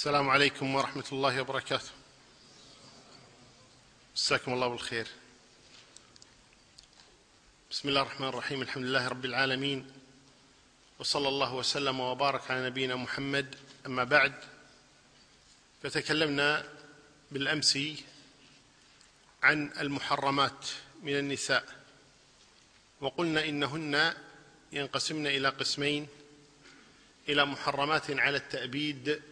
السلام 0.00 0.30
عليكم 0.30 0.74
ورحمة 0.74 1.04
الله 1.12 1.40
وبركاته. 1.40 1.90
مساكم 4.16 4.52
الله 4.52 4.68
بالخير. 4.68 5.06
بسم 7.70 7.88
الله 7.88 8.02
الرحمن 8.02 8.28
الرحيم. 8.28 8.62
الحمد 8.62 8.84
لله 8.84 9.08
رب 9.08 9.24
العالمين. 9.24 9.92
وصلى 10.98 11.28
الله 11.28 11.54
وسلم 11.54 12.00
وبارك 12.00 12.50
على 12.50 12.66
نبينا 12.66 12.96
محمد. 12.96 13.56
أما 13.86 14.04
بعد 14.04 14.32
فتكلمنا 15.82 16.64
بالأمس 17.30 17.78
عن 19.42 19.72
المحرمات 19.80 20.66
من 21.02 21.18
النساء. 21.18 21.64
وقلنا 23.00 23.44
إنهن 23.44 24.14
ينقسمن 24.72 25.26
إلى 25.26 25.48
قسمين 25.48 26.08
إلى 27.28 27.44
محرمات 27.44 28.10
على 28.10 28.36
التأبيد 28.36 29.22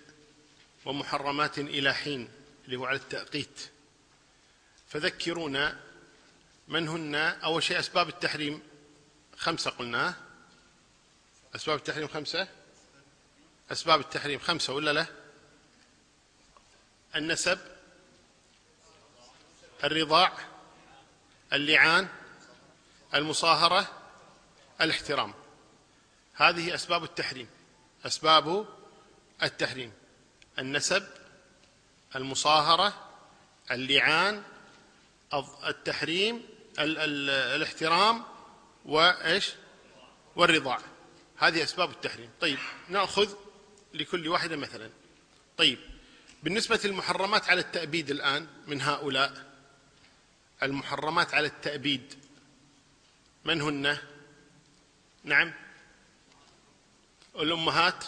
ومحرمات 0.88 1.58
إلى 1.58 1.94
حين 1.94 2.28
اللي 2.64 2.76
هو 2.76 2.86
على 2.86 2.96
التأقيت. 2.96 3.70
فذكرونا 4.88 5.80
من 6.68 6.88
هن 6.88 7.14
أول 7.14 7.62
شيء 7.62 7.78
أسباب 7.78 8.08
التحريم 8.08 8.62
خمسة 9.36 9.70
قلنا. 9.70 10.14
أسباب 11.54 11.76
التحريم 11.76 12.08
خمسة؟ 12.08 12.48
أسباب 13.72 14.00
التحريم 14.00 14.38
خمسة 14.38 14.72
ولا 14.72 14.92
لا؟ 14.92 15.06
النسب 17.16 17.58
الرضاع 19.84 20.32
اللعان 21.52 22.08
المصاهرة 23.14 23.92
الاحترام. 24.80 25.34
هذه 26.34 26.74
أسباب 26.74 27.04
التحريم. 27.04 27.48
أسباب 28.06 28.66
التحريم. 29.42 29.92
النسب 30.58 31.06
المصاهرة 32.16 33.10
اللعان 33.70 34.42
التحريم 35.66 36.42
ال 36.78 36.98
ال 36.98 37.30
الاحترام 37.30 38.24
وإيش؟ 38.84 39.52
والرضاع. 40.36 40.78
هذه 41.36 41.62
أسباب 41.62 41.90
التحريم. 41.90 42.30
طيب 42.40 42.58
نأخذ 42.88 43.34
لكل 43.94 44.28
واحدة 44.28 44.56
مثلا. 44.56 44.90
طيب 45.56 45.78
بالنسبة 46.42 46.80
للمحرمات 46.84 47.48
على 47.48 47.60
التأبيد 47.60 48.10
الآن 48.10 48.46
من 48.66 48.82
هؤلاء 48.82 49.44
المحرمات 50.62 51.34
على 51.34 51.46
التأبيد 51.46 52.14
من 53.44 53.62
هن؟ 53.62 53.98
نعم. 55.24 55.52
الأمهات؟ 57.36 58.04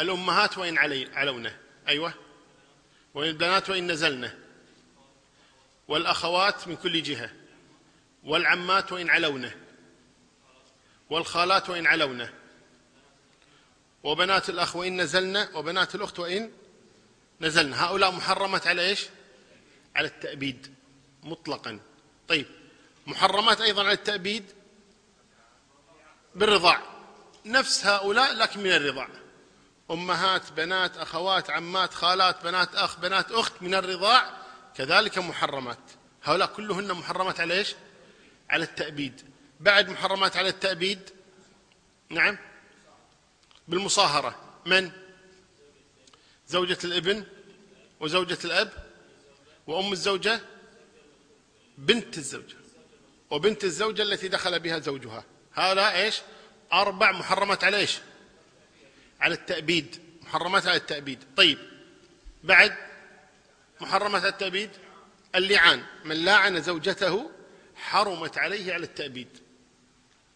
الأمهات 0.00 0.58
وإن 0.58 0.78
علي 0.78 1.08
علونا 1.14 1.56
أيوة. 1.88 2.14
وإن 3.14 3.28
البنات 3.28 3.70
وإن 3.70 3.92
نزلنا 3.92 4.38
والأخوات 5.88 6.68
من 6.68 6.76
كل 6.76 7.02
جهة. 7.02 7.30
والعمات 8.24 8.92
وإن 8.92 9.10
علونا 9.10 9.50
والخالات 11.10 11.70
وإن 11.70 11.86
علونا 11.86 12.32
وبنات 14.02 14.48
الأخ 14.48 14.76
وإن 14.76 15.00
نزلنا 15.00 15.48
وبنات 15.54 15.94
الأخت 15.94 16.18
وإن 16.18 16.52
نزلنا. 17.40 17.84
هؤلاء 17.84 18.10
محرمات 18.10 18.66
على 18.66 18.82
إيش؟ 18.88 19.06
على 19.96 20.08
التأبيد. 20.08 20.74
مطلقا. 21.22 21.80
طيب. 22.28 22.46
محرمات 23.06 23.60
أيضا 23.60 23.82
على 23.84 23.92
التأبيد 23.92 24.44
بالرضاع. 26.34 26.82
نفس 27.46 27.86
هؤلاء 27.86 28.34
لكن 28.34 28.60
من 28.60 28.72
الرضاع. 28.72 29.08
أمهات 29.90 30.52
بنات 30.52 30.96
أخوات 30.96 31.50
عمات 31.50 31.94
خالات 31.94 32.44
بنات 32.44 32.74
أخ 32.74 32.98
بنات 32.98 33.32
أخت 33.32 33.62
من 33.62 33.74
الرضاع 33.74 34.30
كذلك 34.74 35.18
محرمات. 35.18 35.78
هؤلاء 36.24 36.48
كلهن 36.48 36.92
محرمات 36.92 37.40
على 37.40 37.54
إيش؟ 37.54 37.74
على 38.50 38.64
التأبيد. 38.64 39.22
بعد 39.60 39.88
محرمات 39.88 40.36
على 40.36 40.48
التأبيد 40.48 41.10
نعم 42.10 42.38
بالمصاهرة. 43.68 44.36
من؟ 44.66 44.90
زوجة 46.48 46.78
الابن 46.84 47.24
وزوجة 48.00 48.38
الأب 48.44 48.72
وأم 49.66 49.92
الزوجة 49.92 50.40
بنت 51.78 52.18
الزوجة 52.18 52.56
وبنت 53.30 53.64
الزوجة 53.64 54.02
التي 54.02 54.28
دخل 54.28 54.60
بها 54.60 54.78
زوجها. 54.78 55.24
هؤلاء 55.54 55.96
إيش؟ 55.96 56.20
أربع 56.72 57.12
محرمات 57.12 57.64
على 57.64 57.76
إيش؟ 57.76 57.98
على 59.20 59.34
التأبيد 59.34 60.02
محرمات 60.22 60.66
على 60.66 60.76
التأبيد. 60.76 61.24
طيب 61.36 61.58
بعد 62.44 62.76
محرمات 63.80 64.22
على 64.22 64.32
التأبيد 64.32 64.70
اللعان. 65.34 65.84
من 66.04 66.16
لاعن 66.16 66.62
زوجته 66.62 67.30
حرمت 67.76 68.38
عليه 68.38 68.72
على 68.72 68.84
التأبيد. 68.84 69.28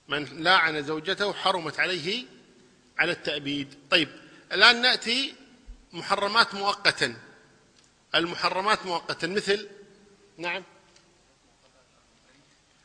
من 0.09 0.25
لاعن 0.25 0.82
زوجته 0.82 1.32
حرمت 1.32 1.81
عليه 1.81 2.25
على 2.98 3.12
التأبيد. 3.12 3.78
طيب 3.91 4.09
الآن 4.53 4.82
نأتي 4.82 5.34
محرمات 5.93 6.54
مؤقتا. 6.54 7.16
المحرمات 8.14 8.87
مؤقتا 8.87 9.26
مثل 9.26 9.69
نعم 10.38 10.64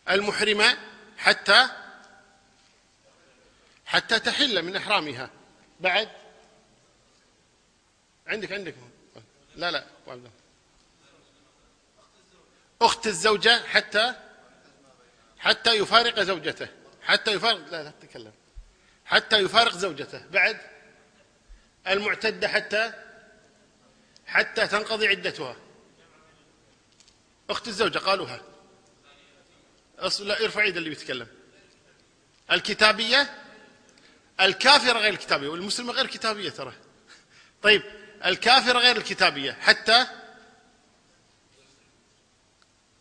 المحرمة 0.09 0.77
حتى 1.17 1.67
حتى 3.85 4.19
تحل 4.19 4.61
من 4.61 4.75
إحرامها. 4.75 5.29
بعد؟ 5.79 6.09
عندك 8.27 8.51
عندك. 8.51 8.75
لا 9.55 9.71
لا 9.71 9.85
أخت 12.81 13.07
الزوجة 13.07 13.67
حتى 13.67 14.13
حتى 15.39 15.73
يفارق 15.73 16.19
زوجته. 16.19 16.67
حتى 17.01 17.31
يفارق 17.31 17.69
لا 17.71 17.83
لا 17.83 17.91
تتكلم. 18.01 18.33
حتى 19.05 19.37
يفارق 19.37 19.77
زوجته. 19.77 20.27
بعد؟ 20.27 20.61
المعتدة 21.87 22.47
حتى 22.47 22.93
حتى 24.25 24.67
تنقضي 24.67 25.07
عدتها. 25.07 25.55
أخت 27.49 27.67
الزوجة 27.67 27.97
قالوها. 27.97 28.41
لا 30.19 30.43
ارفع 30.43 30.63
يد 30.63 30.77
اللي 30.77 30.89
بيتكلم. 30.89 31.27
الكتابية؟ 32.51 33.46
الكافرة 34.41 34.99
غير 34.99 35.13
الكتابية 35.13 35.47
والمسلمة 35.47 35.93
غير 35.93 36.07
كتابية 36.07 36.49
ترى. 36.49 36.73
طيب 37.61 37.83
الكافرة 38.25 38.79
غير 38.79 38.97
الكتابية 38.97 39.51
حتى 39.51 40.07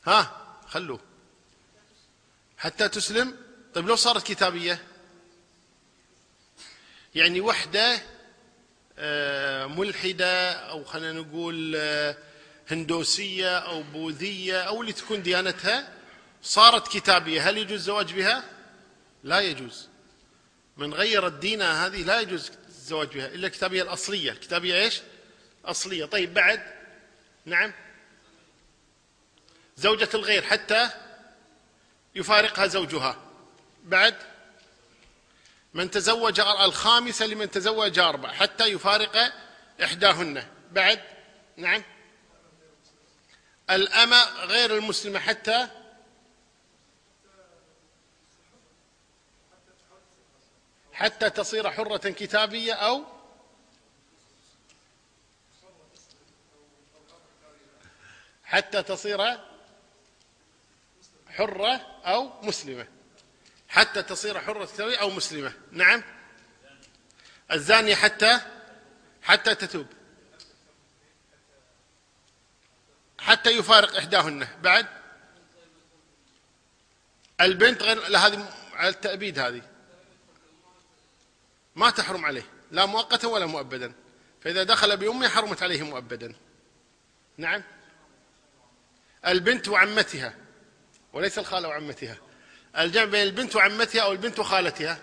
ها 0.07 0.47
خلوه. 0.69 1.01
حتى 2.59 2.89
تسلم. 2.89 3.37
طيب 3.75 3.87
لو 3.89 3.97
صارت 3.97 4.27
كتابية؟ 4.27 4.83
يعني 7.15 7.41
وحدة 7.41 8.03
آه، 8.99 9.67
ملحدة 9.67 10.53
أو 10.53 10.85
خلينا 10.85 11.13
نقول 11.13 11.75
آه، 11.77 12.17
هندوسية 12.69 13.59
أو 13.59 13.83
بوذية 13.83 14.61
أو 14.63 14.81
اللي 14.81 14.93
تكون 14.93 15.23
ديانتها 15.23 15.93
صارت 16.43 16.89
كتابية 16.89 17.49
هل 17.49 17.59
يجوز 17.59 17.73
الزواج 17.73 18.13
بها؟ 18.13 18.45
لا 19.25 19.41
يجوز. 19.41 19.89
من 20.77 20.95
غير 20.95 21.27
الدين 21.27 21.63
هذه 21.63 22.03
لا 22.03 22.21
يجوز 22.21 22.51
الزواج 22.69 23.09
بها 23.09 23.27
إلا 23.27 23.47
الكتابية 23.47 23.83
الأصلية. 23.83 24.31
الكتابية 24.31 24.75
إيش؟ 24.75 25.01
أصلية. 25.65 26.05
طيب 26.05 26.35
بعد؟ 26.35 26.63
نعم. 27.45 27.73
زوجة 29.77 30.09
الغير 30.15 30.43
حتى 30.43 30.91
يفارقها 32.15 32.67
زوجها. 32.67 33.17
بعد؟ 33.85 34.15
من 35.75 35.91
تزوج 35.91 36.41
الخامسة 36.41 37.27
لمن 37.27 37.51
تزوج 37.51 37.99
أربع 37.99 38.33
حتى 38.33 38.65
يفارق 38.65 39.33
إحداهن. 39.83 40.47
بعد؟ 40.73 41.03
نعم. 41.57 41.83
الأمة 43.71 44.45
غير 44.45 44.77
المسلمة 44.77 45.19
حتى 45.19 45.69
حتى 50.97 51.31
تصير 51.31 51.71
حرة 51.71 51.97
كتابية 51.97 52.73
أو 52.73 53.05
حتى 58.45 58.83
تصير 58.83 59.41
حرة 61.29 62.01
أو 62.05 62.43
مسلمة. 62.43 62.87
حتى 63.69 64.03
تصير 64.03 64.41
حرة 64.41 64.65
كتابية 64.65 64.97
أو 64.97 65.11
مسلمة. 65.11 65.53
نعم. 65.73 66.03
الزانية 67.53 67.95
حتى 67.95 68.41
حتى 69.23 69.55
تتوب. 69.55 69.87
حتى 73.19 73.51
يفارق 73.51 73.97
إحداهن. 73.97 74.49
بعد. 74.63 74.87
البنت 77.41 77.83
غير 77.83 78.17
هذه 78.17 78.53
على 78.75 78.89
التأبيد 78.89 79.39
هذه. 79.39 79.76
ما 81.77 81.91
تحرم 81.91 82.25
عليه 82.25 82.43
لا 82.71 82.87
مؤقتا 82.87 83.29
ولا 83.29 83.47
مؤبدا. 83.47 83.93
فإذا 84.41 84.63
دخل 84.63 84.97
بأمه 84.97 85.29
حرمت 85.29 85.63
عليه 85.63 85.83
مؤبدا. 85.83 86.35
نعم؟ 87.37 87.63
البنت 89.27 89.69
وعمتها 89.69 90.35
وليس 91.13 91.39
الخالة 91.39 91.69
وعمتها. 91.69 92.17
الجمع 92.79 93.05
بين 93.05 93.23
البنت 93.23 93.57
وعمتها 93.57 94.03
أو 94.03 94.13
البنت 94.13 94.39
وخالتها. 94.39 94.99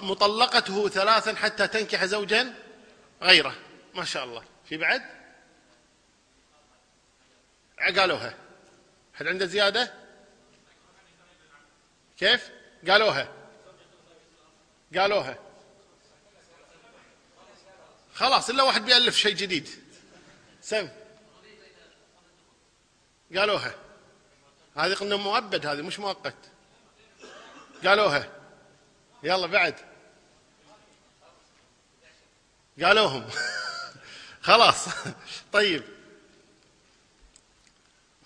مطلقته 0.00 0.88
ثلاثا 0.88 1.34
حتى 1.34 1.68
تنكح 1.68 2.04
زوجا 2.04 2.54
غيره. 3.22 3.54
ما 3.94 4.04
شاء 4.04 4.24
الله. 4.24 4.44
في 4.68 4.76
بعد؟ 4.76 5.02
قالوها. 7.96 8.34
هل 9.12 9.28
عنده 9.28 9.46
زيادة؟ 9.46 9.94
كيف؟ 12.18 12.50
قالوها. 12.88 13.37
قالوها. 14.96 15.38
خلاص 18.14 18.50
إلا 18.50 18.62
واحد 18.62 18.84
بيألف 18.84 19.16
شيء 19.16 19.34
جديد. 19.34 19.68
سم. 20.62 20.88
قالوها. 23.36 23.74
هذه 24.76 24.94
قلنا 24.94 25.16
مؤبد 25.16 25.66
هذه 25.66 25.82
مش 25.82 25.98
مؤقت. 25.98 26.34
قالوها. 27.84 28.28
يلا 29.22 29.46
بعد. 29.46 29.74
قالوهم. 32.82 33.30
خلاص. 34.48 34.86
طيب. 35.52 35.82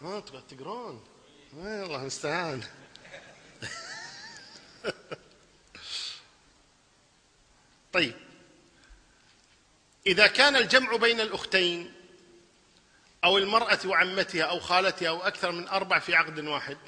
ها 0.02 0.20
تبغى 0.20 0.42
تقرون 0.48 1.04
الله 1.54 1.96
المستعان 1.96 2.62
طيب. 7.92 8.14
إذا 10.06 10.26
كان 10.26 10.56
الجمع 10.56 10.96
بين 10.96 11.20
الأختين 11.20 11.92
أو 13.24 13.38
المرأة 13.38 13.78
وعمتها 13.84 14.42
أو 14.42 14.60
خالتها 14.60 15.08
أو 15.08 15.22
أكثر 15.22 15.52
من 15.52 15.68
أربع 15.68 15.98
في 15.98 16.14
عقد 16.14 16.38
واحد 16.38 16.78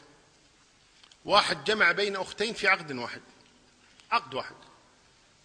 واحد 1.25 1.65
جمع 1.65 1.93
بين 1.93 2.17
أختين 2.17 2.55
في 2.55 2.69
عقد 2.69 2.93
واحد. 2.93 3.21
عقد 4.11 4.35
واحد. 4.35 4.55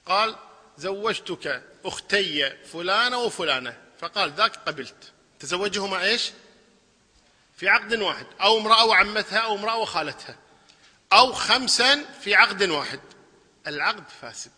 قال 0.05 0.35
زوجتك 0.77 1.63
أختي 1.85 2.49
فلانة 2.65 3.17
وفلانة. 3.17 3.77
فقال 3.99 4.31
ذاك 4.31 4.55
قبلت. 4.55 5.11
تزوجهما 5.39 6.03
إيش؟ 6.03 6.31
في 7.57 7.69
عقد 7.69 7.93
واحد. 7.93 8.25
أو 8.41 8.57
امرأة 8.57 8.85
وعمتها 8.85 9.39
أو 9.39 9.55
امرأة 9.55 9.77
وخالتها. 9.77 10.35
أو 11.13 11.33
خمسا 11.33 12.03
في 12.21 12.35
عقد 12.35 12.63
واحد. 12.63 12.99
العقد 13.67 14.09
فاسد. 14.21 14.51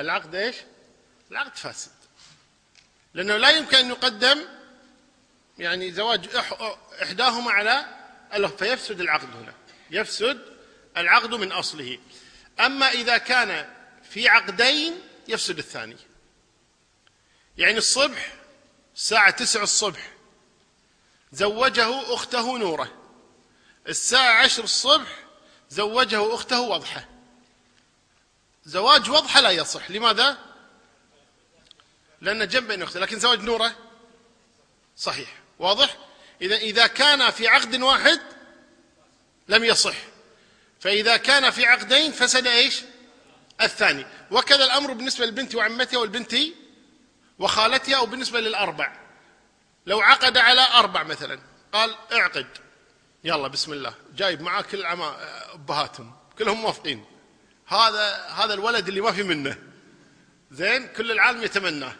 العقد 0.00 0.34
إيش؟ 0.34 0.56
العقد 1.30 1.56
فاسد. 1.56 1.90
لأنه 3.14 3.36
لا 3.36 3.50
يمكن 3.50 3.76
أن 3.76 3.88
يقدم 3.88 4.44
يعني 5.58 5.92
زواج 5.92 6.28
إحداهما 7.02 7.50
على 7.50 7.86
الأخرى 8.34 8.58
فيفسد 8.58 9.00
العقد 9.00 9.36
هنا. 9.36 9.54
يفسد 9.90 10.40
العقد 10.96 11.34
من 11.34 11.52
أصله. 11.52 11.98
أما 12.60 12.88
إذا 12.90 13.18
كان 13.18 13.74
في 14.10 14.28
عقدين 14.28 15.00
يفسد 15.28 15.58
الثاني. 15.58 15.96
يعني 17.58 17.78
الصبح 17.78 18.32
الساعة 18.94 19.30
تسع 19.30 19.62
الصبح 19.62 20.12
زوجه 21.32 22.14
أخته 22.14 22.58
نورة. 22.58 22.94
الساعة 23.88 24.44
عشر 24.44 24.64
الصبح 24.64 25.16
زوجه 25.70 26.34
أخته 26.34 26.60
وضحة. 26.60 27.08
زواج 28.64 29.10
وضحة 29.10 29.40
لا 29.40 29.50
يصح. 29.50 29.90
لماذا؟ 29.90 30.38
لأن 32.20 32.48
جنب 32.48 32.68
بين 32.68 32.82
أخته 32.82 33.00
لكن 33.00 33.18
زواج 33.18 33.40
نورة 33.40 33.76
صحيح. 34.96 35.28
واضح؟ 35.58 35.96
إذا 36.42 36.56
إذا 36.56 36.86
كان 36.86 37.30
في 37.30 37.48
عقد 37.48 37.82
واحد 37.82 38.20
لم 39.48 39.64
يصح. 39.64 39.96
فإذا 40.80 41.16
كان 41.16 41.50
في 41.50 41.66
عقدين 41.66 42.12
فسد 42.12 42.46
إيش؟ 42.46 42.82
الثاني. 43.60 44.06
وكذا 44.30 44.64
الأمر 44.64 44.92
بالنسبة 44.92 45.26
للبنت 45.26 45.54
وعمتها 45.54 45.98
والبنت 45.98 46.34
وخالتها 47.38 47.96
أو 47.96 48.06
بالنسبة 48.06 48.40
للأربع. 48.40 48.96
لو 49.86 50.00
عقد 50.00 50.36
على 50.36 50.60
أربع 50.60 51.02
مثلا. 51.02 51.40
قال 51.72 51.94
اعقد. 52.12 52.46
يلا 53.24 53.48
بسم 53.48 53.72
الله. 53.72 53.94
جايب 54.14 54.40
معاه 54.40 54.62
كل 54.62 54.84
أبهاتهم. 55.54 56.16
كلهم 56.38 56.60
موافقين. 56.60 57.04
هذا 57.70 58.26
هذا 58.26 58.54
الولد 58.54 58.88
اللي 58.88 59.00
ما 59.00 59.12
في 59.12 59.22
منه. 59.22 59.58
زين 60.50 60.88
كل 60.88 61.10
العالم 61.10 61.42
يتمناه 61.42 61.92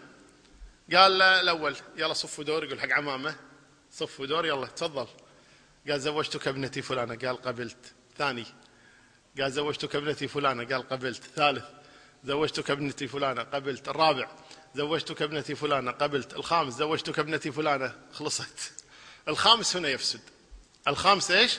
قال 0.93 1.23
الأول 1.23 1.77
يلا 1.97 2.13
صفوا 2.13 2.45
دور. 2.45 2.65
يقول 2.65 2.81
حق 2.81 2.93
عمامه 2.93 3.37
صفوا 3.93 4.27
دور 4.27 4.47
يلا 4.47 4.67
تفضل. 4.67 5.07
قال 5.89 6.01
زوجتك 6.01 6.49
ابنتي 6.49 6.83
فلانة. 6.83 7.15
قال 7.15 7.43
قبلت. 7.43 7.95
ثاني 8.19 8.47
قال 9.41 9.53
زوجتك 9.53 9.97
ابنتي 9.97 10.29
فلانة. 10.29 10.65
قال 10.65 10.89
قبلت. 10.89 11.23
ثالث 11.37 11.65
زوجتك 12.25 12.71
ابنتي 12.71 13.09
فلانة. 13.09 13.43
قبلت. 13.43 13.89
الرابع 13.89 14.31
زوجتك 14.75 15.23
ابنتي 15.23 15.55
فلانة. 15.55 15.91
قبلت. 15.91 16.35
الخامس 16.35 16.75
زوجتك 16.75 17.19
ابنتي 17.19 17.53
فلانة. 17.53 17.95
خلصت. 18.13 18.73
الخامس 19.29 19.77
هنا 19.77 19.89
يفسد. 19.89 20.21
الخامس 20.89 21.31
إيش؟ 21.31 21.59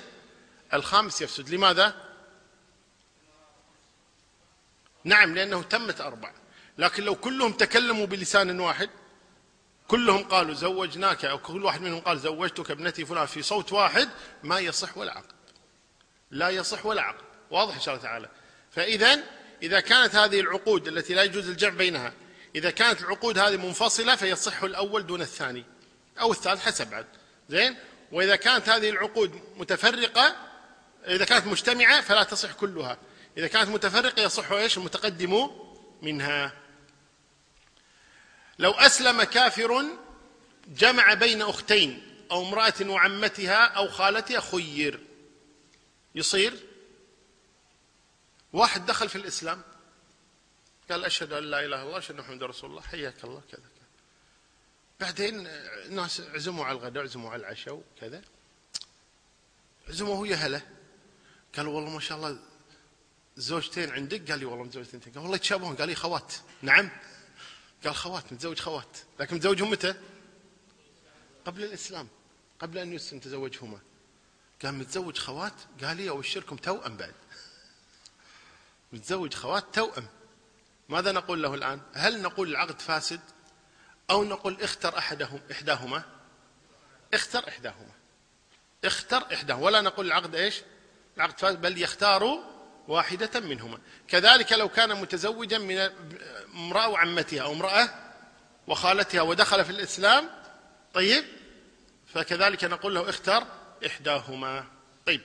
الخامس 0.73 1.21
يفسد. 1.21 1.49
لماذا؟ 1.49 2.10
نعم 5.03 5.35
لأنه 5.35 5.63
تمت 5.63 6.01
أربع. 6.01 6.31
لكن 6.77 7.03
لو 7.03 7.15
كلهم 7.15 7.51
تكلموا 7.51 8.05
بلسان 8.05 8.59
واحد 8.59 8.89
كلهم 9.87 10.23
قالوا 10.23 10.53
زوجناك 10.53 11.25
أو 11.25 11.37
كل 11.37 11.63
واحد 11.63 11.81
منهم 11.81 11.99
قال 11.99 12.19
زوجتك 12.19 12.71
ابنتي 12.71 13.05
فلان 13.05 13.25
في 13.25 13.41
صوت 13.41 13.73
واحد 13.73 14.09
ما 14.43 14.59
يصح 14.59 14.97
ولا 14.97 15.11
عقد 15.11 15.31
لا 16.31 16.49
يصح 16.49 16.85
ولا 16.85 17.01
عقد 17.01 17.23
واضح 17.51 17.75
إن 17.75 17.81
شاء 17.81 17.95
الله 17.95 18.07
تعالى. 18.07 18.29
فإذا 18.71 19.23
إذا 19.63 19.79
كانت 19.79 20.15
هذه 20.15 20.39
العقود 20.39 20.87
التي 20.87 21.13
لا 21.13 21.23
يجوز 21.23 21.49
الجمع 21.49 21.73
بينها 21.73 22.13
إذا 22.55 22.71
كانت 22.71 23.01
العقود 23.01 23.37
هذه 23.37 23.57
منفصلة 23.57 24.15
فيصح 24.15 24.63
الأول 24.63 25.07
دون 25.07 25.21
الثاني 25.21 25.65
أو 26.19 26.31
الثالث 26.31 26.61
حسب 26.61 26.89
بعد 26.89 27.05
زين؟ 27.49 27.75
وإذا 28.11 28.35
كانت 28.35 28.69
هذه 28.69 28.89
العقود 28.89 29.41
متفرقة 29.57 30.35
إذا 31.07 31.25
كانت 31.25 31.47
مجتمعة 31.47 32.01
فلا 32.01 32.23
تصح 32.23 32.51
كلها. 32.51 32.97
إذا 33.37 33.47
كانت 33.47 33.69
متفرقة 33.69 34.21
يصح 34.21 34.51
إيش؟ 34.51 34.77
المتقدم 34.77 35.49
منها. 36.01 36.53
لو 38.59 38.71
أسلم 38.71 39.23
كافر 39.23 39.85
جمع 40.67 41.13
بين 41.13 41.41
أختين 41.41 42.17
أو 42.31 42.47
امرأة 42.47 42.73
وعمتها 42.81 43.65
أو 43.65 43.87
خالتها 43.87 44.39
خير. 44.39 44.99
يصير؟ 46.15 46.53
واحد 48.53 48.85
دخل 48.85 49.09
في 49.09 49.15
الإسلام 49.15 49.61
قال 50.91 51.05
أشهد 51.05 51.33
أن 51.33 51.43
لا 51.43 51.59
إله 51.59 51.65
إلا 51.65 51.83
الله 51.83 51.97
أشهد 51.97 52.15
أن 52.15 52.21
محمد 52.21 52.43
رسول 52.43 52.69
الله 52.69 52.81
حياك 52.81 53.23
الله 53.23 53.41
كذا 53.51 53.59
كذا. 53.59 53.87
بعدين 54.99 55.47
الناس 55.85 56.21
عزموا 56.21 56.65
على 56.65 56.77
الغداء 56.77 57.03
عزموا 57.03 57.31
على 57.31 57.39
العشاء 57.39 57.73
وكذا. 57.73 58.21
عزموا 59.89 60.15
هو 60.15 60.25
يا 60.25 60.35
هلا. 60.35 60.61
قالوا 61.57 61.75
والله 61.75 61.89
ما 61.89 61.99
شاء 61.99 62.17
الله 62.17 62.39
زوجتين 63.37 63.91
عندك؟ 63.91 64.31
قال 64.31 64.39
لي 64.39 64.45
والله 64.45 64.63
متزوج 64.63 64.83
اثنتين. 64.83 65.13
قال 65.13 65.21
والله 65.21 65.35
يتشابهون. 65.35 65.75
قال 65.75 65.89
لي 65.89 65.95
خوات. 65.95 66.33
نعم. 66.61 66.89
قال 67.83 67.95
خوات 67.95 68.33
متزوج 68.33 68.59
خوات. 68.59 68.97
لكن 69.19 69.35
متزوجهم 69.35 69.69
متى؟ 69.69 69.93
قبل 71.45 71.63
الإسلام. 71.63 72.07
قبل 72.59 72.77
أن 72.77 72.93
يسلم 72.93 73.19
تزوجهما. 73.19 73.79
قال 74.63 74.73
متزوج 74.73 75.17
خوات؟ 75.17 75.53
قال 75.83 75.97
لي 75.97 76.09
أبشركم 76.09 76.55
توأم 76.55 76.97
بعد. 76.97 77.13
متزوج 78.93 79.33
خوات 79.33 79.65
توأم. 79.73 80.07
ماذا 80.89 81.11
نقول 81.11 81.43
له 81.43 81.53
الآن؟ 81.53 81.81
هل 81.93 82.21
نقول 82.21 82.49
العقد 82.49 82.79
فاسد؟ 82.79 83.21
أو 84.09 84.23
نقول 84.23 84.61
اختر 84.61 84.97
أحدهم 84.97 85.39
إحداهما؟ 85.51 86.03
اختر 87.13 87.47
إحداهما. 87.47 87.91
اختر 88.85 89.33
إحداهما. 89.33 89.63
ولا 89.63 89.81
نقول 89.81 90.05
العقد 90.05 90.35
إيش؟ 90.35 90.61
العقد 91.17 91.39
فاسد. 91.39 91.61
بل 91.61 91.81
يختار 91.81 92.50
واحدة 92.87 93.39
منهما. 93.39 93.79
كذلك 94.07 94.53
لو 94.53 94.69
كان 94.69 95.01
متزوجا 95.01 95.57
من 95.57 95.77
امرأة 96.53 96.87
وعمتها 96.87 97.41
أو 97.41 97.53
امرأة 97.53 97.89
وخالتها 98.67 99.21
ودخل 99.21 99.65
في 99.65 99.71
الإسلام 99.71 100.29
طيب 100.93 101.25
فكذلك 102.13 102.63
نقول 102.63 102.95
له 102.95 103.09
اختر 103.09 103.47
إحداهما. 103.85 104.65
طيب. 105.05 105.21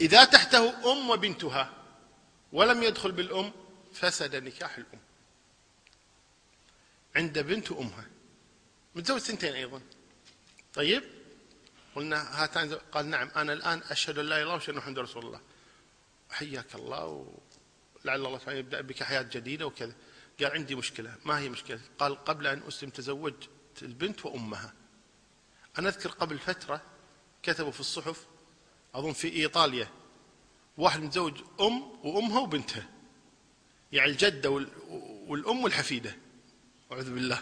إذا 0.00 0.24
تحته 0.24 0.92
أم 0.92 1.10
وبنتها 1.10 1.72
ولم 2.52 2.82
يدخل 2.82 3.12
بالأم 3.12 3.52
فسد 3.94 4.36
نكاح 4.36 4.76
الأم. 4.76 5.00
عند 7.16 7.38
بنت 7.38 7.72
أمها. 7.72 8.06
متزوج 8.94 9.20
سنتين 9.20 9.54
أيضا. 9.54 9.80
طيب. 10.74 11.02
قلنا 11.96 12.42
هاتان 12.42 12.78
قال 12.92 13.06
نعم 13.06 13.30
أنا 13.36 13.52
الآن 13.52 13.82
أشهد 13.90 14.18
أن 14.18 14.26
لا 14.26 14.36
إله 14.36 14.36
إلا 14.36 14.42
الله 14.42 14.54
وأشهد 14.54 14.70
أن 14.70 14.76
محمد 14.76 14.98
رسول 14.98 15.26
الله. 15.26 15.40
حياك 16.30 16.74
الله 16.74 17.32
ولعل 18.04 18.26
الله 18.26 18.38
تعالى 18.38 18.58
يبدأ 18.58 18.80
بك 18.80 19.02
حياة 19.02 19.22
جديدة 19.22 19.66
وكذا. 19.66 19.94
قال 20.40 20.52
عندي 20.52 20.74
مشكلة. 20.74 21.14
ما 21.24 21.38
هي 21.38 21.48
مشكلة؟ 21.48 21.80
قال 21.98 22.24
قبل 22.24 22.46
أن 22.46 22.62
أسلم 22.68 22.90
تزوجت 22.90 23.48
البنت 23.82 24.26
وأمها. 24.26 24.74
أنا 25.78 25.88
أذكر 25.88 26.10
قبل 26.10 26.38
فترة 26.38 26.82
كتبوا 27.42 27.70
في 27.70 27.80
الصحف 27.80 28.26
أظن 28.94 29.12
في 29.12 29.32
إيطاليا 29.32 29.88
واحد 30.76 31.00
متزوج 31.00 31.40
أم 31.60 31.82
وأمها 31.82 32.40
وبنتها. 32.40 32.88
يعني 33.92 34.10
الجدة 34.10 34.50
والأم 35.26 35.64
والحفيدة. 35.64 36.16
أعوذ 36.92 37.14
بالله. 37.14 37.40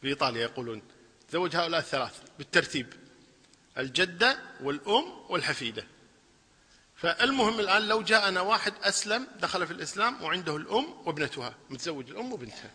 في 0.00 0.08
إيطاليا 0.08 0.42
يقولون. 0.42 0.82
تزوج 1.28 1.56
هؤلاء 1.56 1.80
الثلاث 1.80 2.22
بالترتيب. 2.38 2.92
الجدة 3.78 4.38
والأم 4.60 5.04
والحفيدة. 5.28 5.86
فالمهم 7.02 7.60
الآن 7.60 7.88
لو 7.88 8.02
جاءنا 8.02 8.40
واحد 8.40 8.74
أسلم 8.82 9.26
دخل 9.40 9.66
في 9.66 9.72
الإسلام 9.72 10.22
وعنده 10.22 10.56
الأم 10.56 11.06
وابنتها 11.06 11.54
متزوج 11.70 12.10
الأم 12.10 12.32
وبنتها 12.32 12.70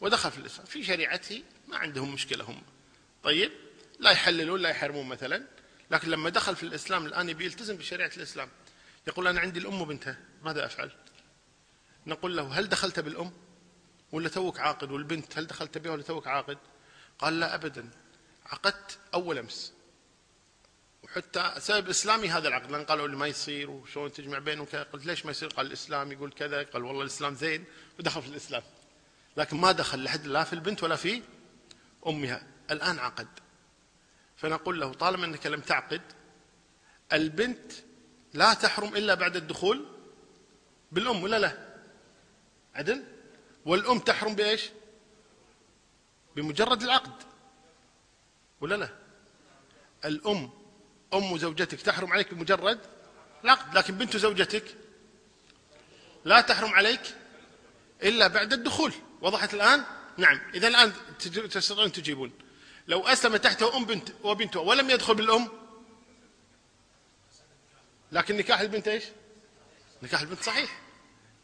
ودخل 0.00 0.30
في 0.30 0.38
الإسلام. 0.38 0.66
في 0.66 0.84
شريعته 0.84 1.42
ما 1.68 1.76
عندهم 1.76 2.12
مشكلة 2.14 2.44
هم. 2.44 2.62
طيب 3.22 3.52
لا 3.98 4.10
يحللون 4.10 4.60
لا 4.60 4.68
يحرمون 4.68 5.06
مثلا. 5.06 5.44
لكن 5.90 6.08
لما 6.10 6.30
دخل 6.30 6.56
في 6.56 6.62
الإسلام 6.62 7.06
الآن 7.06 7.28
يبي 7.28 7.44
يلتزم 7.44 7.76
بشريعة 7.76 8.10
الإسلام. 8.16 8.48
يقول 9.06 9.26
أنا 9.26 9.40
عندي 9.40 9.58
الأم 9.60 9.82
وبنتها 9.82 10.18
ماذا 10.42 10.66
أفعل؟ 10.66 10.90
نقول 12.06 12.36
له 12.36 12.58
هل 12.58 12.68
دخلت 12.68 13.00
بالأم؟ 13.00 13.32
ولا 14.12 14.28
توك 14.28 14.60
عاقد؟ 14.60 14.90
والبنت 14.90 15.38
هل 15.38 15.46
دخلت 15.46 15.78
بها 15.78 15.92
ولا 15.92 16.02
توك 16.02 16.26
عاقد؟ 16.26 16.58
قال 17.18 17.40
لا 17.40 17.54
أبدا. 17.54 17.90
عقدت 18.46 18.98
أول 19.14 19.38
أمس. 19.38 19.72
وحتى 21.10 21.54
سبب 21.58 21.88
إسلامي 21.88 22.28
هذا 22.28 22.48
العقد 22.48 22.70
لأن 22.70 22.84
قالوا 22.84 23.08
لي 23.08 23.16
ما 23.16 23.26
يصير 23.26 23.70
وشلون 23.70 24.12
تجمع 24.12 24.38
بينه 24.38 24.62
وكذا 24.62 24.82
قلت 24.82 25.06
ليش 25.06 25.24
ما 25.24 25.30
يصير؟ 25.30 25.48
قال 25.48 25.66
الإسلام 25.66 26.12
يقول 26.12 26.32
كذا. 26.32 26.62
قال 26.62 26.84
والله 26.84 27.02
الإسلام 27.02 27.34
زين 27.34 27.64
ودخل 27.98 28.22
في 28.22 28.28
الإسلام. 28.28 28.62
لكن 29.36 29.56
ما 29.56 29.72
دخل 29.72 30.04
لحد 30.04 30.26
لا 30.26 30.44
في 30.44 30.52
البنت 30.52 30.82
ولا 30.82 30.96
في 30.96 31.22
أمها. 32.06 32.46
الآن 32.70 32.98
عقد. 32.98 33.28
فنقول 34.36 34.80
له 34.80 34.92
طالما 34.92 35.26
أنك 35.26 35.46
لم 35.46 35.60
تعقد 35.60 36.02
البنت 37.12 37.72
لا 38.34 38.54
تحرم 38.54 38.96
إلا 38.96 39.14
بعد 39.14 39.36
الدخول 39.36 39.86
بالأم 40.92 41.22
ولا 41.22 41.38
لا؟ 41.38 41.76
عدل؟ 42.74 43.04
والأم 43.64 43.98
تحرم 43.98 44.34
بإيش؟ 44.34 44.70
بمجرد 46.36 46.82
العقد 46.82 47.22
ولا 48.60 48.74
لا؟ 48.74 48.88
الأم 50.04 50.59
أم 51.14 51.38
زوجتك 51.38 51.80
تحرم 51.80 52.12
عليك 52.12 52.34
بمجرد 52.34 52.80
العقد 53.44 53.78
لكن 53.78 53.94
بنت 53.94 54.16
زوجتك 54.16 54.76
لا 56.24 56.40
تحرم 56.40 56.74
عليك 56.74 57.00
إلا 58.02 58.26
بعد 58.26 58.52
الدخول. 58.52 58.92
وضحت 59.20 59.54
الآن؟ 59.54 59.84
نعم. 60.16 60.40
إذا 60.54 60.68
الآن 60.68 60.92
تستطيعون 61.50 61.92
تجيبون. 61.92 62.32
لو 62.88 63.00
أسلم 63.00 63.36
تحته 63.36 63.76
أم 63.76 63.84
بنت 63.84 64.08
وبنته 64.22 64.60
ولم 64.60 64.90
يدخل 64.90 65.14
بالأم 65.14 65.48
لكن 68.12 68.36
نكاح 68.36 68.60
البنت 68.60 68.88
إيش؟ 68.88 69.04
نكاح 70.02 70.20
البنت 70.20 70.42
صحيح. 70.42 70.80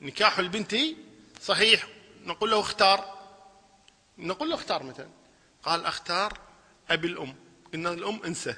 نكاح 0.01 0.39
البنت 0.39 0.77
صحيح. 1.43 1.87
نقول 2.25 2.51
له 2.51 2.61
اختار. 2.61 3.17
نقول 4.19 4.49
له 4.49 4.55
اختار 4.55 4.83
مثلا. 4.83 5.09
قال 5.63 5.85
أختار 5.85 6.39
أبي 6.91 7.07
الأم. 7.07 7.35
إن 7.75 7.87
الأم 7.87 8.23
أنسى 8.25 8.55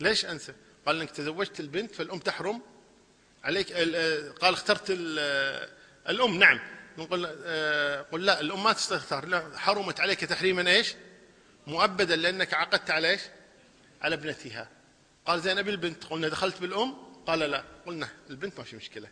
ليش 0.00 0.24
أنسى؟ 0.24 0.54
قال 0.86 1.00
إنك 1.00 1.10
تزوجت 1.10 1.60
البنت 1.60 1.94
فالأم 1.94 2.18
تحرم 2.18 2.62
عليك 3.44 3.72
قال 3.72 4.54
اخترت 4.54 4.84
الأم 6.08 6.38
نعم. 6.38 6.60
نقول 6.98 7.26
قل 8.12 8.24
لا 8.24 8.40
الأم 8.40 8.64
ما 8.64 8.72
تختار 8.72 9.26
لا 9.26 9.58
حرمت 9.58 10.00
عليك 10.00 10.20
تحريما 10.20 10.70
إيش؟ 10.70 10.94
مؤبدا 11.66 12.16
لأنك 12.16 12.54
عقدت 12.54 12.90
على 12.90 13.10
إيش؟ 13.10 13.20
على 14.02 14.14
ابنتها. 14.14 14.68
قال 15.26 15.40
زين 15.40 15.58
أبي 15.58 15.70
البنت. 15.70 16.04
قلنا 16.04 16.28
دخلت 16.28 16.60
بالأم؟ 16.60 16.94
قال 17.26 17.38
لا. 17.38 17.64
قلنا 17.86 18.08
البنت 18.30 18.58
ما 18.58 18.64
في 18.64 18.76
مشكلة. 18.76 19.10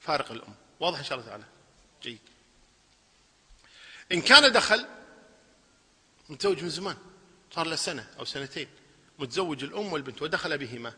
فارق 0.00 0.32
الأم. 0.32 0.54
واضح 0.80 0.98
إن 0.98 1.04
شاء 1.04 1.18
الله 1.18 1.28
تعالى. 1.30 1.44
جيد. 2.02 2.18
إن 4.12 4.20
كان 4.20 4.52
دخل 4.52 4.86
متزوج 6.28 6.62
من 6.62 6.68
زمان 6.68 6.96
صار 7.54 7.66
له 7.66 7.76
سنة 7.76 8.10
أو 8.18 8.24
سنتين. 8.24 8.68
متزوج 9.18 9.64
الأم 9.64 9.92
والبنت 9.92 10.22
ودخل 10.22 10.58
بهما. 10.58 10.94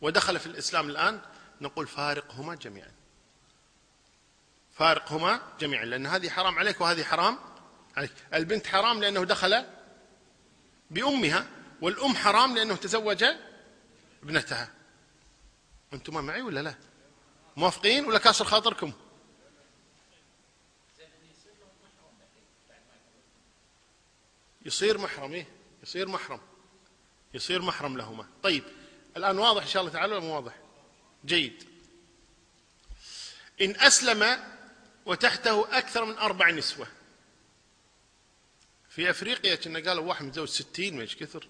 ودخل 0.00 0.38
في 0.38 0.46
الإسلام 0.46 0.88
الآن. 0.90 1.20
نقول 1.60 1.86
فارقهما 1.86 2.54
جميعا. 2.54 2.92
فارقهما 4.72 5.40
جميعا. 5.60 5.84
لأن 5.84 6.06
هذه 6.06 6.28
حرام 6.28 6.58
عليك 6.58 6.80
وهذه 6.80 7.04
حرام 7.04 7.38
عليك. 7.96 8.12
البنت 8.34 8.66
حرام 8.66 9.00
لأنه 9.00 9.24
دخل 9.24 9.64
بأمها 10.90 11.46
والأم 11.80 12.14
حرام 12.14 12.56
لأنه 12.56 12.76
تزوج 12.76 13.24
ابنتها. 14.22 14.72
أنتم 15.92 16.24
معي 16.24 16.42
ولا 16.42 16.60
لا؟ 16.60 16.74
موافقين 17.56 18.04
ولا 18.04 18.18
كاسر 18.18 18.44
خاطركم؟ 18.44 18.92
يصير 24.62 24.98
محرم 24.98 25.32
إيه؟ 25.32 25.46
يصير 25.82 26.08
محرم. 26.08 26.40
يصير 27.34 27.62
محرم 27.62 27.96
لهما. 27.96 28.26
طيب 28.42 28.64
الآن 29.16 29.38
واضح 29.38 29.62
إن 29.62 29.68
شاء 29.68 29.82
الله 29.82 29.92
تعالى 29.92 30.14
ولا 30.14 30.24
مو 30.24 30.34
واضح؟ 30.34 30.56
جيد. 31.24 31.64
إن 33.60 33.76
أسلم 33.76 34.44
وتحته 35.06 35.78
أكثر 35.78 36.04
من 36.04 36.18
أربع 36.18 36.50
نسوة. 36.50 36.86
في 38.90 39.10
أفريقيا 39.10 39.54
كنا 39.54 39.88
قالوا 39.88 40.04
واحد 40.04 40.24
متزوج 40.24 40.48
ستين 40.48 40.96
ما 40.96 41.04
كثر؟ 41.04 41.48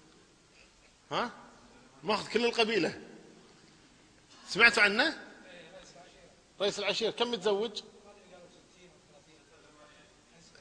ها؟ 1.11 1.31
ماخذ 2.03 2.29
كل 2.29 2.45
القبيلة. 2.45 3.01
سمعتوا 4.47 4.83
عنه؟ 4.83 5.17
رئيس 6.61 6.79
العشيرة 6.79 7.11
كم 7.11 7.31
متزوج؟ 7.31 7.81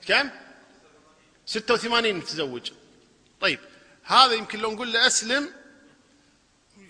كم؟ 0.06 0.30
86 1.46 2.14
متزوج. 2.14 2.72
طيب 3.40 3.60
هذا 4.08 4.32
يمكن 4.32 4.58
لو 4.58 4.72
نقول 4.72 4.92
له 4.92 5.06
أسلم 5.06 5.52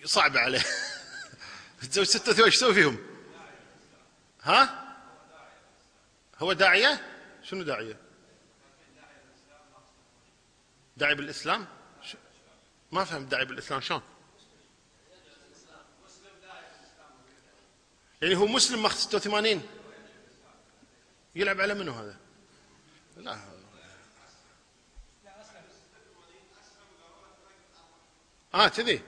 صعب 0.03 0.37
عليه 0.37 0.65
تزوج 1.81 2.05
86 2.05 2.45
إيش 2.45 2.55
تسوي 2.55 2.73
فيهم؟ 2.73 2.97
ها؟ 4.41 4.95
هو 6.37 6.53
داعية؟ 6.53 7.01
شنو 7.43 7.63
داعية؟ 7.63 7.97
داعي 10.97 11.15
بالإسلام؟ 11.15 11.67
ما 12.91 13.03
فهم 13.03 13.25
داعي 13.25 13.45
بالإسلام 13.45 13.81
شلون؟ 13.81 14.01
يعني 18.21 18.35
هو 18.35 18.47
مسلم 18.47 18.83
ماخذ 18.83 18.97
86 18.97 19.61
يلعب 21.35 21.61
على 21.61 21.73
منو 21.73 21.91
هذا؟ 21.91 22.17
لا 23.17 23.58
آه 28.53 28.67
كذي. 28.67 29.01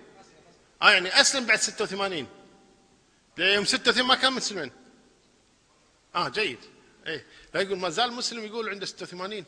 آه 0.82 0.92
يعني 0.92 1.22
أسلم 1.22 1.46
بعد 1.46 1.60
86 1.60 2.28
يوم 3.38 3.66
86 3.66 4.08
ما 4.08 4.16
كان 4.16 4.34
مسلمين. 4.34 4.72
آه 6.16 6.30
جيد. 6.30 6.60
إيه. 7.08 7.26
لا 7.54 7.62
يقول 7.62 7.78
ما 7.78 7.90
زال 7.90 8.14
مسلم 8.14 8.46
يقول 8.46 8.70
عنده 8.70 8.86
86 8.86 9.46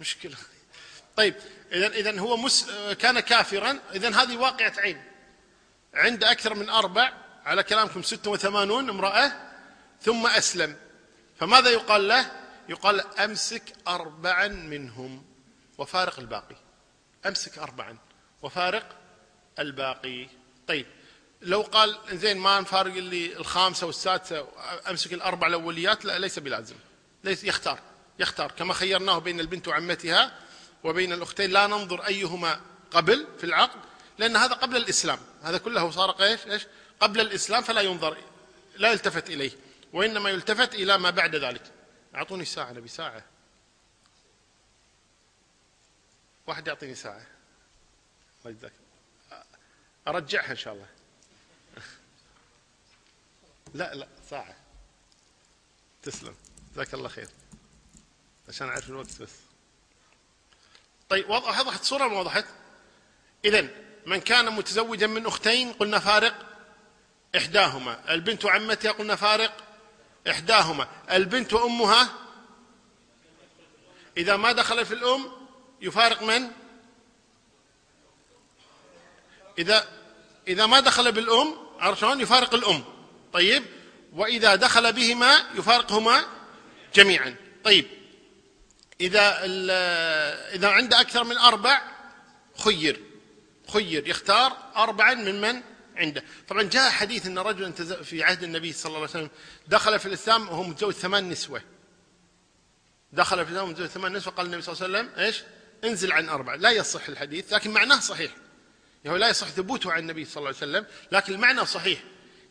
مشكلة. 0.00 0.36
طيب 1.16 1.34
اذا 1.72 1.86
اذا 1.86 2.20
هو 2.20 2.36
مس... 2.36 2.70
كان 2.98 3.20
كافرا. 3.20 3.78
اذا 3.94 4.08
هذه 4.08 4.36
واقعة 4.36 4.72
عين. 4.78 5.02
عند 5.94 6.24
أكثر 6.24 6.54
من 6.54 6.68
أربع 6.68 7.12
على 7.44 7.62
كلامكم 7.62 8.02
86 8.02 8.90
امرأة 8.90 9.32
ثم 10.02 10.26
أسلم. 10.26 10.76
فماذا 11.38 11.70
يقال 11.70 12.08
له؟ 12.08 12.30
يقال 12.68 13.18
أمسك 13.18 13.62
اربعا 13.88 14.48
منهم 14.48 15.24
وفارق 15.78 16.18
الباقي. 16.18 16.56
أمسك 17.26 17.58
اربعا 17.58 17.98
وفارق 18.42 18.99
الباقي. 19.60 20.28
طيب 20.66 20.86
لو 21.42 21.62
قال 21.62 21.98
زين 22.12 22.38
ما 22.38 22.60
نفارق 22.60 22.94
اللي 22.94 23.36
الخامسة 23.36 23.86
والسادسة 23.86 24.48
أمسك 24.90 25.12
الأربع 25.12 25.46
الأوليات 25.46 26.04
لا 26.04 26.18
ليس 26.18 26.38
بلازم. 26.38 26.76
ليس 27.24 27.44
يختار 27.44 27.78
يختار. 28.18 28.52
كما 28.52 28.74
خيرناه 28.74 29.18
بين 29.18 29.40
البنت 29.40 29.68
وعمتها 29.68 30.38
وبين 30.84 31.12
الأختين 31.12 31.50
لا 31.50 31.66
ننظر 31.66 32.06
أيهما 32.06 32.60
قبل 32.90 33.26
في 33.38 33.44
العقد 33.44 33.80
لأن 34.18 34.36
هذا 34.36 34.54
قبل 34.54 34.76
الإسلام. 34.76 35.18
هذا 35.42 35.58
كله 35.58 35.90
صار 35.90 36.22
إيش 36.22 36.46
إيش؟ 36.46 36.66
قبل 37.00 37.20
الإسلام 37.20 37.62
فلا 37.62 37.80
ينظر 37.80 38.16
لا 38.76 38.92
يلتفت 38.92 39.30
إليه 39.30 39.50
وإنما 39.92 40.30
يلتفت 40.30 40.74
إلى 40.74 40.98
ما 40.98 41.10
بعد 41.10 41.36
ذلك. 41.36 41.62
أعطوني 42.14 42.44
ساعة 42.44 42.72
نبي 42.72 42.88
ساعة. 42.88 43.24
واحد 46.46 46.66
يعطيني 46.66 46.94
ساعة. 46.94 47.26
الله 48.44 48.50
يجزاك. 48.50 48.72
أرجعها 50.08 50.50
إن 50.50 50.56
شاء 50.56 50.74
الله. 50.74 50.86
لا 53.74 53.94
لا 53.94 54.08
ساعة 54.30 54.56
تسلم. 56.02 56.34
جزاك 56.72 56.94
الله 56.94 57.08
خير. 57.08 57.28
عشان 58.48 58.68
أعرف 58.68 58.88
الوقت 58.88 59.22
بس. 59.22 59.30
طيب 61.08 61.30
وضحت 61.30 61.80
الصورة 61.80 62.08
ما 62.08 62.20
وضحت؟ 62.20 62.44
إذا 63.44 63.68
من 64.06 64.20
كان 64.20 64.52
متزوجا 64.52 65.06
من 65.06 65.26
أختين 65.26 65.72
قلنا 65.72 65.98
فارق 65.98 66.46
إحداهما. 67.36 68.14
البنت 68.14 68.44
وعمتها 68.44 68.92
قلنا 68.92 69.16
فارق 69.16 69.64
إحداهما. 70.30 70.88
البنت 71.10 71.52
وأمها؟ 71.52 72.08
إذا 74.16 74.36
ما 74.36 74.52
دخل 74.52 74.86
في 74.86 74.94
الأم 74.94 75.32
يفارق 75.80 76.22
من؟ 76.22 76.50
إذا 79.58 79.88
إذا 80.48 80.66
ما 80.66 80.80
دخل 80.80 81.12
بالأم 81.12 81.54
عرفت 81.78 82.02
يفارق 82.02 82.54
الأم. 82.54 82.84
طيب؟ 83.32 83.62
وإذا 84.12 84.54
دخل 84.54 84.92
بهما 84.92 85.44
يفارقهما 85.54 86.24
جميعا. 86.94 87.36
طيب. 87.64 87.86
إذا 89.00 89.44
إذا 90.54 90.68
عنده 90.68 91.00
أكثر 91.00 91.24
من 91.24 91.36
أربع 91.36 91.82
خير. 92.64 93.00
خير. 93.72 94.08
يختار 94.08 94.56
أربعا 94.76 95.14
من 95.14 95.40
من 95.40 95.62
عنده. 95.96 96.24
طبعا 96.48 96.62
جاء 96.62 96.90
حديث 96.90 97.26
أن 97.26 97.38
رجلا 97.38 97.72
في 98.02 98.22
عهد 98.22 98.42
النبي 98.42 98.72
صلى 98.72 98.86
الله 98.86 99.00
عليه 99.00 99.10
وسلم 99.10 99.30
دخل 99.68 99.98
في 99.98 100.06
الإسلام 100.06 100.48
وهو 100.48 100.62
متزوج 100.62 100.92
ثمان 100.92 101.28
نسوة. 101.28 101.62
دخل 103.12 103.36
في 103.36 103.50
الإسلام 103.50 103.70
متزوج 103.70 103.88
ثمان 103.88 104.12
نسوة 104.12 104.32
قال 104.32 104.46
النبي 104.46 104.62
صلى 104.62 104.74
الله 104.74 104.98
عليه 104.98 105.08
وسلم 105.08 105.24
إيش؟ 105.24 105.42
انزل 105.84 106.12
عن 106.12 106.28
أربعة. 106.28 106.56
لا 106.56 106.70
يصح 106.70 107.08
الحديث 107.08 107.52
لكن 107.52 107.70
معناه 107.70 108.00
صحيح. 108.00 108.32
يعني 109.04 109.18
لا 109.18 109.28
يصح 109.28 109.46
ثبوته 109.46 109.92
عن 109.92 109.98
النبي 109.98 110.24
صلى 110.24 110.36
الله 110.36 110.48
عليه 110.48 110.56
وسلم 110.56 110.86
لكن 111.12 111.32
المعنى 111.34 111.66
صحيح. 111.66 112.00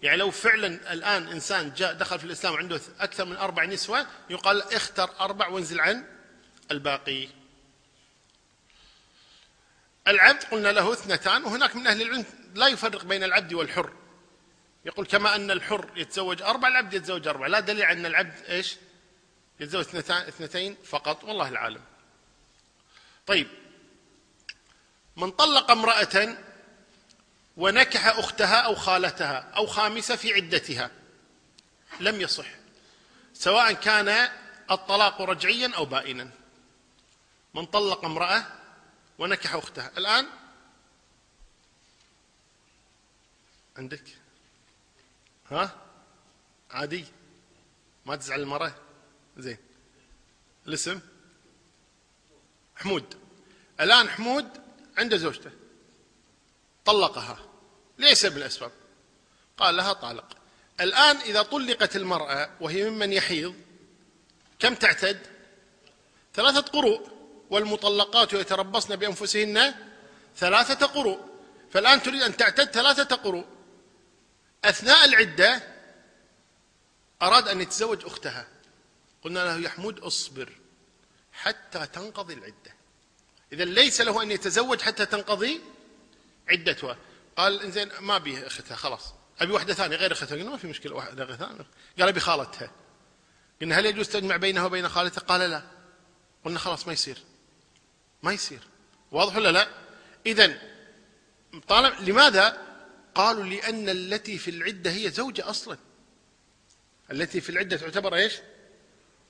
يعني 0.03 0.17
لو 0.17 0.31
فعلا 0.31 0.93
الآن 0.93 1.27
إنسان 1.27 1.73
جاء 1.73 1.93
دخل 1.93 2.19
في 2.19 2.25
الإسلام 2.25 2.55
عنده 2.55 2.81
أكثر 2.99 3.25
من 3.25 3.35
أربع 3.35 3.65
نسوة 3.65 4.07
يقال 4.29 4.73
اختر 4.73 5.09
أربع 5.19 5.47
وانزل 5.47 5.79
عن 5.79 6.05
الباقي. 6.71 7.27
العبد 10.07 10.43
قلنا 10.43 10.71
له 10.71 10.93
اثنتان 10.93 11.43
وهناك 11.43 11.75
من 11.75 11.87
أهل 11.87 12.01
العلم 12.01 12.25
لا 12.55 12.67
يفرق 12.67 13.05
بين 13.05 13.23
العبد 13.23 13.53
والحر. 13.53 13.93
يقول 14.85 15.05
كما 15.05 15.35
أن 15.35 15.51
الحر 15.51 15.89
يتزوج 15.95 16.41
أربع 16.41 16.67
العبد 16.67 16.93
يتزوج 16.93 17.27
أربع. 17.27 17.47
لا 17.47 17.59
دليل 17.59 17.83
أن 17.83 18.05
العبد 18.05 18.33
إيش؟ 18.49 18.75
يتزوج 19.59 19.85
اثنتين 20.09 20.77
فقط 20.85 21.23
والله 21.23 21.49
العالم. 21.49 21.81
طيب 23.27 23.47
من 25.17 25.31
طلق 25.31 25.71
امرأة 25.71 26.37
ونكح 27.57 28.07
أختها 28.07 28.55
أو 28.55 28.75
خالتها 28.75 29.37
أو 29.37 29.67
خامسة 29.67 30.15
في 30.15 30.33
عدتها 30.33 30.91
لم 31.99 32.21
يصح 32.21 32.45
سواء 33.33 33.73
كان 33.73 34.29
الطلاق 34.71 35.21
رجعيا 35.21 35.71
أو 35.75 35.85
بائنا. 35.85 36.29
من 37.53 37.65
طلق 37.65 38.05
امرأة 38.05 38.45
ونكح 39.19 39.55
أختها. 39.55 39.91
الآن؟ 39.97 40.27
عندك؟ 43.77 44.03
ها؟ 45.51 45.85
عادي؟ 46.71 47.05
ما 48.05 48.15
تزعل 48.15 48.39
المرأة؟ 48.39 48.75
زين. 49.37 49.57
الاسم؟ 50.67 50.99
حمود. 52.75 53.17
الآن 53.79 54.09
حمود 54.09 54.58
عنده 54.99 55.17
زوجته. 55.17 55.51
طلقها. 56.85 57.39
ليس 57.97 58.25
بالأسباب. 58.25 58.71
قال 59.57 59.77
لها 59.77 59.93
طالق. 59.93 60.37
الآن 60.81 61.15
إذا 61.17 61.41
طلقت 61.41 61.95
المرأة 61.95 62.49
وهي 62.61 62.89
ممن 62.89 63.13
يحيض 63.13 63.55
كم 64.59 64.75
تعتد؟ 64.75 65.27
ثلاثة 66.33 66.61
قروء. 66.61 67.19
والمطلقات 67.49 68.33
يتربصن 68.33 68.95
بأنفسهن 68.95 69.73
ثلاثة 70.37 70.85
قروء. 70.85 71.19
فالآن 71.71 72.01
تريد 72.01 72.21
أن 72.21 72.37
تعتد 72.37 72.71
ثلاثة 72.71 73.15
قروء. 73.15 73.45
أثناء 74.65 75.05
العدة 75.05 75.63
أراد 77.21 77.47
أن 77.47 77.61
يتزوج 77.61 78.05
أختها. 78.05 78.47
قلنا 79.23 79.39
له 79.39 79.57
يا 79.59 79.69
حمود 79.69 79.99
اصبر 79.99 80.49
حتى 81.33 81.85
تنقضي 81.85 82.33
العدة. 82.33 82.78
إذا 83.53 83.65
ليس 83.65 84.01
له 84.01 84.21
أن 84.23 84.31
يتزوج 84.31 84.81
حتى 84.81 85.05
تنقضي 85.05 85.61
عدتها. 86.49 86.97
قال 87.37 87.61
إنزين 87.61 87.89
ما 87.99 88.17
بيه 88.17 88.47
أختها 88.47 88.75
خلاص. 88.75 89.13
أبي 89.39 89.53
واحدة 89.53 89.73
ثانية 89.73 89.95
غير 89.95 90.11
أختها. 90.11 90.37
قلنا 90.37 90.49
ما 90.49 90.57
في 90.57 90.67
مشكلة 90.67 90.95
واحدة 90.95 91.23
غير 91.23 91.35
ثانية. 91.35 91.65
قال 91.99 92.07
أبي 92.07 92.19
خالتها. 92.19 92.71
قلنا 93.61 93.79
هل 93.79 93.85
يجوز 93.85 94.09
تجمع 94.09 94.35
بينها 94.35 94.65
وبين 94.65 94.89
خالتها؟ 94.89 95.21
قال 95.21 95.49
لا. 95.49 95.63
قلنا 96.45 96.59
خلاص 96.59 96.87
ما 96.87 96.93
يصير. 96.93 97.17
ما 98.23 98.31
يصير. 98.31 98.59
واضح 99.11 99.35
ولا 99.35 99.51
لا؟ 99.51 99.67
إذا 100.25 100.61
طالب 101.67 102.09
لماذا؟ 102.09 102.57
قالوا 103.15 103.43
لأن 103.43 103.89
التي 103.89 104.37
في 104.37 104.51
العدة 104.51 104.91
هي 104.91 105.09
زوجة 105.09 105.49
أصلا. 105.49 105.77
التي 107.11 107.41
في 107.41 107.49
العدة 107.49 107.77
تعتبر 107.77 108.15
إيش؟ 108.15 108.33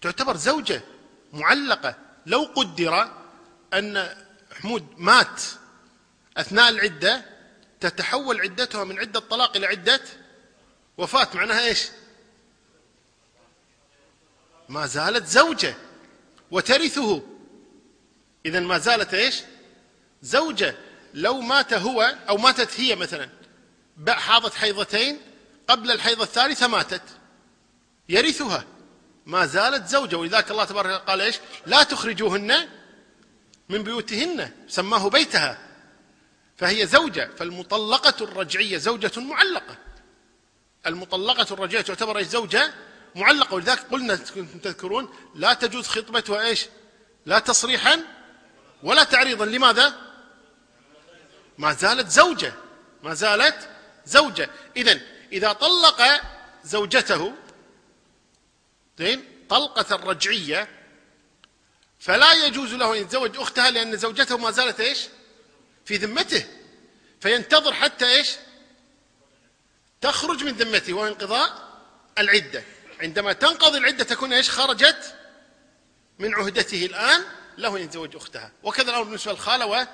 تعتبر 0.02 0.38
زوجة 0.38 0.82
معلقة. 1.34 1.96
لو 2.26 2.44
قدر 2.44 3.19
أن 3.74 4.16
حمود 4.62 4.88
مات 4.98 5.42
أثناء 6.38 6.70
العدة 6.70 7.26
تتحول 7.80 8.42
عدتها 8.42 8.84
من 8.84 9.00
عدة 9.00 9.20
طلاق 9.20 9.56
إلى 9.56 9.68
عدة 9.68 10.02
وفاة. 10.98 11.28
معناها 11.34 11.66
إيش؟ 11.66 11.88
ما 14.70 14.86
زالت 14.86 15.26
زوجة 15.26 15.76
وترثه. 16.52 17.24
إذا 18.46 18.60
ما 18.60 18.78
زالت 18.78 19.14
إيش؟ 19.14 19.42
زوجة. 20.22 20.76
لو 21.14 21.42
مات 21.42 21.74
هو 21.74 22.16
أو 22.30 22.38
ماتت 22.38 22.80
هي 22.80 22.96
مثلا 22.96 23.30
حاضت 24.10 24.54
حيضتين 24.54 25.22
قبل 25.68 25.92
الحيضة 25.92 26.24
الثالثة 26.24 26.68
ماتت 26.68 27.04
يرثها. 28.10 28.64
ما 29.26 29.46
زالت 29.46 29.88
زوجة. 29.88 30.16
ولذلك 30.16 30.52
الله 30.52 30.66
تبارك 30.66 30.92
قال 30.92 31.22
إيش؟ 31.22 31.40
لا 31.66 31.84
تخرجوهن 31.84 32.79
من 33.70 33.84
بيوتهن 33.84 34.52
سماه 34.68 35.10
بيتها. 35.10 35.58
فهي 36.58 36.88
زوجة 36.88 37.30
فالمطلقة 37.38 38.24
الرجعية 38.24 38.78
زوجة 38.78 39.20
معلقة. 39.20 39.78
المطلقة 40.86 41.54
الرجعية 41.54 41.82
تعتبر 41.82 42.18
إيش؟ 42.18 42.28
زوجة 42.28 42.74
معلقة. 43.16 43.54
ولذلك 43.54 43.80
قلنا 43.80 44.16
تذكرون 44.64 45.10
لا 45.36 45.54
تجوز 45.54 45.88
خطبتها 45.88 46.42
إيش 46.42 46.66
لا 47.26 47.40
تصريحا 47.40 48.00
ولا 48.84 49.04
تعريضا. 49.04 49.46
لماذا؟ 49.46 49.96
ما 51.58 51.74
زالت 51.74 52.10
زوجة. 52.10 52.54
ما 53.04 53.14
زالت 53.14 53.70
زوجة. 54.06 54.50
إذا 54.78 55.02
إذا 55.32 55.54
طلق 55.54 56.02
زوجته 56.64 57.34
زين 59.00 59.24
طلقة 59.50 59.96
الرجعية 59.96 60.79
فلا 62.00 62.34
يجوز 62.34 62.74
له 62.74 62.94
أن 62.94 63.02
يتزوج 63.02 63.38
أختها 63.38 63.72
لأن 63.72 63.98
زوجته 63.98 64.38
ما 64.38 64.52
زالت 64.52 64.80
إيش؟ 64.80 65.00
في 65.86 65.98
ذمته. 65.98 66.46
فينتظر 67.22 67.74
حتى 67.74 68.06
إيش؟ 68.06 68.36
تخرج 70.02 70.44
من 70.44 70.52
ذمته 70.52 70.94
وانقضاء 70.94 71.70
العدة. 72.18 72.64
عندما 73.00 73.34
تنقضي 73.34 73.78
العدة 73.78 74.04
تكون 74.04 74.34
إيش؟ 74.34 74.50
خرجت 74.50 75.16
من 76.20 76.36
عهدته 76.36 76.86
الآن 76.86 77.24
له 77.58 77.78
أن 77.78 77.82
يتزوج 77.82 78.16
أختها. 78.16 78.52
وكذا 78.64 78.90
الأمر 78.90 79.04
بالنسبة 79.04 79.32
للخالة 79.32 79.88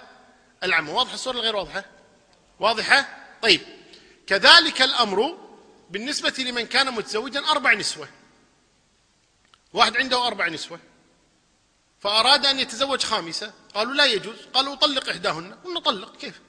والعمة 0.61 0.93
واضحة 0.93 1.13
الصورة 1.13 1.37
غير 1.37 1.55
واضحة؟ 1.55 1.85
واضحة؟ 2.59 3.27
طيب. 3.41 3.61
كذلك 4.27 4.81
الأمر 4.81 5.37
بالنسبة 5.89 6.33
لمن 6.39 6.65
كان 6.65 6.93
متزوجا 6.93 7.39
أربع 7.39 7.73
نسوة. 7.73 8.09
واحد 9.73 9.97
عنده 9.97 10.27
أربع 10.27 10.47
نسوة. 10.47 10.79
فأراد 11.99 12.45
أن 12.45 12.59
يتزوج 12.59 13.03
خامسة. 13.03 13.53
قالوا 13.73 13.93
لا 13.93 14.05
يجوز. 14.05 14.35
قالوا 14.53 14.75
طلق 14.75 15.09
إحداهن. 15.09 15.53
قلنا 15.53 15.79
طلق 15.79 16.17
كيفك؟ 16.17 16.41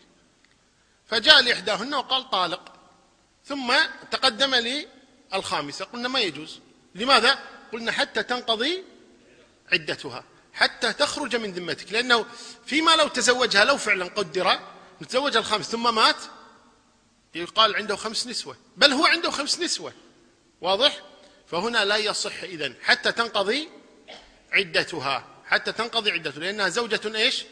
فجاء 1.07 1.43
لإحداهن 1.43 1.95
وقال 1.95 2.31
طالق. 2.31 2.73
ثم 3.45 3.75
تقدم 4.11 4.55
للخامسة 5.33 5.85
قلنا 5.85 6.09
ما 6.09 6.21
يجوز. 6.21 6.61
لماذا؟ 6.95 7.39
قلنا 7.73 7.93
حتى 7.93 8.23
تنقضي 8.23 8.85
عدتها 9.73 10.25
حتى 10.53 10.93
تخرج 10.93 11.37
من 11.37 11.53
ذمتك. 11.53 11.93
لأنه 11.93 12.27
فيما 12.67 12.91
لو 12.91 13.09
تزوجها 13.09 13.65
لو 13.65 13.77
فعلا 13.77 14.05
قدر 14.05 14.61
تزوج 15.09 15.37
الخامس 15.37 15.67
ثم 15.67 15.95
مات 15.95 16.17
يقال 17.35 17.77
عنده 17.77 17.97
خمس 17.97 18.27
نسوة. 18.27 18.57
بل 18.77 18.93
هو 18.93 19.07
عنده 19.07 19.31
خمس 19.31 19.61
نسوة. 19.61 19.93
واضح؟ 20.61 21.03
فهنا 21.47 21.85
لا 21.85 21.97
يصح 21.97 22.43
إذن. 22.43 22.75
حتى 22.83 23.13
تنقضي 23.13 23.69
عدتها. 24.53 25.36
حتى 25.47 25.73
تنقضي 25.73 26.11
عدتها 26.11 26.41
لأنها 26.41 26.69
زوجة 26.69 27.17
إيش؟ 27.17 27.45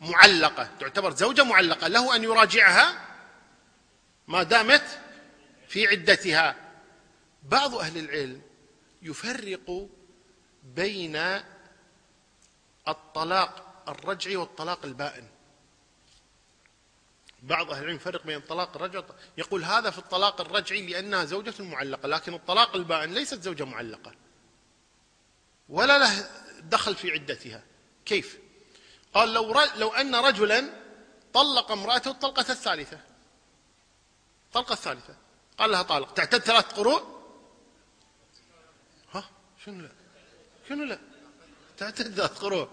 معلقة 0.00 0.70
تعتبر 0.80 1.14
زوجة 1.14 1.44
معلقة 1.44 1.88
له 1.88 2.16
أن 2.16 2.24
يراجعها 2.24 3.06
ما 4.28 4.42
دامت 4.42 5.00
في 5.68 5.86
عدتها. 5.86 6.56
بعض 7.42 7.74
أهل 7.74 7.98
العلم 7.98 8.42
يفرق 9.02 9.88
بين 10.64 11.16
الطلاق 12.88 13.84
الرجعي 13.88 14.36
والطلاق 14.36 14.84
البائن. 14.84 15.28
بعض 17.42 17.70
أهل 17.70 17.82
العلم 17.82 17.96
يفرق 17.96 18.26
بين 18.26 18.36
الطلاق 18.36 18.76
الرجعي 18.76 19.04
يقول 19.38 19.64
هذا 19.64 19.90
في 19.90 19.98
الطلاق 19.98 20.40
الرجعي 20.40 20.86
لأنها 20.86 21.24
زوجة 21.24 21.62
معلقة 21.62 22.08
لكن 22.08 22.34
الطلاق 22.34 22.76
البائن 22.76 23.14
ليست 23.14 23.42
زوجة 23.42 23.64
معلقة. 23.64 24.14
ولا 25.68 25.98
له 25.98 26.30
دخل 26.68 26.94
في 26.94 27.10
عدتها. 27.10 27.62
كيف؟ 28.06 28.38
قال 29.14 29.34
لو, 29.34 29.60
لو 29.76 29.88
أن 29.88 30.14
رجلا 30.14 30.70
طلق 31.34 31.72
امرأته 31.72 32.10
الطلقة 32.10 32.52
الثالثة. 32.52 33.00
الطلقة 34.46 34.72
الثالثة. 34.72 35.16
قال 35.58 35.70
لها 35.70 35.82
طالق. 35.82 36.14
تعتد 36.14 36.38
ثلاث 36.38 36.64
قروء 36.64 37.02
ها؟ 39.14 39.24
شنو 39.64 39.80
لا؟ 39.80 39.90
شنو 40.68 40.84
لا؟ 40.84 40.98
تعتد 41.78 42.14
ثلاث 42.14 42.38
قروء 42.38 42.68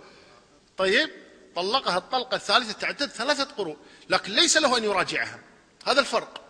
طيب 0.77 1.09
طلقها 1.55 1.97
الطلقة 1.97 2.35
الثالثة 2.35 2.73
تعتد 2.73 3.09
ثلاثة 3.09 3.43
قروء 3.43 3.77
لكن 4.09 4.31
ليس 4.31 4.57
له 4.57 4.77
أن 4.77 4.83
يراجعها. 4.83 5.39
هذا 5.85 5.99
الفرق. 5.99 6.41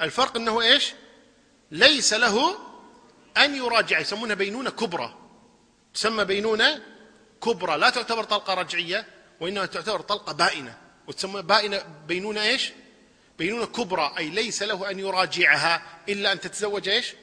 الفرق 0.00 0.36
أنه 0.36 0.60
إيش؟ 0.60 0.92
ليس 1.70 2.12
له 2.12 2.58
أن 3.36 3.54
يراجع 3.54 3.98
يسمونها 3.98 4.34
بينونة 4.34 4.70
كبرى. 4.70 5.25
تسمى 5.96 6.24
بينونة 6.24 6.82
كبرى 7.42 7.78
لا 7.78 7.90
تعتبر 7.90 8.24
طلقة 8.24 8.54
رجعية 8.54 9.06
وإنما 9.40 9.66
تعتبر 9.66 10.00
طلقة 10.00 10.32
بائنة. 10.32 10.78
وتسمى 11.06 11.42
بائنة 11.42 11.84
بينونة 12.08 12.42
إيش؟ 12.42 12.72
بينونة 13.38 13.66
كبرى 13.66 14.14
أي 14.18 14.28
ليس 14.28 14.62
له 14.62 14.90
أن 14.90 14.98
يراجعها 14.98 15.82
إلا 16.08 16.32
أن 16.32 16.40
تتزوج 16.40 16.88
إيش؟ 16.88 17.14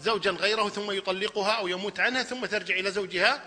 زوجا 0.00 0.30
غيره 0.30 0.68
ثم 0.68 0.90
يطلقها 0.90 1.52
أو 1.52 1.68
يموت 1.68 2.00
عنها 2.00 2.22
ثم 2.22 2.46
ترجع 2.46 2.74
إلى 2.74 2.90
زوجها 2.90 3.42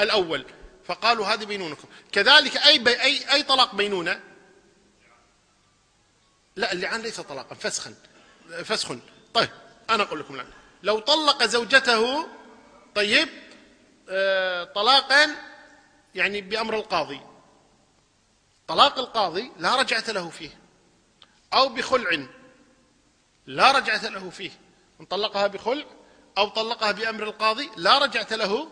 الأول. 0.00 0.44
فقالوا 0.84 1.26
هذه 1.26 1.44
بينونة 1.44 1.76
كذلك 2.12 2.56
أي, 2.56 2.78
بي 2.78 3.02
أي, 3.02 3.32
أي 3.32 3.42
طلاق 3.42 3.74
بينونة؟ 3.74 4.20
لا 6.56 6.72
اللعان 6.72 7.02
ليس 7.02 7.20
طلاقا 7.20 7.54
فسخا 7.54 7.94
فسخ 8.64 8.92
طيب 9.34 9.50
أنا 9.90 10.02
أقول 10.02 10.20
لكم 10.20 10.34
الآن. 10.34 10.48
لو 10.82 10.98
طلق 10.98 11.44
زوجته 11.44 12.28
طيب 12.94 13.28
طلاقا 14.74 15.36
يعني 16.14 16.40
بأمر 16.40 16.76
القاضي. 16.76 17.20
طلاق 18.68 18.98
القاضي 18.98 19.52
لا 19.58 19.76
رجعة 19.76 20.04
له 20.10 20.30
فيه 20.30 20.50
أو 21.54 21.68
بخلع 21.68 22.26
لا 23.46 23.72
رجعة 23.72 24.08
له 24.08 24.30
فيه. 24.30 24.50
ان 25.00 25.04
طلقها 25.04 25.46
بخلع 25.46 25.84
أو 26.38 26.48
طلقها 26.48 26.92
بأمر 26.92 27.22
القاضي 27.22 27.70
لا 27.76 27.98
رجعة 27.98 28.26
له 28.30 28.68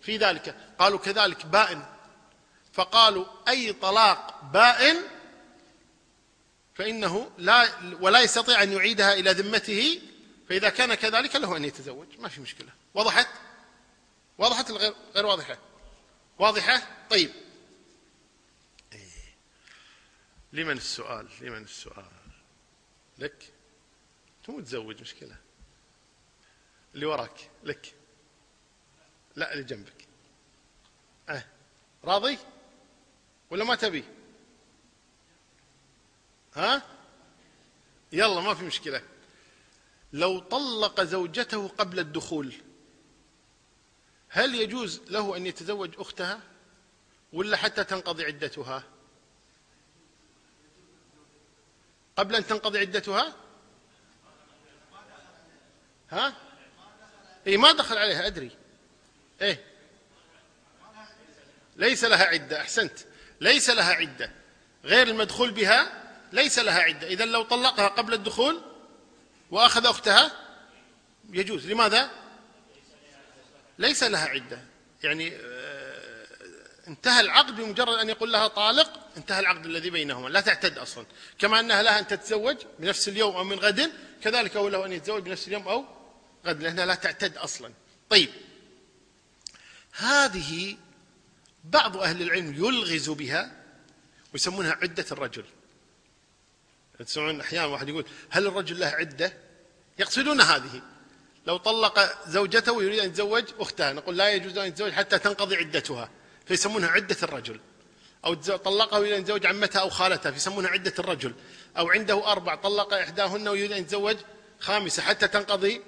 في 0.00 0.16
ذلك. 0.16 0.56
قالوا 0.78 0.98
كذلك 0.98 1.46
بائن. 1.46 1.84
فقالوا 2.72 3.24
أي 3.48 3.72
طلاق 3.72 4.40
بائن 4.52 4.96
فإنه 6.74 7.30
لا 7.38 7.68
ولا 8.00 8.20
يستطيع 8.20 8.62
أن 8.62 8.72
يعيدها 8.72 9.12
إلى 9.12 9.30
ذمته 9.30 10.00
فإذا 10.48 10.68
كان 10.68 10.94
كذلك 10.94 11.36
له 11.36 11.56
أن 11.56 11.64
يتزوج. 11.64 12.06
ما 12.18 12.28
في 12.28 12.40
مشكلة. 12.40 12.68
وضحت؟ 12.94 13.28
وضحت 14.38 14.70
الغير 14.70 14.94
غير 15.14 15.26
واضحة؟ 15.26 15.58
واضحة؟ 16.38 17.06
طيب. 17.10 17.30
لمن 20.52 20.76
السؤال؟ 20.76 21.28
لمن 21.40 21.62
السؤال؟ 21.62 22.04
لك. 23.18 23.52
انت 24.38 24.50
متزوج 24.50 25.00
مشكلة. 25.00 25.36
اللي 26.94 27.06
وراك 27.06 27.50
لك. 27.64 27.94
لا 29.36 29.52
اللي 29.52 29.64
جنبك. 29.64 30.06
أه. 31.28 31.44
راضي؟ 32.04 32.38
ولا 33.50 33.64
ما 33.64 33.74
تبي؟ 33.74 34.04
ها؟ 36.54 36.82
يلا 38.12 38.40
ما 38.40 38.54
في 38.54 38.64
مشكلة. 38.64 39.02
لو 40.12 40.38
طلق 40.38 41.00
زوجته 41.00 41.68
قبل 41.68 41.98
الدخول 41.98 42.54
هل 44.36 44.54
يجوز 44.54 45.00
له 45.08 45.36
أن 45.36 45.46
يتزوج 45.46 45.90
أختها 45.98 46.40
ولا 47.32 47.56
حتى 47.56 47.84
تنقضي 47.84 48.24
عدتها؟ 48.24 48.82
قبل 52.16 52.36
أن 52.36 52.46
تنقضي 52.46 52.78
عدتها؟ 52.78 53.34
ها؟ 56.10 56.34
إي 57.46 57.56
ما 57.56 57.72
دخل 57.72 57.98
عليها 57.98 58.26
أدري. 58.26 58.50
إيه. 59.40 59.64
ليس 61.76 62.04
لها 62.04 62.24
عدة 62.24 62.60
أحسنت. 62.60 62.98
ليس 63.40 63.70
لها 63.70 63.92
عدة. 63.92 64.30
غير 64.84 65.08
المدخول 65.08 65.50
بها 65.50 66.02
ليس 66.32 66.58
لها 66.58 66.80
عدة. 66.80 67.06
إذا 67.06 67.24
لو 67.24 67.42
طلقها 67.42 67.88
قبل 67.88 68.14
الدخول 68.14 68.62
وأخذ 69.50 69.86
أختها 69.86 70.32
يجوز. 71.30 71.66
لماذا؟ 71.66 72.25
ليس 73.78 74.02
لها 74.02 74.26
عدة. 74.26 74.58
يعني 75.02 75.32
آه، 75.36 76.26
انتهى 76.88 77.20
العقد 77.20 77.56
بمجرد 77.56 77.98
أن 77.98 78.08
يقول 78.08 78.32
لها 78.32 78.48
طالق 78.48 79.10
انتهى 79.16 79.40
العقد 79.40 79.66
الذي 79.66 79.90
بينهما. 79.90 80.28
لا 80.28 80.40
تعتد 80.40 80.78
أصلا. 80.78 81.06
كما 81.38 81.60
أنها 81.60 81.82
لها 81.82 81.98
أن 81.98 82.06
تتزوج 82.06 82.56
بنفس 82.78 83.08
اليوم 83.08 83.36
أو 83.36 83.44
من 83.44 83.58
غد 83.58 83.92
كذلك 84.22 84.56
هو 84.56 84.68
له 84.68 84.86
أن 84.86 84.92
يتزوج 84.92 85.22
بنفس 85.22 85.48
اليوم 85.48 85.68
أو 85.68 85.84
غد 86.46 86.62
لأنها 86.62 86.86
لا 86.86 86.94
تعتد 86.94 87.36
أصلا. 87.36 87.72
طيب. 88.10 88.30
هذه 89.92 90.76
بعض 91.64 91.96
أهل 91.96 92.22
العلم 92.22 92.54
يلغز 92.54 93.10
بها 93.10 93.62
ويسمونها 94.32 94.78
عدة 94.82 95.06
الرجل. 95.12 95.44
تسمعون 96.98 97.40
أحيانا 97.40 97.66
واحد 97.66 97.88
يقول 97.88 98.04
هل 98.30 98.46
الرجل 98.46 98.80
له 98.80 98.86
عدة؟ 98.86 99.32
يقصدون 99.98 100.40
هذه. 100.40 100.82
لو 101.46 101.56
طلق 101.56 102.28
زوجته 102.28 102.72
ويريد 102.72 102.98
أن 102.98 103.06
يتزوج 103.06 103.44
أختها. 103.58 103.92
نقول 103.92 104.16
لا 104.16 104.30
يجوز 104.30 104.58
أن 104.58 104.68
يتزوج 104.68 104.92
حتى 104.92 105.18
تنقضي 105.18 105.56
عدتها 105.56 106.10
فيسمونها 106.46 106.88
عدة 106.88 107.16
الرجل. 107.22 107.60
أو 108.24 108.34
طلقها 108.34 108.98
ويريد 108.98 109.14
أن 109.14 109.20
يتزوج 109.20 109.46
عمتها 109.46 109.80
أو 109.80 109.90
خالتها 109.90 110.30
فيسمونها 110.30 110.70
عدة 110.70 110.94
الرجل. 110.98 111.34
أو 111.78 111.90
عنده 111.90 112.32
أربع 112.32 112.54
طلق 112.54 112.94
إحداهن 112.94 113.48
ويريد 113.48 113.72
أن 113.72 113.80
يتزوج 113.80 114.16
خامسة 114.60 115.02
حتى 115.02 115.28
تنقضي 115.28 115.80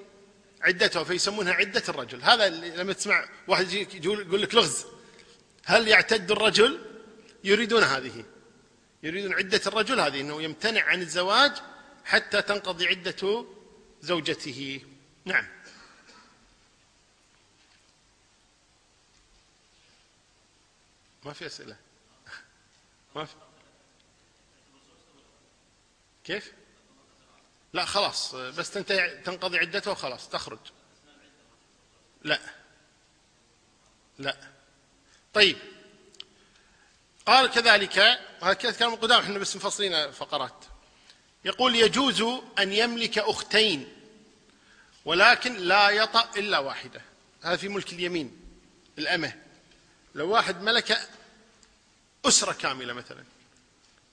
عدتها 0.61 1.05
فيسمونها 1.05 1.53
عدة 1.53 1.83
الرجل. 1.88 2.23
هذا 2.23 2.49
لما 2.49 2.92
تسمع 2.92 3.29
واحد 3.49 3.73
يقول 3.73 4.42
لك 4.42 4.55
لغز. 4.55 4.85
هل 5.64 5.88
يعتد 5.88 6.31
الرجل؟ 6.31 6.79
يريدون 7.44 7.83
هذه. 7.83 8.25
يريدون 9.03 9.35
عدة 9.35 9.61
الرجل 9.66 10.01
هذه 10.01 10.21
أنه 10.21 10.42
يمتنع 10.42 10.83
عن 10.83 11.03
الزواج 11.03 11.53
حتى 12.05 12.42
تنقضي 12.42 12.87
عدة 12.87 13.47
زوجته. 14.03 14.81
نعم. 15.29 15.47
ما 21.25 21.33
في 21.33 21.47
أسئلة. 21.47 21.77
ما 23.17 23.25
في. 23.25 23.35
كيف؟ 26.25 26.53
لا 27.73 27.85
خلاص. 27.85 28.35
بس 28.35 28.71
تنتهي 28.71 29.23
تنقضي 29.23 29.59
عدته 29.59 29.91
وخلاص. 29.91 30.29
تخرج. 30.29 30.59
لا. 32.23 32.41
لا. 34.19 34.37
طيب. 35.35 35.57
قال 37.27 37.51
كذلك 37.51 38.21
وهذا 38.43 38.73
كلام 38.73 38.95
قدام 38.95 39.21
إحنا 39.21 39.38
بس 39.38 39.57
مفصلين 39.57 40.11
فقرات. 40.11 40.64
يقول 41.45 41.75
يجوز 41.75 42.23
أن 42.59 42.73
يملك 42.73 43.19
أختين. 43.19 43.98
ولكن 45.09 45.57
لا 45.57 45.90
يطأ 45.90 46.31
إلا 46.37 46.59
واحدة. 46.59 47.01
هذا 47.42 47.57
في 47.57 47.68
ملك 47.68 47.92
اليمين 47.92 48.40
الأمة. 48.99 49.33
لو 50.14 50.31
واحد 50.31 50.62
ملك 50.62 51.09
أسرة 52.25 52.53
كاملة 52.53 52.92
مثلا 52.92 53.25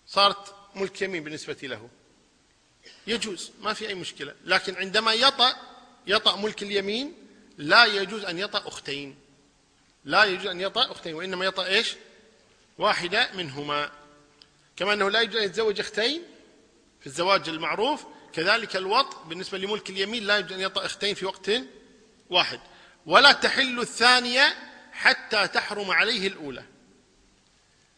صارت 0.08 0.56
ملك 0.76 1.02
يمين 1.02 1.24
بالنسبة 1.24 1.58
له. 1.64 1.90
يجوز 3.08 3.52
ما 3.62 3.74
في 3.74 3.88
أي 3.88 3.94
مشكلة. 3.94 4.36
لكن 4.44 4.76
عندما 4.76 5.14
يطأ 5.14 5.56
يطأ 6.08 6.36
ملك 6.36 6.64
اليمين 6.64 7.14
لا 7.58 7.86
يجوز 7.86 8.26
أن 8.26 8.40
يطأ 8.40 8.68
أختين. 8.68 9.16
لا 10.06 10.24
يجوز 10.24 10.46
أن 10.46 10.62
يطأ 10.62 10.92
أختين 10.92 11.14
وإنما 11.14 11.46
يطأ 11.46 11.66
إيش؟ 11.66 11.96
واحدة 12.78 13.32
منهما. 13.34 13.92
كما 14.78 14.94
أنه 14.94 15.10
لا 15.10 15.22
يجوز 15.22 15.36
أن 15.36 15.44
يتزوج 15.44 15.80
أختين 15.80 16.24
في 17.02 17.08
الزواج 17.08 17.50
المعروف 17.50 18.06
كذلك 18.36 18.76
الوط 18.76 19.16
بالنسبة 19.26 19.58
لملك 19.58 19.90
اليمين 19.90 20.24
لا 20.24 20.38
يجوز 20.38 20.52
أن 20.52 20.60
يطأ 20.60 20.86
أختين 20.86 21.16
في 21.16 21.26
وقت 21.26 21.52
واحد. 22.30 22.60
ولا 23.06 23.32
تحل 23.32 23.80
الثانية 23.80 24.56
حتى 24.92 25.48
تحرم 25.48 25.92
عليه 25.92 26.28
الأولى. 26.28 26.64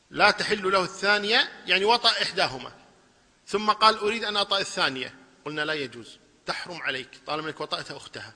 لا 0.10 0.32
تحل 0.32 0.72
له 0.72 0.84
الثانية 0.84 1.50
يعني 1.66 1.86
وطأ 1.86 2.10
إحداهما. 2.10 2.72
ثم 3.48 3.72
قال 3.72 3.98
أريد 3.98 4.24
أن 4.24 4.38
أطأ 4.38 4.60
الثانية. 4.60 5.16
قلنا 5.46 5.66
لا 5.66 5.74
يجوز. 5.74 6.20
تحرم 6.46 6.82
عليك 6.82 7.10
طالما 7.28 7.48
أنك 7.48 7.62
وطأت 7.62 7.92
أختها. 7.92 8.34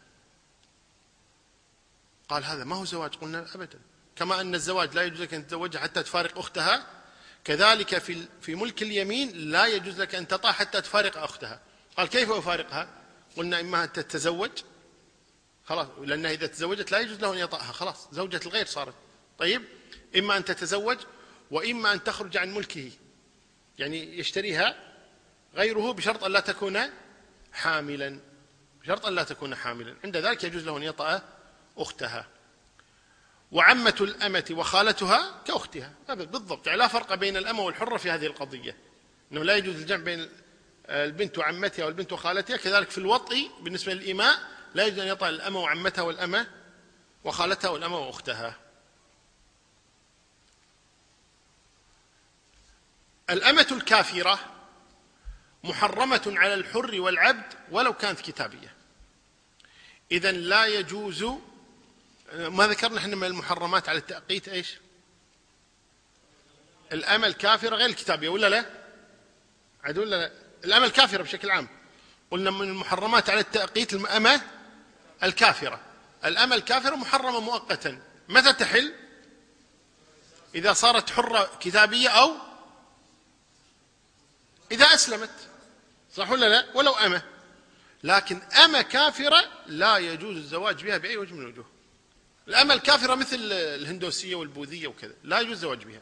قال 2.30 2.46
هذا 2.46 2.64
ما 2.64 2.76
هو 2.76 2.86
زواج؟ 2.86 3.16
قلنا 3.16 3.48
أبدا. 3.56 3.80
كما 4.16 4.42
أن 4.42 4.56
الزواج 4.56 4.96
لا 4.96 5.04
يجوز 5.04 5.22
لك 5.22 5.34
أن 5.34 5.48
تتزوجها 5.48 5.80
حتى 5.80 6.04
تفارق 6.04 6.38
أختها. 6.38 6.88
كذلك 7.44 7.98
في 7.98 8.28
في 8.42 8.56
ملك 8.56 8.82
اليمين 8.82 9.32
لا 9.52 9.66
يجوز 9.66 10.02
لك 10.02 10.16
أن 10.16 10.28
تطع 10.28 10.52
حتى 10.52 10.82
تفارق 10.82 11.18
أختها. 11.18 11.71
قال 11.97 12.10
كيف 12.10 12.32
أفارقها؟ 12.32 12.89
قلنا 13.38 13.60
إما 13.60 13.84
أن 13.84 13.91
تتزوج 13.91 14.51
خلاص 15.65 15.88
لأنها 16.01 16.32
إذا 16.32 16.47
تزوجت 16.47 16.91
لا 16.91 16.99
يجوز 16.99 17.19
له 17.19 17.34
أن 17.34 17.38
يطأها 17.38 17.71
خلاص 17.71 18.08
زوجة 18.12 18.39
الغير 18.45 18.65
صارت. 18.65 18.93
طيب 19.38 19.63
إما 20.17 20.38
أن 20.38 20.45
تتزوج 20.45 20.97
وإما 21.51 21.93
أن 21.93 22.04
تخرج 22.04 22.38
عن 22.38 22.54
ملكه. 22.54 22.91
يعني 23.80 24.19
يشتريها 24.19 24.75
غيره 25.56 25.93
بشرط 25.93 26.23
أن 26.23 26.32
لا 26.32 26.39
تكون 26.39 26.80
حاملا 27.54 28.19
بشرط 28.82 29.06
أن 29.06 29.15
لا 29.15 29.23
تكون 29.23 29.56
حاملا. 29.56 29.95
عند 30.04 30.17
ذلك 30.17 30.43
يجوز 30.43 30.63
له 30.63 30.77
أن 30.77 30.84
يطأ 30.84 31.23
أختها. 31.77 32.27
وعمة 33.51 33.95
الأمة 34.01 34.45
وخالتها 34.51 35.41
كأختها. 35.47 35.93
بالضبط 36.10 36.67
يعني 36.67 36.80
لا 36.80 36.88
فرق 36.88 37.15
بين 37.15 37.38
الأمة 37.38 37.62
والحرة 37.62 37.97
في 37.97 38.12
هذه 38.12 38.25
القضية. 38.25 38.77
أنه 39.32 39.43
لا 39.43 39.56
يجوز 39.56 39.75
الجمع 39.75 40.04
بين 40.04 40.30
البنت 40.91 41.38
وعمتها 41.38 41.86
والبنت 41.86 42.13
وخالتها 42.13 42.58
كذلك 42.58 42.89
في 42.89 42.97
الوطء 42.97 43.51
بالنسبة 43.62 43.93
للإماء 43.93 44.39
لا 44.75 44.86
يجوز 44.86 44.99
أن 44.99 45.08
يطأ 45.08 45.30
الأمة 45.30 45.60
وعمتها 45.60 46.01
والأمة 46.01 46.47
وخالتها 47.23 47.69
والأمة 47.69 47.97
وأختها 47.97 48.58
الأمة 53.30 53.67
الكافرة 53.71 54.39
محرمة 55.63 56.21
على 56.27 56.54
الحر 56.54 57.01
والعبد 57.01 57.54
ولو 57.71 57.93
كانت 57.93 58.19
كتابية 58.19 58.73
إذا 60.12 60.32
لا 60.32 60.65
يجوز 60.65 61.25
ما 62.34 62.67
ذكرنا 62.67 62.97
إحنا 62.97 63.15
من 63.15 63.27
المحرمات 63.27 63.89
على 63.89 63.97
التأقيت 63.97 64.47
إيش؟ 64.47 64.77
الأمة 66.91 67.27
الكافرة 67.27 67.75
غير 67.75 67.89
الكتابية 67.89 68.30
ولا 68.30 68.49
لا؟ 68.49 68.65
عاد 69.84 69.97
ولا 69.97 70.15
لا؟ 70.15 70.32
الأمة 70.65 70.86
الكافرة 70.86 71.24
بشكل 71.24 71.52
عام. 71.52 71.67
قلنا 72.32 72.52
من 72.52 72.69
المحرمات 72.69 73.30
على 73.30 73.39
التأقيت 73.39 73.93
الأمة 73.93 74.41
الكافرة. 75.24 75.80
الأمة 76.26 76.56
الكافرة 76.56 76.95
محرمة 76.95 77.39
مؤقتا. 77.39 78.02
متى 78.30 78.54
تحل؟ 78.54 78.93
إذا 80.56 80.74
صارت 80.74 81.10
حرة 81.10 81.52
كتابية 81.60 82.10
أو 82.10 82.36
إذا 84.71 84.86
أسلمت. 84.86 85.50
صح 86.15 86.32
ولا 86.32 86.50
لا؟ 86.50 86.65
ولو 86.74 86.91
أمة. 86.91 87.21
لكن 88.04 88.41
أمة 88.41 88.82
كافرة 88.82 89.52
لا 89.67 89.97
يجوز 89.97 90.38
الزواج 90.38 90.84
بها 90.84 90.97
بأي 90.97 91.17
وجه 91.17 91.34
من 91.34 91.41
الوجوه. 91.41 91.65
الأمة 92.47 92.74
الكافرة 92.74 93.15
مثل 93.15 93.38
الهندوسية 93.52 94.36
والبوذية 94.36 94.88
وكذا. 94.88 95.13
لا 95.24 95.39
يجوز 95.39 95.52
الزواج 95.52 95.84
بها. 95.84 96.02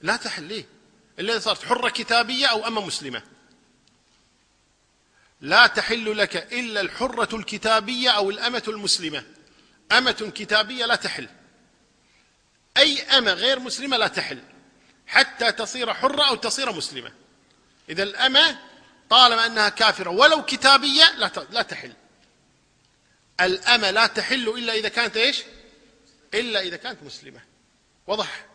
لا 0.00 0.16
تحل 0.16 0.42
ليه 0.42 0.64
إلا 1.18 1.32
إذا 1.32 1.40
صارت 1.40 1.64
حرة 1.64 1.88
كتابية 1.88 2.46
أو 2.46 2.66
أمة 2.66 2.80
مسلمة. 2.86 3.22
لا 5.40 5.66
تحل 5.66 6.18
لك 6.18 6.36
إلا 6.52 6.80
الحرة 6.80 7.36
الكتابية 7.36 8.10
أو 8.10 8.30
الأمة 8.30 8.62
المسلمة. 8.68 9.24
أمة 9.92 10.32
كتابية 10.34 10.86
لا 10.86 10.94
تحل. 10.94 11.28
أي 12.76 13.02
أمة 13.02 13.32
غير 13.32 13.58
مسلمة 13.58 13.96
لا 13.96 14.08
تحل. 14.08 14.42
حتى 15.06 15.52
تصير 15.52 15.94
حرة 15.94 16.28
أو 16.28 16.34
تصير 16.34 16.72
مسلمة. 16.72 17.12
إذا 17.88 18.02
الأمة 18.02 18.58
طالما 19.10 19.46
أنها 19.46 19.68
كافرة 19.68 20.10
ولو 20.10 20.44
كتابية 20.44 21.10
لا 21.16 21.30
لا 21.50 21.62
تحل. 21.62 21.92
الأمة 23.40 23.90
لا 23.90 24.06
تحل 24.06 24.48
إلا 24.48 24.72
إذا 24.72 24.88
كانت 24.88 25.16
إيش؟ 25.16 25.42
إلا 26.34 26.60
إذا 26.60 26.76
كانت 26.76 27.02
مسلمة. 27.02 27.40
وضح 28.06 28.46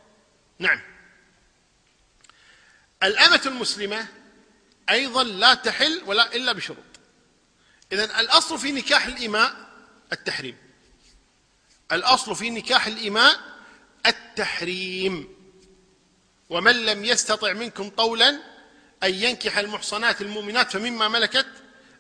نعم. 0.60 0.95
الأمة 3.04 3.42
المسلمة 3.46 4.08
أيضا 4.90 5.24
لا 5.24 5.54
تحل 5.54 6.02
ولا 6.06 6.36
إلا 6.36 6.52
بشروط. 6.54 6.78
إذا 7.92 8.20
الأصل 8.20 8.60
في 8.60 8.72
نكاح 8.72 9.06
الإماء 9.06 9.56
التحريم. 10.14 10.58
الأصل 11.92 12.36
في 12.36 12.50
نكاح 12.50 12.88
الإماء 12.88 13.40
التحريم. 14.06 15.36
ومن 16.50 16.86
لم 16.86 17.06
يستطع 17.06 17.54
منكم 17.54 17.90
طولا 17.90 18.30
أن 19.04 19.14
ينكح 19.14 19.58
المحصنات 19.58 20.22
المؤمنات 20.22 20.72
فمما 20.72 21.08
ملكت 21.08 21.48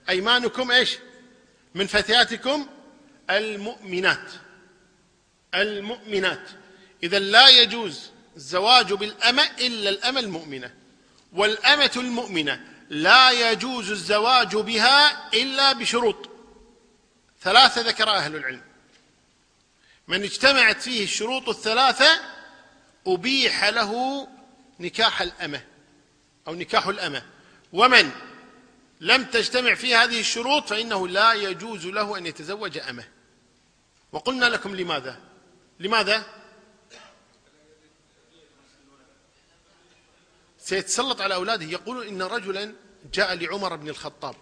أيمانكم 0.10 0.72
إيش؟ 0.72 0.98
من 1.76 1.88
فتياتكم 1.88 2.68
المؤمنات. 3.30 4.32
المؤمنات. 5.56 6.50
إذا 7.04 7.20
لا 7.20 7.48
يجوز 7.48 8.10
الزواج 8.36 8.94
بالأمة 8.94 9.44
إلا 9.60 9.90
الأمة 9.90 10.20
المؤمنة. 10.20 10.85
والأمة 11.36 11.92
المؤمنة 11.96 12.66
لا 12.90 13.52
يجوز 13.52 13.92
الزواج 13.92 14.56
بها 14.56 15.30
إلا 15.34 15.74
بشروط. 15.74 16.30
ثلاثة 17.42 17.82
ذكر 17.82 18.10
أهل 18.10 18.36
العلم. 18.36 18.62
من 20.08 20.24
اجتمعت 20.24 20.82
فيه 20.82 21.04
الشروط 21.04 21.50
الثلاثة 21.50 22.22
أبيح 23.08 23.64
له 23.64 24.28
نكاح 24.80 25.22
الأمة 25.22 25.62
أو 26.48 26.56
نكاح 26.56 26.88
الأمة. 26.88 27.24
ومن 27.74 28.12
لم 29.02 29.24
تجتمع 29.24 29.74
فيه 29.74 30.04
هذه 30.04 30.20
الشروط 30.20 30.70
فإنه 30.70 31.08
لا 31.08 31.34
يجوز 31.34 31.86
له 31.86 32.18
أن 32.18 32.26
يتزوج 32.26 32.78
أمة. 32.78 33.04
وقلنا 34.12 34.46
لكم 34.46 34.76
لماذا؟ 34.76 35.20
لماذا؟ 35.80 36.26
سيتسلط 40.66 41.22
على 41.22 41.36
أولاده. 41.36 41.66
يقول 41.66 42.08
إن 42.08 42.22
رجلا 42.22 42.74
جاء 43.14 43.34
لعمر 43.34 43.76
بن 43.76 43.90
الخطاب. 43.90 44.36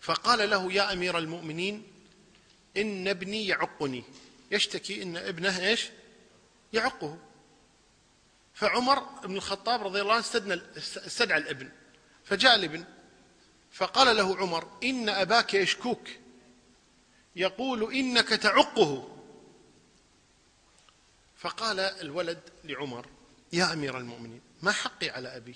فقال 0.00 0.50
له 0.50 0.72
يا 0.72 0.92
أمير 0.92 1.18
المؤمنين 1.18 1.86
إن 2.76 3.08
ابني 3.08 3.46
يعقني. 3.46 4.04
يشتكي 4.50 5.02
إن 5.02 5.16
ابنه 5.16 5.58
إيش؟ 5.66 5.88
يعقه. 6.72 7.18
فعمر 8.54 8.98
بن 8.98 9.36
الخطاب 9.36 9.82
رضي 9.82 10.00
الله 10.00 10.14
عنه 10.14 10.24
استدعى 10.76 11.38
الابن 11.38 11.70
فجاء 12.24 12.54
الابن 12.54 12.84
فقال 13.72 14.16
له 14.16 14.36
عمر 14.36 14.68
إن 14.84 15.08
أباك 15.08 15.54
يشكوك. 15.54 16.08
يقول 17.36 17.94
إنك 17.94 18.28
تعقه. 18.28 19.18
فقال 21.36 21.80
الولد 21.80 22.40
لعمر 22.64 23.06
يا 23.52 23.72
أمير 23.72 23.98
المؤمنين 23.98 24.45
ما 24.62 24.72
حقي 24.72 25.10
على 25.10 25.36
أبي؟ 25.36 25.54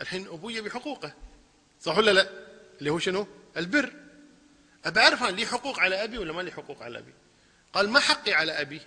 الحين 0.00 0.26
أبوي 0.26 0.60
بحقوقه 0.60 1.14
صح 1.80 1.98
ولا 1.98 2.10
لا؟ 2.10 2.30
اللي 2.78 2.90
هو 2.90 2.98
شنو؟ 2.98 3.26
البر. 3.56 3.92
أبى 4.84 5.00
أعرف 5.00 5.22
لي 5.22 5.46
حقوق 5.46 5.78
على 5.78 6.04
أبي 6.04 6.18
ولا 6.18 6.32
ما 6.32 6.42
لي 6.42 6.52
حقوق 6.52 6.82
على 6.82 6.98
أبي؟ 6.98 7.12
قال 7.72 7.90
ما 7.90 8.00
حقي 8.00 8.32
على 8.32 8.60
أبي؟ 8.60 8.80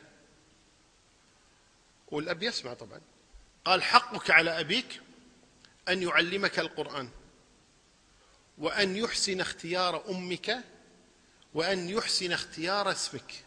والأب 2.07 2.43
يسمع 2.43 2.73
طبعا. 2.73 3.01
قال 3.65 3.83
حقك 3.83 4.31
على 4.31 4.59
أبيك 4.59 5.01
أن 5.89 6.03
يعلمك 6.03 6.59
القرآن 6.59 7.09
وأن 8.57 8.95
يحسن 8.95 9.41
اختيار 9.41 10.09
أمك 10.09 10.57
وأن 11.53 11.89
يحسن 11.89 12.31
اختيار 12.31 12.91
اسمك. 12.91 13.43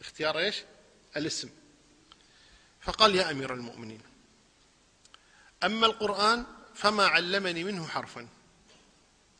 اختيار 0.00 0.38
إيش؟ 0.38 0.62
الاسم. 1.16 1.50
فقال 2.88 3.14
يا 3.14 3.30
أمير 3.30 3.54
المؤمنين 3.54 4.00
أما 5.64 5.86
القرآن 5.86 6.46
فما 6.74 7.06
علمني 7.06 7.64
منه 7.64 7.86
حرفا. 7.86 8.28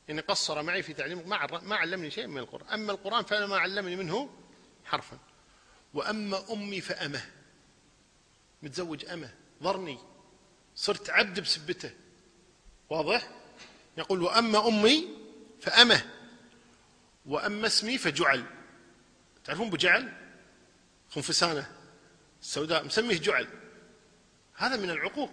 يعني 0.08 0.20
قصر 0.20 0.62
معي 0.62 0.82
في 0.82 0.92
تعليم 0.92 1.28
ما 1.62 1.76
علمني 1.76 2.10
شيء 2.10 2.26
من 2.26 2.38
القرآن. 2.38 2.68
أما 2.68 2.92
القرآن 2.92 3.24
فما 3.24 3.58
علمني 3.58 3.96
منه 3.96 4.30
حرفا. 4.84 5.18
وأما 5.94 6.52
أمي 6.52 6.80
فأمه 6.80 7.24
متزوج 8.62 9.04
أمه 9.04 9.34
ضرني 9.62 9.98
صرت 10.76 11.10
عبد 11.10 11.40
بسبته. 11.40 11.90
واضح؟ 12.90 13.30
يقول 13.98 14.22
وأما 14.22 14.68
أمي 14.68 15.08
فأمه 15.60 16.10
وأما 17.26 17.66
اسمي 17.66 17.98
فجعل. 17.98 18.44
تعرفون 19.44 19.70
بجعل؟ 19.70 20.12
خنفسانة. 21.10 21.77
السوداء 22.42 22.84
مسميه 22.84 23.18
جعل. 23.18 23.48
هذا 24.54 24.76
من 24.76 24.90
العقوق. 24.90 25.30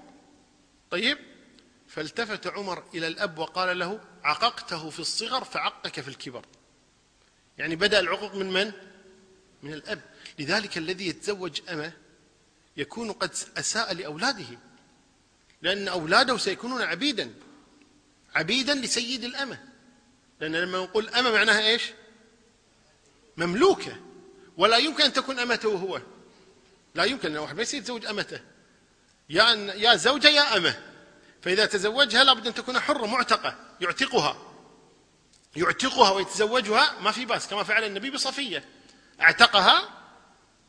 طيب 0.91 1.17
فالتفت 1.87 2.47
عمر 2.47 2.83
إلى 2.93 3.07
الأب 3.07 3.37
وقال 3.37 3.79
له 3.79 4.01
عققته 4.23 4.89
في 4.89 4.99
الصغر 4.99 5.43
فعقك 5.43 6.01
في 6.01 6.07
الكبر. 6.07 6.45
يعني 7.57 7.75
بدأ 7.75 7.99
العقوق 7.99 8.35
من 8.35 8.53
من؟ 8.53 8.71
من 9.63 9.73
الأب. 9.73 10.01
لذلك 10.39 10.77
الذي 10.77 11.07
يتزوج 11.07 11.61
أمه 11.69 11.93
يكون 12.77 13.11
قد 13.11 13.31
أساء 13.57 13.93
لأولاده. 13.93 14.57
لأن 15.61 15.87
أولاده 15.87 16.37
سيكونون 16.37 16.81
عبيدا. 16.81 17.33
عبيدا 18.35 18.75
لسيد 18.75 19.23
الأمة. 19.23 19.63
لأن 20.39 20.55
لما 20.55 20.77
نقول 20.77 21.09
أمة 21.09 21.31
معناها 21.31 21.67
إيش؟ 21.67 21.91
مملوكة. 23.37 23.99
ولا 24.57 24.77
يمكن 24.77 25.03
أن 25.03 25.13
تكون 25.13 25.39
أمته 25.39 25.69
هو 25.69 26.01
لا 26.95 27.03
يمكن 27.03 27.31
أن 27.31 27.37
واحد 27.37 27.55
ما 27.55 27.61
يصير 27.61 27.79
يتزوج 27.79 28.05
أمته. 28.05 28.39
يا 29.29 29.73
يا 29.75 29.95
زوجة 29.95 30.27
يا 30.27 30.57
أمة. 30.57 30.75
فإذا 31.41 31.65
تزوجها 31.65 32.23
لابد 32.23 32.47
أن 32.47 32.53
تكون 32.53 32.79
حرة 32.79 33.05
معتقة. 33.05 33.55
يعتقها. 33.81 34.37
يعتقها 35.55 36.11
ويتزوجها 36.11 36.99
ما 36.99 37.11
في 37.11 37.25
بأس 37.25 37.47
كما 37.47 37.63
فعل 37.63 37.83
النبي 37.83 38.09
بصفية. 38.09 38.65
اعتقها 39.21 39.89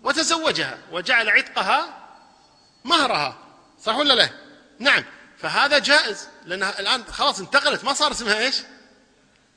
وتزوجها 0.03 0.79
وجعل 0.93 1.29
عتقها 1.29 2.09
مهرها. 2.85 3.39
صح 3.83 3.97
ولا 3.97 4.15
لا؟ 4.15 4.31
نعم. 4.79 5.05
فهذا 5.39 5.79
جائز 5.79 6.29
لأنها 6.45 6.81
الآن 6.81 7.05
خلاص 7.05 7.41
انتقلت. 7.41 7.85
ما 7.85 7.93
صار 7.93 8.11
اسمها 8.11 8.39
إيش؟ 8.39 8.57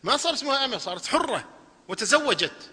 ما 0.03 0.17
صار 0.17 0.33
اسمها 0.33 0.65
أمة 0.65 0.77
صارت 0.77 1.07
حرة 1.07 1.49
وتزوجت. 1.87 2.71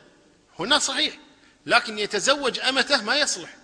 هنا 0.58 0.78
صحيح. 0.78 1.18
لكن 1.66 1.98
يتزوج 1.98 2.60
أمته 2.60 3.02
ما 3.02 3.16
يصلح. 3.16 3.56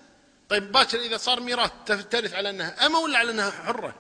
طيب 0.52 0.72
باكر 0.72 1.00
إذا 1.00 1.16
صار 1.16 1.40
ميراث 1.40 1.70
ترث 1.86 2.34
على 2.34 2.50
أنها 2.50 2.86
أمة 2.86 2.98
ولا 2.98 3.18
على 3.18 3.30
أنها 3.30 3.50
حرة؟ 3.50 3.94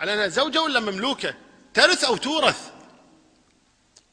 على 0.00 0.14
أنها 0.14 0.26
زوجة 0.26 0.62
ولا 0.62 0.80
مملوكة؟ 0.80 1.34
ترث 1.74 2.04
أو 2.04 2.16
تورث؟ 2.16 2.70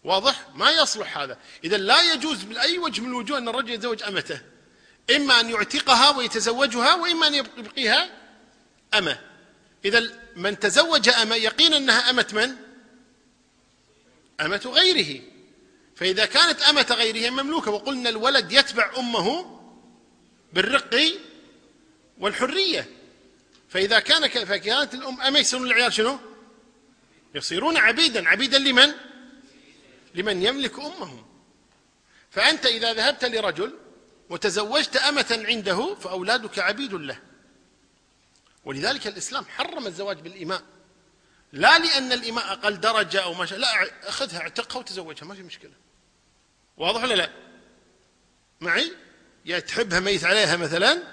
واضح؟ 0.04 0.47
ما 0.56 0.71
يصلح 0.71 1.17
هذا. 1.17 1.38
إذا 1.63 1.78
لا 1.78 2.13
يجوز 2.13 2.43
بأي 2.43 2.78
وجه 2.78 3.02
من 3.02 3.08
الوجوه 3.08 3.38
أن 3.38 3.47
الرجل 3.47 3.69
يتزوج 3.69 4.04
أمته. 4.04 4.41
إما 5.15 5.39
أن 5.39 5.49
يعتقها 5.49 6.17
ويتزوجها 6.17 6.95
وإما 6.95 7.28
أن 7.28 7.34
يبقيها 7.34 8.10
أمة. 8.93 9.19
إذا 9.86 10.12
من 10.36 10.60
تزوج 10.60 11.10
أمة 11.10 11.36
يقين 11.36 11.73
أنها 11.73 12.10
أمة 12.10 12.28
من؟ 12.34 12.56
أمة 14.41 14.62
غيره. 14.65 15.21
فإذا 15.95 16.26
كانت 16.26 16.62
أمة 16.62 16.88
غيره 16.91 17.30
مملوكة. 17.30 17.71
وقلنا 17.71 18.10
الولد 18.10 18.52
يتبع 18.52 18.91
أمه 18.97 19.60
بالرق 20.54 21.13
والحرية. 22.17 22.89
فإذا 23.69 23.99
كان 23.99 24.28
فكانت 24.28 24.93
الأم 24.93 25.21
أمة 25.21 25.39
يصيرون 25.39 25.67
العيال 25.67 25.93
شنو؟ 25.93 26.19
يصيرون 27.36 27.78
عبيدا. 27.78 28.30
عبيدا 28.30 28.58
لمن؟ 28.58 28.93
لمن 30.15 30.43
يملك 30.43 30.80
أمهم. 30.80 31.26
فأنت 32.32 32.65
إذا 32.65 32.93
ذهبت 32.93 33.26
لرجل 33.26 33.73
وتزوجت 34.30 34.97
أمة 34.97 35.43
عنده 35.47 35.95
فأولادك 35.95 36.60
عبيد 36.60 36.93
له. 36.93 37.19
ولذلك 38.65 39.08
الإسلام 39.08 39.45
حرم 39.45 39.88
الزواج 39.88 40.19
بالإماء. 40.19 40.63
لا 41.54 41.80
لأن 41.80 42.12
الإماء 42.12 42.54
أقل 42.54 42.80
درجة 42.80 43.23
أو 43.23 43.34
ما 43.34 43.45
شاء 43.45 43.60
لا 43.60 43.89
أخذها 44.10 44.39
اعتقها 44.39 44.80
وتزوجها. 44.80 45.26
ما 45.26 45.36
في 45.36 45.43
مشكلة. 45.43 45.71
واضح 46.78 47.04
ولا 47.04 47.13
لا؟ 47.13 47.30
معي؟ 48.62 48.91
يا 49.45 49.60
تحبها 49.60 49.99
ميت 49.99 50.23
عليها 50.23 50.58
مثلا؟ 50.58 51.04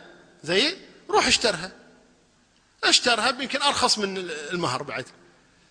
زي؟ 0.43 0.77
روح 1.11 1.27
اشترها. 1.27 1.73
اشترها 2.85 3.29
يمكن 3.29 3.63
أرخص 3.63 3.99
من 3.99 4.17
المهر 4.31 4.83
بعد. 4.83 5.07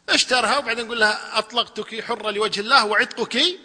اشترها 0.10 0.58
وبعدين 0.58 0.86
نقول 0.86 0.99
لها 0.99 1.39
أطلقتك 1.39 2.04
حرة 2.04 2.32
لوجه 2.32 2.60
الله 2.62 2.86
وعتقك 2.86 3.60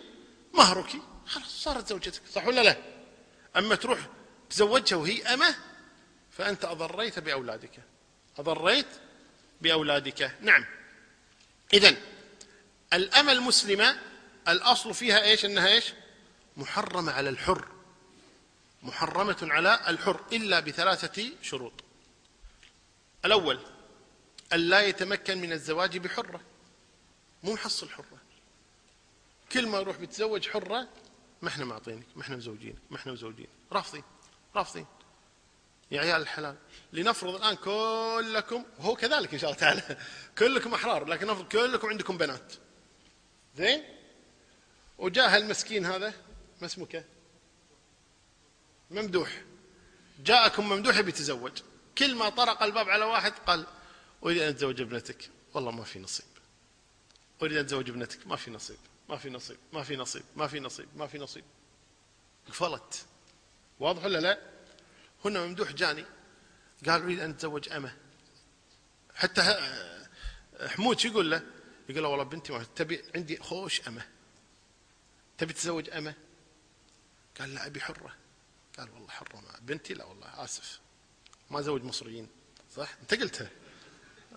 مهرك. 0.54 0.90
خلاص 1.26 1.62
صارت 1.62 1.88
زوجتك 1.88 2.22
صح 2.32 2.46
ولا 2.46 2.60
لا؟ 2.60 2.76
أما 3.56 3.74
تروح 3.74 3.98
تزوجها 4.50 4.96
وهي 4.96 5.22
أمة 5.22 5.54
فأنت 6.30 6.64
أضريت 6.64 7.18
بأولادك. 7.18 7.80
أضريت 8.38 8.86
بأولادك. 9.60 10.34
نعم. 10.40 10.64
إذا 11.74 11.94
الأمة 12.92 13.32
المسلمة 13.32 13.98
الأصل 14.48 14.94
فيها 14.94 15.22
إيش؟ 15.22 15.44
أنها 15.44 15.68
إيش؟ 15.68 15.84
محرمة 16.56 17.12
على 17.12 17.28
الحر. 17.28 17.73
محرمة 18.84 19.36
على 19.42 19.80
الحر 19.88 20.20
إلا 20.32 20.60
بثلاثة 20.60 21.30
شروط. 21.42 21.72
الأول 23.24 23.58
ألا 24.52 24.80
يتمكن 24.82 25.38
من 25.38 25.52
الزواج 25.52 25.98
بحرة. 25.98 26.40
مو 27.42 27.52
محصل 27.52 27.90
حرة 27.90 28.18
كل 29.52 29.66
ما 29.66 29.78
يروح 29.78 29.96
بيتزوج 29.96 30.48
حرة 30.48 30.88
ما 31.42 31.48
إحنا 31.48 31.64
معطينك 31.64 32.06
ما 32.16 32.22
إحنا 32.22 32.36
مزوجين 32.36 32.78
ما 32.90 32.96
إحنا 32.96 33.12
مزوجين. 33.12 33.48
رافضين 33.72 34.02
رافضين. 34.56 34.86
يا 35.90 36.00
عيال 36.00 36.22
الحلال 36.22 36.56
لنفرض 36.92 37.34
الآن 37.34 37.56
كلكم 37.56 38.64
وهو 38.78 38.96
كذلك 38.96 39.32
إن 39.32 39.38
شاء 39.38 39.50
الله 39.50 39.60
تعالى 39.60 39.98
كلكم 40.38 40.74
أحرار 40.74 41.04
لكن 41.04 41.26
نفرض 41.26 41.48
كلكم 41.48 41.88
عندكم 41.88 42.18
بنات. 42.18 42.52
زين؟ 43.56 43.84
وجاء 44.98 45.36
المسكين 45.36 45.86
هذا 45.86 46.14
ما 46.60 46.66
اسمك؟ 46.66 47.13
ممدوح. 48.90 49.42
جاءكم 50.24 50.68
ممدوح 50.68 51.00
بيتزوج 51.00 51.52
كل 51.98 52.14
ما 52.14 52.28
طرق 52.28 52.62
الباب 52.62 52.88
على 52.88 53.04
واحد 53.04 53.32
قال 53.32 53.66
أريد 54.24 54.38
أن 54.38 54.48
أتزوج 54.48 54.80
ابنتك. 54.80 55.30
والله 55.54 55.70
ما 55.70 55.84
في 55.84 55.98
نصيب. 55.98 56.26
أريد 57.42 57.52
أن 57.52 57.64
أتزوج 57.64 57.90
ابنتك. 57.90 58.26
ما 58.26 58.36
في 58.36 58.50
نصيب. 58.50 58.78
ما 59.08 59.16
في 59.16 59.30
نصيب. 59.30 59.58
ما 59.72 59.82
في 59.82 59.96
نصيب. 59.96 60.24
ما 60.36 60.46
في 60.46 60.60
نصيب. 60.60 60.88
ما 60.96 61.06
في 61.06 61.18
نصيب. 61.18 61.44
قفلت. 62.48 63.06
واضح 63.80 64.04
ولا 64.04 64.18
لا؟ 64.18 64.40
هنا 65.24 65.46
ممدوح 65.46 65.72
جاني. 65.72 66.04
قال 66.86 67.02
أريد 67.02 67.20
أن 67.20 67.30
أتزوج 67.30 67.72
أمه. 67.72 67.96
حتى 69.14 69.60
حمود 70.66 70.98
شو 70.98 71.08
يقول 71.08 71.30
له؟ 71.30 71.42
يقول 71.88 72.02
له 72.02 72.08
والله 72.08 72.24
بنتي 72.24 72.64
تبي 72.76 73.04
عندي 73.14 73.38
خوش 73.38 73.88
أمه. 73.88 74.06
تبي 75.38 75.52
تتزوج 75.52 75.90
أمه؟ 75.90 76.14
قال 77.40 77.54
لا 77.54 77.66
أبي 77.66 77.80
حرة. 77.80 78.23
قال 78.78 78.90
والله 78.90 79.06
مع 79.34 79.58
بنتي 79.62 79.94
لا 79.94 80.04
والله 80.04 80.44
آسف. 80.44 80.80
ما 81.50 81.60
زوج 81.60 81.84
مصريين 81.84 82.28
صح؟ 82.76 82.88
أنت 83.02 83.14
قلتها. 83.14 83.50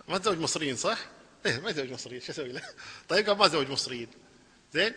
ما 0.07 0.17
تزوج 0.17 0.37
مصريين 0.37 0.75
صح؟ 0.75 0.97
إيه 1.45 1.59
ما 1.59 1.69
يتزوج 1.69 1.91
مصريين 1.91 2.21
شو 2.21 2.31
أسوي 2.31 2.51
له؟ 2.51 2.61
طيب 3.09 3.29
قال 3.29 3.37
ما 3.37 3.47
زوج 3.47 3.69
مصريين. 3.69 4.09
زين؟ 4.73 4.93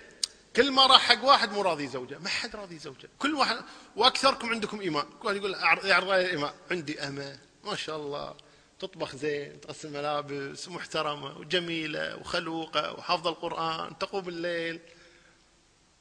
كل 0.57 0.71
ما 0.73 0.87
راح 0.87 1.01
حق 1.01 1.25
واحد 1.25 1.53
مو 1.53 1.63
راضي 1.63 1.89
زوجه 1.89 2.19
ما 2.19 2.29
حد 2.29 2.57
راضي 2.57 2.79
زوجه. 2.79 3.09
كل 3.19 3.35
واحد 3.35 3.65
وأكثركم 3.97 4.51
عندكم 4.51 4.81
إيمان. 4.81 5.05
كل 5.05 5.27
واحد 5.27 5.37
يقول 5.37 5.55
يعرض 5.85 6.11
علي 6.11 6.25
الايمان 6.25 6.53
عندي 6.71 7.01
أمة 7.01 7.39
ما 7.65 7.77
شاء 7.77 7.97
الله. 7.97 8.37
تطبخ 8.79 9.17
زين 9.17 9.61
تغسل 9.61 9.93
ملابس 9.93 10.69
محترمة 10.69 11.39
وجميلة 11.39 12.17
وخلوقة 12.17 12.93
وحافظه 12.93 13.31
القرآن 13.31 13.99
تقوم 13.99 14.29
الليل. 14.29 14.81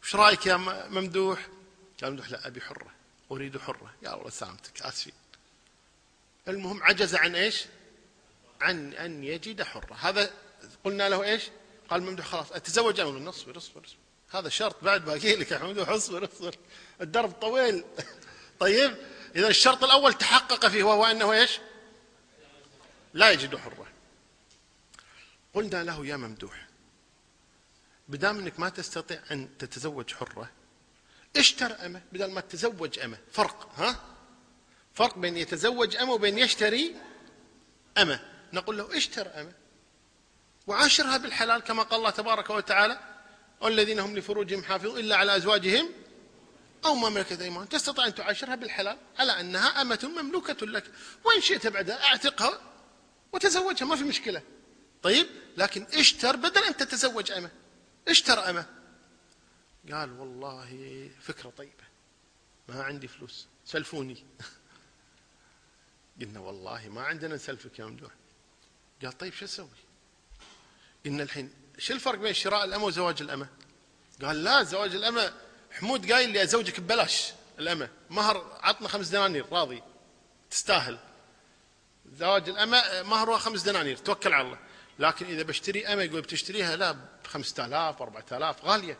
وش 0.04 0.16
رأيك 0.16 0.46
يا 0.46 0.58
ممدوح؟ 0.90 1.48
قال 2.04 2.12
ممدوح 2.12 2.32
لا 2.32 2.48
أبي 2.48 2.62
حرة. 2.62 2.99
أريد 3.32 3.58
حرة. 3.58 3.94
يا 4.04 4.14
الله 4.14 4.30
سلامتك 4.30 4.82
آسفين. 4.82 5.14
المهم 6.48 6.84
عجز 6.84 7.16
عن 7.16 7.36
إيش؟ 7.36 7.66
عن 8.62 8.94
أن 8.94 9.24
يجد 9.24 9.64
حرة. 9.64 9.94
هذا 9.94 10.32
قلنا 10.84 11.10
له 11.10 11.24
إيش؟ 11.24 11.44
قال 11.90 12.04
ممدوح 12.04 12.26
خلاص 12.26 12.52
أتزوج 12.52 13.00
أنا 13.00 13.30
اصبر 13.30 13.58
اصبر 13.58 13.86
اصبر 13.86 13.98
هذا 14.32 14.50
شرط 14.50 14.84
بعد 14.84 15.06
باقي 15.06 15.36
لك 15.36 15.52
يا 15.52 15.64
ممدوح. 15.64 15.90
اصبر 15.90 16.30
اصبر. 16.34 16.56
الدرب 17.02 17.32
طويل. 17.32 17.84
طيب 18.60 18.96
إذا 19.36 19.48
الشرط 19.48 19.84
الأول 19.84 20.14
تحقق 20.14 20.68
فيه 20.68 20.84
وهو 20.84 21.06
أنه 21.06 21.32
إيش؟ 21.32 21.60
لا 23.14 23.32
يجد 23.32 23.56
حرة. 23.56 23.88
قلنا 25.54 25.84
له 25.84 26.06
يا 26.06 26.18
ممدوح 26.18 26.68
بدام 28.08 28.38
انك 28.40 28.60
ما 28.60 28.70
تستطيع 28.70 29.22
أن 29.32 29.58
تتزوج 29.58 30.14
حرة 30.14 30.50
اشتر 31.38 31.86
أمه 31.86 32.02
بدل 32.12 32.32
ما 32.32 32.42
تتزوج 32.42 33.00
أمه. 33.00 33.18
فرق 33.32 33.70
ها؟ 33.76 34.00
فرق 34.94 35.18
بين 35.18 35.38
يتزوج 35.38 35.96
أمه 35.96 36.14
وبين 36.14 36.38
يشتري 36.38 36.96
أمه. 37.98 38.20
نقول 38.54 38.78
له 38.78 38.98
اشتر 38.98 39.42
أمه 39.42 39.54
وعاشرها 40.68 41.18
بالحلال 41.18 41.62
كما 41.62 41.84
قال 41.84 42.00
الله 42.00 42.10
تبارك 42.10 42.50
وتعالى 42.50 43.00
والذين 43.62 44.00
هم 44.00 44.18
لفروجهم 44.18 44.64
حافظون 44.64 45.00
إلا 45.00 45.16
على 45.16 45.36
أزواجهم 45.36 45.90
أو 46.86 46.96
ما 46.96 47.10
ملكت 47.10 47.42
أيمان. 47.42 47.70
تستطيع 47.70 48.08
أن 48.08 48.16
تعاشرها 48.16 48.56
بالحلال 48.56 48.98
على 49.20 49.40
أنها 49.40 49.82
أمة 49.82 50.12
مملوكة 50.18 50.66
لك. 50.66 50.84
وإن 51.24 51.42
شئت 51.42 51.68
بعدها 51.68 52.04
أعتقها 52.04 52.62
وتزوجها 53.34 53.86
ما 53.86 53.96
في 53.96 54.04
مشكلة. 54.04 54.42
طيب 55.04 55.28
لكن 55.58 55.88
اشتر 55.94 56.36
بدل 56.36 56.64
أن 56.64 56.78
تتزوج 56.78 57.32
أمه. 57.32 57.50
اشتر 58.08 58.50
أمه. 58.50 58.66
قال 59.92 60.20
والله 60.20 61.10
فكرة 61.22 61.50
طيبة. 61.50 61.84
ما 62.68 62.84
عندي 62.84 63.08
فلوس. 63.08 63.48
سلفوني. 63.66 64.26
قلنا 66.22 66.40
والله 66.40 66.90
ما 66.90 67.02
عندنا 67.02 67.36
نسلفك 67.36 67.80
يا 67.80 67.86
ممدوح 67.86 68.12
قال 69.04 69.18
طيب 69.18 69.34
شو 69.34 69.46
أسوي؟ 69.46 69.68
قلنا 71.06 71.24
الحين 71.24 71.54
شو 71.78 71.94
الفرق 71.94 72.20
بين 72.20 72.34
شراء 72.34 72.66
الأمة 72.66 72.86
وزواج 72.86 73.22
الأمة؟ 73.22 73.50
قال 74.22 74.44
لا 74.44 74.64
زواج 74.64 74.96
الأمة. 74.96 75.34
حمود 75.72 76.12
قايل 76.12 76.30
لي 76.30 76.44
أزوجك 76.44 76.80
ببلاش 76.80 77.34
الأمة. 77.60 77.90
مهر 78.10 78.60
عطنا 78.62 78.88
خمس 78.88 79.08
دنانير. 79.08 79.46
راضي. 79.52 79.84
تستاهل. 80.52 81.00
زواج 82.14 82.50
الأمة 82.50 83.04
مهرها 83.04 83.38
خمس 83.38 83.62
دنانير. 83.62 83.98
توكل 83.98 84.34
على 84.34 84.46
الله. 84.46 84.60
لكن 85.00 85.26
إذا 85.26 85.44
بشتري 85.44 85.88
أمة 85.88 86.04
يقول 86.04 86.22
بتشتريها؟ 86.22 86.76
لا 86.76 86.92
ب 86.92 87.28
5000 87.28 88.02
4000 88.02 88.66
غالية. 88.66 88.98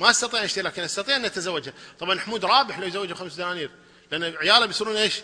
ما 0.00 0.10
أستطيع 0.10 0.44
أشتري 0.44 0.64
لكن 0.64 0.82
أستطيع 0.82 1.16
أن 1.16 1.24
أتزوجها. 1.24 1.72
طبعا 1.98 2.20
حمود 2.20 2.44
رابح 2.44 2.78
لو 2.78 2.86
يزوجها 2.86 3.14
خمس 3.14 3.34
دنانير. 3.34 3.70
لأن 4.10 4.22
عياله 4.36 4.66
بيصيرون 4.66 4.96
إيش؟ 4.96 5.22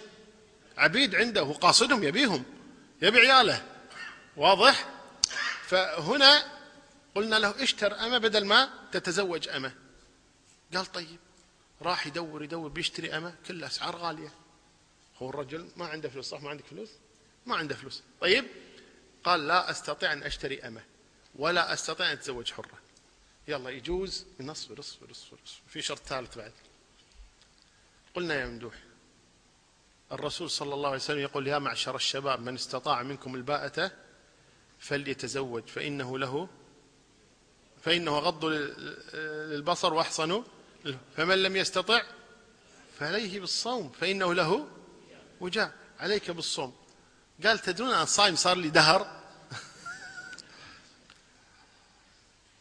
عبيد 0.76 1.14
عنده 1.14 1.40
هو 1.40 1.52
قاصدهم 1.52 2.04
يبيهم 2.04 2.44
يبي 3.02 3.18
عياله. 3.18 3.64
واضح؟ 4.36 4.88
فهنا 5.66 6.44
قلنا 7.14 7.36
له 7.36 7.62
اشتر 7.62 8.00
أمة 8.00 8.18
بدل 8.18 8.44
ما 8.44 8.68
تتزوج 8.92 9.48
أمة. 9.48 9.72
قال 10.74 10.92
طيب 10.92 11.18
راح 11.82 12.06
يدور 12.06 12.44
يدور 12.44 12.68
بيشتري 12.68 13.16
أمة 13.16 13.34
كل 13.46 13.64
أسعار 13.64 13.96
غالية. 13.96 14.32
هو 15.18 15.30
الرجل 15.30 15.68
ما 15.76 15.86
عنده 15.86 16.08
فلوس 16.08 16.26
صح؟ 16.26 16.40
ما 16.40 16.50
عندك 16.50 16.64
فلوس؟ 16.70 16.88
ما 17.46 17.56
عنده 17.56 17.74
فلوس. 17.74 18.02
طيب 18.20 18.44
قال 19.24 19.46
لا 19.46 19.70
أستطيع 19.70 20.12
أن 20.12 20.22
أشتري 20.22 20.60
أمة 20.60 20.82
ولا 21.34 21.72
أستطيع 21.72 22.06
أن 22.06 22.12
أتزوج 22.12 22.52
حرة. 22.52 22.85
يلا 23.48 23.70
يجوز؟ 23.70 24.26
نصبر 24.40 24.80
اصبر 24.80 25.10
اصبر 25.10 25.38
في 25.68 25.82
شرط 25.82 25.98
ثالث 26.06 26.38
بعد. 26.38 26.52
قلنا 28.14 28.34
يا 28.34 28.46
ممدوح 28.46 28.74
الرسول 30.12 30.50
صلى 30.50 30.74
الله 30.74 30.88
عليه 30.88 30.98
وسلم 30.98 31.18
يقول 31.18 31.46
يا 31.46 31.58
معشر 31.58 31.96
الشباب 31.96 32.40
من 32.40 32.54
استطاع 32.54 33.02
منكم 33.02 33.34
الباءة 33.34 33.90
فليتزوج 34.78 35.66
فإنه 35.66 36.18
له 36.18 36.48
فإنه 37.82 38.18
غض 38.18 38.44
للبصر 38.44 39.94
وأحصن 39.94 40.44
فمن 41.16 41.42
لم 41.42 41.56
يستطع 41.56 42.02
فعليه 42.98 43.40
بالصوم 43.40 43.90
فإنه 43.90 44.34
له 44.34 44.68
وجاء 45.40 45.72
عليك 45.98 46.30
بالصوم. 46.30 46.76
قال 47.44 47.58
تدرون 47.58 47.88
أنا 47.88 48.04
صايم 48.04 48.36
صار 48.36 48.56
لي 48.56 48.68
دهر؟ 48.68 49.15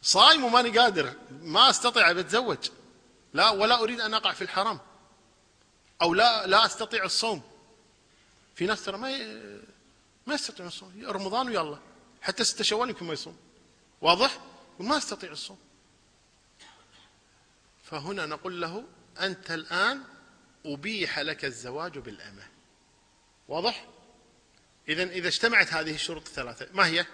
صايم 0.05 0.43
وماني 0.43 0.79
قادر 0.79 1.13
ما 1.31 1.69
أستطيع 1.69 2.11
بتزوج 2.11 2.69
لا 3.33 3.49
ولا 3.49 3.79
أريد 3.79 4.01
أن 4.01 4.13
أقع 4.13 4.33
في 4.33 4.41
الحرام. 4.41 4.79
أو 6.01 6.13
لا 6.13 6.47
لا 6.47 6.65
أستطيع 6.65 7.03
الصوم. 7.03 7.41
في 8.55 8.65
ناس 8.65 8.85
ترى 8.85 8.97
ما 8.97 9.09
ما 10.27 10.33
يستطيع 10.33 10.65
الصوم. 10.65 11.05
رمضان 11.05 11.47
ويلا 11.47 11.79
حتى 12.21 12.43
ستة 12.43 12.63
شوال 12.63 12.89
يمكن 12.89 13.05
ما 13.05 13.13
يصوم. 13.13 13.37
واضح؟ 14.01 14.39
ما 14.79 14.97
أستطيع 14.97 15.31
الصوم. 15.31 15.59
فهنا 17.83 18.25
نقول 18.25 18.61
له 18.61 18.83
أنت 19.19 19.51
الآن 19.51 20.03
أبيح 20.65 21.19
لك 21.19 21.45
الزواج 21.45 21.97
بالأمة. 21.97 22.47
واضح؟ 23.47 23.85
اذا 24.89 25.03
إذا 25.03 25.27
اجتمعت 25.27 25.73
هذه 25.73 25.95
الشروط 25.95 26.27
الثلاثة 26.27 26.67
ما 26.73 26.85
هي؟ 26.85 27.05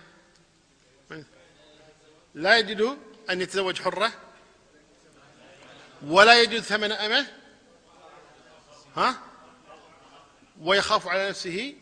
لا 2.33 2.57
يجد 2.57 2.97
أن 3.29 3.41
يتزوج 3.41 3.81
حرة 3.81 4.11
ولا 6.05 6.41
يجد 6.41 6.59
ثمن 6.59 6.91
أمة 6.91 7.27
ها؟ 8.95 9.21
ويخاف 10.61 11.07
على 11.07 11.29
نفسه 11.29 11.75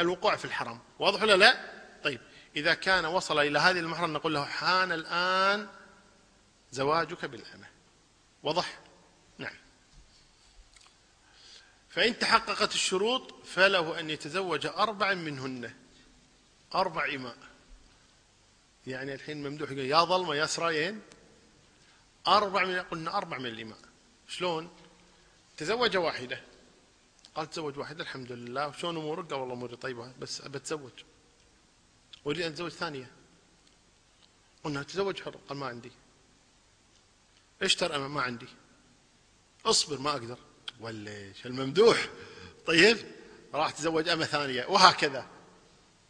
الوقوع 0.00 0.36
في 0.36 0.44
الحرام 0.44 0.80
واضح 0.98 1.22
ولا 1.22 1.36
لا؟ 1.36 1.70
طيب 2.04 2.20
إذا 2.56 2.74
كان 2.74 3.04
وصل 3.04 3.38
إلى 3.38 3.58
هذه 3.58 3.78
المرحلة 3.78 4.06
نقول 4.06 4.34
له 4.34 4.44
حان 4.44 4.92
الآن 4.92 5.68
زواجك 6.72 7.24
بالأمة. 7.24 7.66
واضح؟ 8.42 8.78
نعم. 9.38 9.54
فإن 11.88 12.18
تحققت 12.18 12.74
الشروط 12.74 13.46
فله 13.46 14.00
أن 14.00 14.10
يتزوج 14.10 14.66
أربع 14.66 15.14
منهن. 15.14 15.74
أربع 16.74 17.04
إماء. 17.04 17.36
يعني 18.90 19.14
الحين 19.14 19.42
ممدوح 19.48 19.70
يقول 19.70 19.84
يا 19.84 20.04
ظلمة 20.04 20.34
يا 20.34 20.46
سرايين 20.46 21.00
أربع 22.26 22.64
من 22.64 22.78
قلنا 22.78 23.16
أربع 23.16 23.38
من 23.38 23.46
الإماء 23.46 23.78
شلون؟ 24.28 24.70
تزوج 25.56 25.96
واحدة. 25.96 26.40
قال 27.34 27.50
تزوج 27.50 27.78
واحدة 27.78 28.02
الحمد 28.02 28.32
لله. 28.32 28.68
وشلون 28.68 28.96
أمورك؟ 28.96 29.30
قال 29.30 29.40
والله 29.40 29.54
أموري 29.54 29.76
طيبة 29.76 30.12
بس 30.20 30.42
بتزوج 30.42 30.92
أريد 32.26 32.40
أن 32.40 32.52
أتزوج 32.52 32.70
ثانية. 32.70 33.10
قلنا 34.64 34.82
تزوج 34.82 35.22
حر. 35.22 35.36
قال 35.48 35.58
ما 35.58 35.66
عندي. 35.66 35.92
اشتر 37.62 37.96
أمام 37.96 38.14
ما 38.14 38.22
عندي. 38.22 38.48
اصبر 39.66 39.98
ما 39.98 40.10
أقدر. 40.10 40.38
وليش؟ 40.80 41.46
الممدوح. 41.46 42.08
طيب 42.66 42.98
راح 43.54 43.70
تزوج 43.70 44.08
أمة 44.08 44.24
ثانية. 44.24 44.66
وهكذا. 44.66 45.26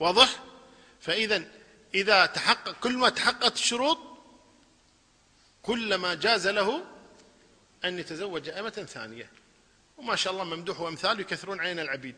واضح؟ 0.01 0.43
فإذا 1.01 1.60
إذا 1.95 2.27
تحقق 2.27 2.73
كل 2.81 2.97
ما 2.97 3.09
تحققت 3.09 3.55
الشروط 3.55 3.99
كلما 5.63 6.15
جاز 6.15 6.49
له 6.49 6.85
أن 7.85 7.99
يتزوج 7.99 8.49
أمة 8.49 8.71
ثانية. 8.71 9.31
وما 9.97 10.17
شاء 10.17 10.33
الله 10.33 10.45
ممدوح 10.45 10.81
وأمثال 10.81 11.21
يكثرون 11.21 11.61
عين 11.61 11.79
العبيد. 11.79 12.17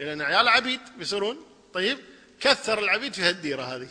لأن 0.00 0.22
عيال 0.22 0.48
عبيد 0.48 0.80
بيصيرون 0.98 1.46
طيب 1.74 1.98
كثر 2.40 2.78
العبيد 2.78 3.14
في 3.14 3.22
هالديرة 3.22 3.62
هذه. 3.62 3.88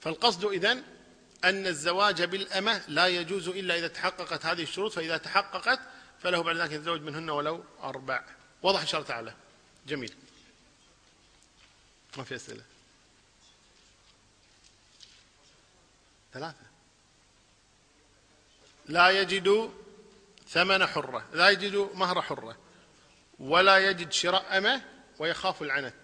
فالقصد 0.00 0.44
إذن 0.44 0.82
أن 1.44 1.66
الزواج 1.66 2.22
بالأمة 2.22 2.82
لا 2.88 3.06
يجوز 3.06 3.48
إلا 3.48 3.78
إذا 3.78 3.88
تحققت 3.88 4.46
هذه 4.46 4.62
الشروط 4.62 4.92
فإذا 4.92 5.16
تحققت 5.16 5.80
فله 6.22 6.42
بعد 6.42 6.56
ذلك 6.56 6.72
يتزوج 6.72 7.00
منهن 7.00 7.30
ولو 7.30 7.64
أربع. 7.82 8.24
وضح 8.62 8.80
إن 8.80 8.86
شاء 8.86 9.00
الله 9.00 9.08
تعالى. 9.08 9.34
جميل. 9.86 10.14
ما 12.16 12.24
في 12.24 12.34
أسئلة. 12.34 12.62
ثلاثة. 16.32 16.68
لا 18.86 19.10
يجد 19.10 19.72
ثمن 20.48 20.86
حرة 20.86 21.28
لا 21.32 21.50
يجد 21.50 21.90
مهر 21.94 22.22
حرة 22.22 22.58
ولا 23.38 23.78
يجد 23.78 24.12
شراء 24.12 24.58
أمة 24.58 24.84
ويخاف 25.18 25.62
العنت. 25.62 25.94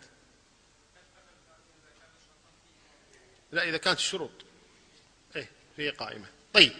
لا 3.52 3.62
إذا 3.62 3.76
كانت 3.76 3.98
الشروط. 3.98 4.30
إيه 5.36 5.50
في 5.76 5.90
قائمة. 5.90 6.26
طيب 6.54 6.72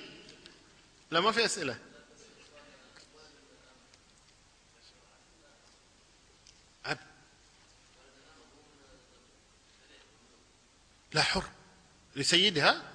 لا 1.11 1.21
ما 1.21 1.33
في 1.33 1.45
أسئلة. 1.45 1.79
عبد 6.85 7.01
لا 11.13 11.23
حر. 11.23 11.45
لسيدها؟ 12.17 12.94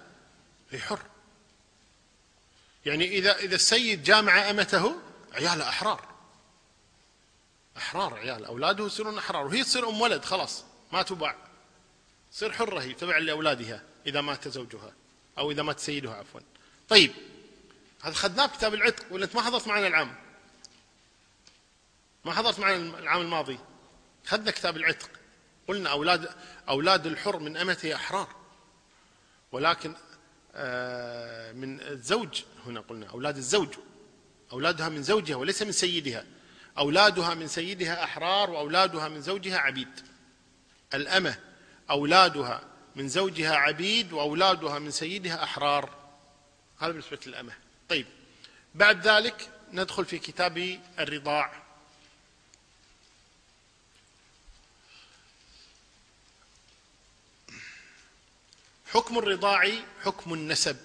حر 0.78 0.99
يعني 2.86 3.07
إذا 3.07 3.38
إذا 3.38 3.55
السيد 3.55 4.03
جامع 4.03 4.49
أمته 4.49 4.95
عياله 5.34 5.70
أحرار. 5.70 6.09
أحرار 7.78 8.13
عيال 8.13 8.45
أولاده 8.45 8.86
يصيرون 8.86 9.17
أحرار. 9.17 9.45
وهي 9.45 9.63
تصير 9.63 9.89
أم 9.89 10.01
ولد 10.01 10.26
خلاص 10.26 10.63
ما 10.91 11.01
تباع. 11.01 11.36
تصير 12.32 12.51
حرة 12.51 12.80
هي 12.80 12.93
تبع 12.93 13.17
لأولادها 13.17 13.84
إذا 14.05 14.22
مات 14.22 14.47
زوجها 14.47 14.93
أو 15.38 15.51
إذا 15.51 15.63
مات 15.63 15.80
سيدها 15.80 16.13
عفوا. 16.13 16.41
طيب 16.89 17.11
هذا 18.01 18.13
خذناه 18.13 18.47
كتاب 18.47 18.74
العتق 18.74 19.05
ولا 19.11 19.26
أنت 19.26 19.36
ما 19.36 19.41
حضرت 19.41 19.67
معنا 19.67 19.88
العام؟ 19.88 20.15
ما 22.26 22.34
حضرت 22.34 22.59
معنا 22.59 22.99
العام 22.99 23.22
الماضي؟ 23.22 23.59
خذنا 24.26 24.51
كتاب 24.51 24.78
العتق. 24.78 25.09
قلنا 25.67 25.89
أولاد 25.89 26.36
أولاد 26.70 27.05
الحر 27.05 27.39
من 27.39 27.57
أمته 27.57 27.95
أحرار. 27.95 28.36
ولكن 29.51 29.95
من 31.53 31.81
الزوج 31.81 32.41
هنا 32.65 32.79
قلنا 32.79 33.09
أولاد 33.09 33.37
الزوج. 33.37 33.69
أولادها 34.51 34.89
من 34.89 35.03
زوجها 35.03 35.35
وليس 35.35 35.61
من 35.61 35.71
سيدها. 35.71 36.25
أولادها 36.77 37.33
من 37.33 37.47
سيدها 37.47 38.03
أحرار 38.03 38.49
وأولادها 38.49 39.07
من 39.07 39.21
زوجها 39.21 39.57
عبيد. 39.57 39.89
الأمة 40.93 41.39
أولادها 41.89 42.61
من 42.95 43.07
زوجها 43.07 43.55
عبيد 43.55 44.13
وأولادها 44.13 44.79
من 44.79 44.91
سيدها 44.91 45.43
أحرار. 45.43 45.89
هذا 46.79 46.91
بالنسبة 46.91 47.19
للأمة. 47.25 47.53
طيب 47.89 48.05
بعد 48.75 49.07
ذلك 49.07 49.49
ندخل 49.73 50.05
في 50.05 50.19
كتاب 50.19 50.79
الرضاع. 50.99 51.68
حكم 58.91 59.19
الرضاع 59.19 59.71
حكم 60.03 60.33
النسب 60.33 60.77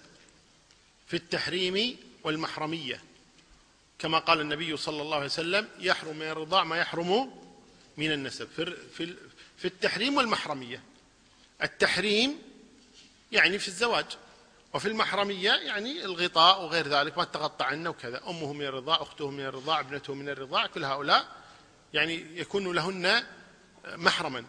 في 1.07 1.17
التحريم 1.17 1.97
والمحرمية. 2.25 3.03
كما 3.99 4.19
قال 4.19 4.41
النبي 4.41 4.77
صلى 4.77 5.03
الله 5.03 5.17
عليه 5.17 5.27
وسلم 5.27 5.69
يحرم 5.79 6.17
من 6.17 6.27
الرضاع 6.27 6.65
ما 6.65 6.77
يحرم 6.77 7.41
من 7.97 8.13
النسب. 8.13 8.49
في 8.97 9.15
في 9.57 9.65
التحريم 9.65 10.17
والمحرمية. 10.17 10.83
التحريم 11.63 12.39
يعني 13.33 13.59
في 13.59 13.69
الزواج 13.69 14.07
وفي 14.75 14.89
المحرمية 14.89 15.53
يعني 15.53 16.05
الغطاء 16.05 16.63
وغير 16.63 16.89
ذلك 16.89 17.19
ما 17.19 17.25
تغطى 17.25 17.65
عنه 17.65 17.91
وكذا. 17.91 18.23
أمه 18.29 18.53
من 18.53 18.65
الرضاع 18.65 19.03
أخته 19.03 19.31
من 19.31 19.45
الرضاع 19.45 19.81
ابنته 19.81 20.15
من 20.15 20.29
الرضاع 20.29 20.67
كل 20.67 20.85
هؤلاء 20.85 21.27
يعني 21.95 22.39
يكون 22.41 22.73
لهن 22.75 23.25
محرما 23.87 24.45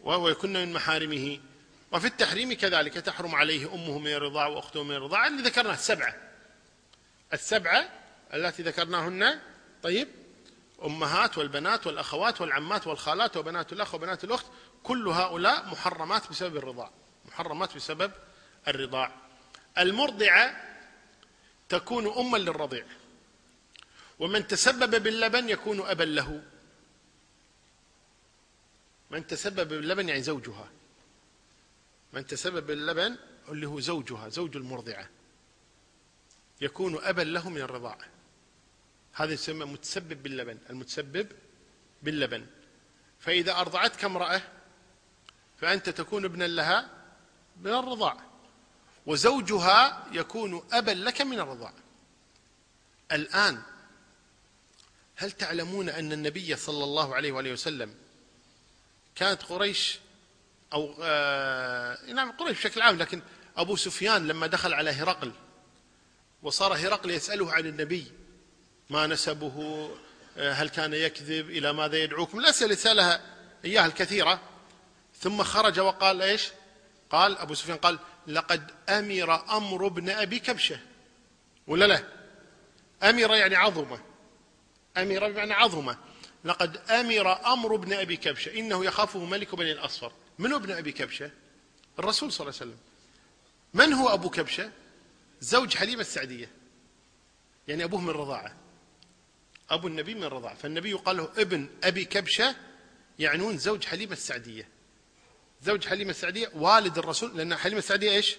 ويكن 0.00 0.52
من 0.52 0.72
محارمه. 0.72 1.40
وفي 1.94 2.06
التحريم 2.06 2.52
كذلك 2.52 2.94
تحرم 2.94 3.34
عليه 3.34 3.74
أمه 3.74 3.98
من 3.98 4.12
الرضاع 4.12 4.46
وأخته 4.46 4.82
من 4.82 4.94
الرضاع. 4.94 5.26
اللي 5.26 5.42
ذكرناه 5.42 5.74
السبعة. 5.74 6.14
السبعة 7.32 7.88
التي 8.34 8.62
ذكرناهن 8.62 9.40
طيب 9.82 10.08
أمهات 10.84 11.38
والبنات 11.38 11.86
والأخوات 11.86 12.40
والعمات 12.40 12.86
والخالات 12.86 13.36
وبنات 13.36 13.72
الأخ 13.72 13.94
وبنات 13.94 14.24
الأخت 14.24 14.46
كل 14.82 15.08
هؤلاء 15.08 15.66
محرمات 15.66 16.30
بسبب 16.30 16.56
الرضاع 16.56 16.90
محرمات 17.24 17.76
بسبب 17.76 18.12
الرضاع. 18.68 19.12
المرضعة 19.78 20.56
تكون 21.68 22.18
أما 22.18 22.36
للرضيع 22.36 22.84
ومن 24.18 24.46
تسبب 24.46 25.02
باللبن 25.02 25.48
يكون 25.48 25.80
أبا 25.80 26.04
له. 26.04 26.42
من 29.10 29.26
تسبب 29.26 29.68
باللبن 29.68 30.08
يعني 30.08 30.22
زوجها. 30.22 30.68
من 32.14 32.26
تسبب 32.26 32.66
باللبن 32.66 33.16
اللي 33.48 33.66
هو 33.66 33.80
زوجها 33.80 34.28
زوج 34.28 34.56
المرضعة. 34.56 35.08
يكون 36.60 37.04
أبا 37.04 37.22
له 37.22 37.48
من 37.48 37.60
الرضاعة 37.60 38.06
هذا 39.12 39.32
يسمى 39.32 39.64
متسبب 39.64 40.22
باللبن 40.22 40.58
المتسبب 40.70 41.32
باللبن. 42.02 42.46
فإذا 43.20 43.52
أرضعتك 43.52 44.04
امرأة 44.04 44.42
فأنت 45.60 45.88
تكون 45.88 46.24
ابنا 46.24 46.44
لها 46.44 46.90
من 47.60 47.70
الرضاع. 47.70 48.16
وزوجها 49.06 50.06
يكون 50.12 50.68
أبا 50.72 50.90
لك 50.90 51.20
من 51.20 51.40
الرضاع. 51.40 51.72
الآن 53.12 53.62
هل 55.16 55.32
تعلمون 55.32 55.88
أن 55.88 56.12
النبي 56.12 56.56
صلى 56.56 56.84
الله 56.84 57.14
عليه 57.14 57.32
وآله 57.32 57.52
وسلم 57.52 57.94
كانت 59.14 59.42
قريش 59.42 59.98
أو 60.74 60.94
آه 61.02 61.98
نعم 62.12 62.32
قريش 62.32 62.58
بشكل 62.58 62.82
عام 62.82 62.98
لكن 62.98 63.22
أبو 63.56 63.76
سفيان 63.76 64.28
لما 64.28 64.46
دخل 64.46 64.74
على 64.74 64.90
هرقل 64.90 65.32
وصار 66.42 66.74
هرقل 66.74 67.10
يسأله 67.10 67.52
عن 67.52 67.66
النبي 67.66 68.12
ما 68.90 69.06
نسبه 69.06 69.90
آه، 70.36 70.52
هل 70.52 70.68
كان 70.68 70.94
يكذب 70.94 71.50
إلى 71.50 71.72
ماذا 71.72 71.96
يدعوكم؟ 71.96 72.38
الأسئلة 72.38 72.74
سألها 72.74 73.20
إياها 73.64 73.86
الكثيرة. 73.86 74.40
ثم 75.20 75.42
خرج 75.42 75.80
وقال 75.80 76.22
إيش؟ 76.22 76.48
قال 77.10 77.38
أبو 77.38 77.54
سفيان 77.54 77.76
قال 77.76 77.98
لقد 78.26 78.70
أمر 78.88 79.56
أمر 79.56 79.86
ابن 79.86 80.10
أبي 80.10 80.38
كبشة. 80.38 80.78
ولا 81.66 81.84
لا؟ 81.84 82.02
أمر 83.02 83.34
يعني 83.34 83.56
عظمة. 83.56 84.00
أمر 84.96 85.30
بمعنى 85.30 85.52
عظمة. 85.52 85.98
لقد 86.44 86.76
أمر 86.90 87.52
أمر 87.52 87.74
ابن 87.74 87.92
أبي 87.92 88.16
كبشة. 88.16 88.58
إنه 88.58 88.84
يخافه 88.84 89.24
ملك 89.24 89.54
بني 89.54 89.72
الأصفر. 89.72 90.12
من 90.38 90.52
ابن 90.52 90.70
أبي 90.70 90.92
كبشة؟ 90.92 91.30
الرسول 91.98 92.32
صلى 92.32 92.48
الله 92.48 92.60
عليه 92.60 92.70
وسلم. 92.70 92.80
من 93.74 93.92
هو 93.92 94.08
أبو 94.08 94.30
كبشة؟ 94.30 94.70
زوج 95.40 95.74
حليمة 95.74 96.00
السعدية. 96.00 96.50
يعني 97.68 97.84
أبوه 97.84 98.00
من 98.00 98.08
الرضاعة 98.08 98.56
أبو 99.70 99.88
النبي 99.88 100.14
من 100.14 100.24
الرضاعة 100.24 100.54
فالنبي 100.54 100.92
قال 100.92 101.16
له 101.16 101.32
ابن 101.36 101.68
أبي 101.84 102.04
كبشة 102.04 102.56
يعنون 103.18 103.58
زوج 103.58 103.84
حليمة 103.84 104.12
السعدية. 104.12 104.68
زوج 105.62 105.86
حليمة 105.86 106.10
السعدية 106.10 106.50
والد 106.54 106.98
الرسول 106.98 107.36
لأن 107.36 107.56
حليمة 107.56 107.78
السعدية 107.78 108.10
إيش؟ 108.10 108.36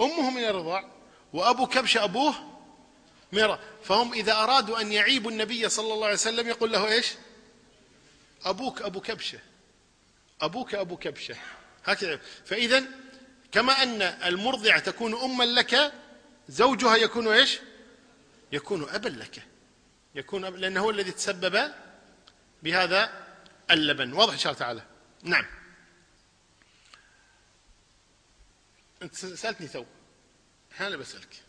أمه 0.00 0.30
من 0.30 0.44
الرضاع. 0.44 0.90
وأبو 1.32 1.66
كبشة 1.66 2.04
أبوه 2.04 2.34
من 3.32 3.56
فهم 3.82 4.12
إذا 4.12 4.32
أرادوا 4.32 4.80
أن 4.80 4.92
يعيبوا 4.92 5.30
النبي 5.30 5.68
صلى 5.68 5.94
الله 5.94 6.04
عليه 6.04 6.14
وسلم 6.14 6.48
يقول 6.48 6.72
له 6.72 6.88
إيش؟ 6.88 7.12
أبوك 8.44 8.82
أبو 8.82 9.00
كبشة. 9.00 9.38
أبوك 10.40 10.74
أبو 10.74 10.96
كبشة 10.96 11.36
هكذا. 11.84 12.20
فإذا 12.44 12.84
كما 13.52 13.82
أن 13.82 14.02
المرضعة 14.02 14.78
تكون 14.78 15.14
أما 15.14 15.44
لك 15.44 15.92
زوجها 16.48 16.96
يكون 16.96 17.28
إيش؟ 17.28 17.60
يكون 18.52 18.88
أبا 18.88 19.08
لك. 19.08 19.42
يكون 20.14 20.44
أبا 20.44 20.56
لأنه 20.56 20.80
هو 20.80 20.90
الذي 20.90 21.10
تسبب 21.10 21.72
بهذا 22.62 23.26
اللبن. 23.70 24.12
واضح 24.12 24.32
إن 24.32 24.38
شاء 24.38 24.52
الله 24.52 24.60
تعالى. 24.64 24.82
نعم. 25.22 25.46
أنت 29.02 29.14
سألتني 29.14 29.68
تو. 29.68 29.84
أنا 30.80 30.96
بسألك. 30.96 31.42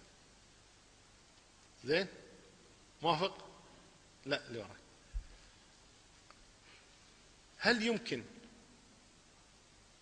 زين؟ 1.83 2.07
موافق؟ 3.01 3.47
لا 4.25 4.47
اللي 4.47 4.59
وراك. 4.59 4.81
هل 7.57 7.83
يمكن 7.83 8.23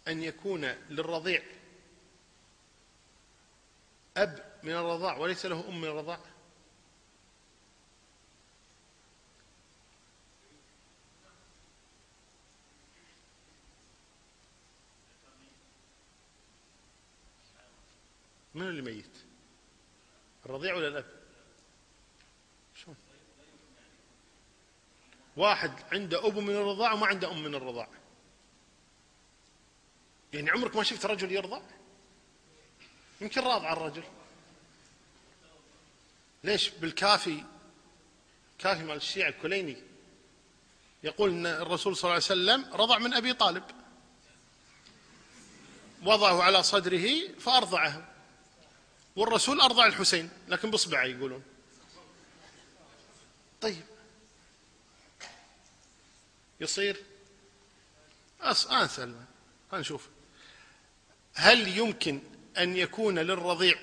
أن 0.10 0.24
يكون 0.24 0.66
للرضيع 0.66 1.44
أب 4.18 4.60
من 4.64 4.72
الرضاع 4.72 5.18
وليس 5.18 5.46
له 5.46 5.70
أم 5.70 5.82
من 5.82 5.88
الرضاع؟ 5.88 6.20
من 18.56 18.62
اللي 18.62 18.82
ميت؟ 18.82 19.18
الرضيع 20.46 20.76
ولا 20.76 20.88
الأب؟ 20.88 21.06
شلون؟ 22.76 22.96
واحد 25.38 25.72
عنده 25.92 26.28
أب 26.28 26.38
من 26.38 26.56
الرضاع 26.56 26.94
وما 26.94 27.08
عنده 27.08 27.32
أم 27.32 27.44
من 27.44 27.56
الرضاع. 27.56 27.88
يعني 30.34 30.50
عمرك 30.50 30.76
ما 30.76 30.84
شفت 30.84 31.06
رجل 31.06 31.32
يرضع 31.32 31.62
يمكن 33.22 33.42
راضع 33.42 33.74
الرجل 33.74 34.04
ليش 36.44 36.70
بالكافي 36.70 37.44
كافي 38.60 38.84
مال 38.84 38.96
الشيعة 38.96 39.30
الكليني 39.30 39.78
يقول 41.04 41.30
إن 41.30 41.46
الرسول 41.46 41.98
صلى 41.98 42.04
الله 42.04 42.14
عليه 42.14 42.26
وسلم 42.26 42.74
رضع 42.74 42.98
من 42.98 43.14
أبي 43.14 43.34
طالب. 43.34 43.64
وضعه 46.04 46.44
على 46.44 46.64
صدره 46.64 47.28
فأرضعه. 47.40 48.08
والرسول 49.16 49.62
أرضع 49.62 49.86
الحسين 49.86 50.30
لكن 50.48 50.72
باصبعه 50.72 51.04
يقولون. 51.04 51.44
طيب. 53.62 53.84
يصير؟ 56.60 57.04
أس 58.42 58.68
أسأل 58.68 59.26
نشوف. 59.74 60.08
هل 61.40 61.78
يمكن 61.78 62.20
أن 62.58 62.78
يكون 62.78 63.20
للرضيع 63.20 63.80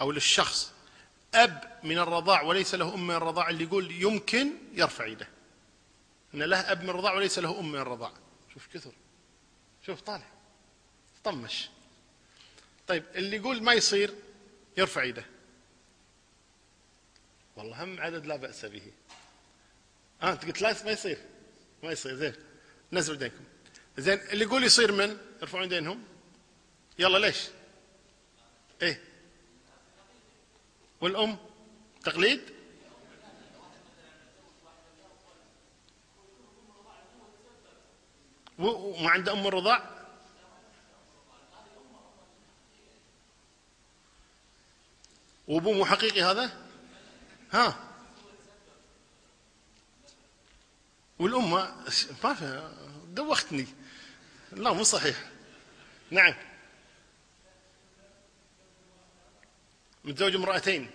أو 0.00 0.12
للشخص 0.12 0.72
أب 1.34 1.78
من 1.82 1.98
الرضاع 1.98 2.42
وليس 2.42 2.74
له 2.74 2.94
أم 2.94 3.06
من 3.06 3.14
الرضاع 3.14 3.50
اللي 3.50 3.64
يقول 3.64 3.90
يمكن 3.90 4.50
يرفع 4.72 5.06
يده؟ 5.06 5.28
أن 6.34 6.42
له 6.42 6.72
أب 6.72 6.82
من 6.82 6.90
الرضاع 6.90 7.14
وليس 7.14 7.38
له 7.38 7.60
أم 7.60 7.72
من 7.72 7.78
الرضاع. 7.78 8.12
شوف 8.54 8.68
كثر. 8.74 8.92
شوف 9.86 10.00
طالع. 10.00 10.26
طمش. 11.24 11.68
طيب 12.86 13.04
اللي 13.14 13.36
يقول 13.36 13.62
ما 13.62 13.72
يصير 13.72 14.14
يرفع 14.76 15.04
يده. 15.04 15.24
والله 17.56 17.84
هم 17.84 18.00
عدد 18.00 18.26
لا 18.26 18.36
بأس 18.36 18.64
به. 18.64 18.92
آه 20.22 20.32
انت 20.32 20.44
قلت 20.44 20.62
لا 20.62 20.84
ما 20.84 20.90
يصير. 20.90 21.18
ما 21.82 21.92
يصير. 21.92 22.14
زين. 22.14 22.34
نزلوا 22.92 23.16
يدينكم 23.16 23.44
زين 23.98 24.18
اللي 24.18 24.44
يقول 24.44 24.64
يصير 24.64 24.92
من؟ 24.92 25.18
يرفعون 25.40 25.64
يدينهم 25.64 26.09
يلا 26.98 27.18
ليش؟ 27.18 27.48
إيه. 28.82 29.02
والأم؟ 31.00 31.38
تقليد؟ 32.04 32.40
وما 38.58 39.10
عنده 39.10 39.32
أم 39.32 39.46
الرضاع؟ 39.46 39.90
وأبوه 45.48 45.72
مو 45.72 45.84
حقيقي 45.84 46.22
هذا؟ 46.22 46.50
ها. 47.52 47.90
والأم 51.18 51.50
ما 51.50 51.84
دوختني. 53.04 53.66
لا 54.52 54.72
مو 54.72 54.82
صحيح. 54.82 55.30
نعم. 56.10 56.34
متزوج 60.04 60.34
امرأتين 60.34 60.90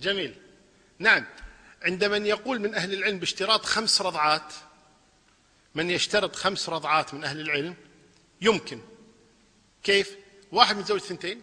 جميل. 0.00 0.34
نعم. 0.98 1.26
عند 1.82 2.04
من 2.04 2.26
يقول 2.26 2.60
من 2.60 2.74
أهل 2.74 2.92
العلم 2.94 3.18
باشتراط 3.18 3.64
خمس 3.64 4.02
رضعات 4.02 4.54
من 5.74 5.90
يشترط 5.90 6.36
خمس 6.36 6.68
رضعات 6.68 7.14
من 7.14 7.24
أهل 7.24 7.40
العلم 7.40 7.76
يمكن. 8.40 8.80
كيف؟ 9.82 10.16
واحد 10.52 10.76
متزوج 10.76 11.00
ثنتين 11.00 11.42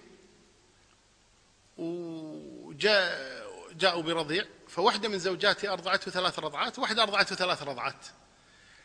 جاء 2.78 3.34
جاءوا 3.74 4.02
برضيع 4.02 4.46
فواحدة 4.68 5.10
من 5.10 5.20
زوجاته 5.20 5.74
أرضعته 5.74 6.12
ثلاث 6.12 6.40
رضعات 6.40 6.80
واحدة 6.80 7.04
أرضعته 7.04 7.36
ثلاث 7.36 7.64
رضعات. 7.64 8.06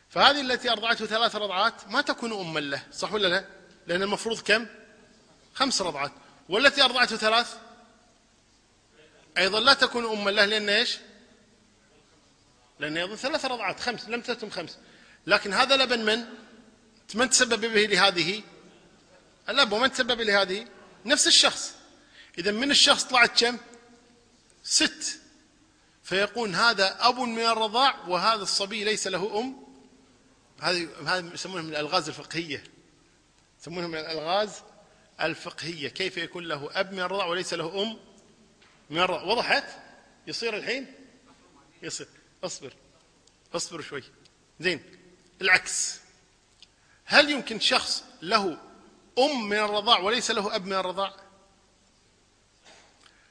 فهذه 0.09 0.41
التي 0.41 0.71
أرضعته 0.71 1.05
ثلاث 1.05 1.35
رضعات 1.35 1.87
ما 1.87 2.01
تكون 2.01 2.33
أما 2.33 2.59
له 2.59 2.83
صح 2.91 3.13
ولا 3.13 3.27
لا؟ 3.27 3.45
لأن 3.87 4.03
المفروض 4.03 4.39
كم؟ 4.41 4.67
خمس 5.53 5.81
رضعات. 5.81 6.11
والتي 6.49 6.81
أرضعته 6.83 7.17
ثلاث؟ 7.17 7.57
أيضا 9.37 9.59
لا 9.59 9.73
تكون 9.73 10.05
أما 10.05 10.29
له 10.29 10.45
لأن 10.45 10.69
إيش؟ 10.69 10.97
لأن 12.79 12.97
أيضا 12.97 13.15
ثلاث 13.15 13.45
رضعات 13.45 13.79
خمس 13.79 14.09
لم 14.09 14.21
تتم 14.21 14.49
خمس. 14.49 14.77
لكن 15.27 15.53
هذا 15.53 15.75
لبن 15.75 16.05
من؟ 16.05 16.25
من 17.15 17.29
تسبب 17.29 17.65
به 17.65 17.81
لهذه؟ 17.85 18.43
الأب 19.49 19.71
ومن 19.71 19.91
تسبب 19.91 20.21
لهذه 20.21 20.67
نفس 21.05 21.27
الشخص. 21.27 21.75
إذا 22.37 22.51
من 22.51 22.71
الشخص 22.71 23.03
طلعت 23.03 23.43
كم؟ 23.43 23.57
ست. 24.63 25.19
فيقول 26.03 26.55
هذا 26.55 26.97
أب 26.99 27.19
من 27.19 27.45
الرضاع 27.45 27.95
وهذا 28.07 28.41
الصبي 28.41 28.83
ليس 28.83 29.07
له 29.07 29.39
أم. 29.39 29.68
هذه 30.61 30.87
هذه 31.05 31.33
يسمونها 31.33 31.63
من 31.63 31.69
الألغاز 31.69 32.07
الفقهية. 32.07 32.63
يسمونها 33.61 33.87
من 33.87 33.95
الألغاز 33.95 34.61
الفقهية. 35.21 35.89
كيف 35.89 36.17
يكون 36.17 36.43
له 36.43 36.69
أب 36.79 36.93
من 36.93 36.99
الرضاع 36.99 37.25
وليس 37.25 37.53
له 37.53 37.81
أم 37.81 37.97
من 38.89 38.99
الرضاع 38.99 39.23
وضحت؟ 39.23 39.63
يصير 40.27 40.57
الحين؟ 40.57 40.93
يصير. 41.83 42.07
اصبر. 42.43 42.73
اصبر 43.55 43.81
شوي. 43.81 44.03
زين. 44.59 44.83
العكس. 45.41 45.99
هل 47.05 47.29
يمكن 47.31 47.59
شخص 47.59 48.03
له 48.21 48.57
أم 49.19 49.49
من 49.49 49.57
الرضاع 49.57 49.99
وليس 49.99 50.31
له 50.31 50.55
أب 50.55 50.65
من 50.65 50.73
الرضاع 50.73 51.13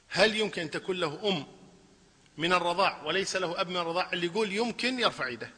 هل 0.09 0.35
يمكن 0.35 0.61
أن 0.61 0.71
تكون 0.71 0.95
له 0.95 1.29
أم 1.29 1.45
من 2.37 2.53
الرضاع 2.53 3.03
وليس 3.03 3.35
له 3.35 3.61
أب 3.61 3.69
من 3.69 3.77
الرضاع 3.77 4.13
اللي 4.13 4.25
يقول 4.25 4.53
يمكن 4.53 4.99
يرفع 4.99 5.27
يده. 5.27 5.51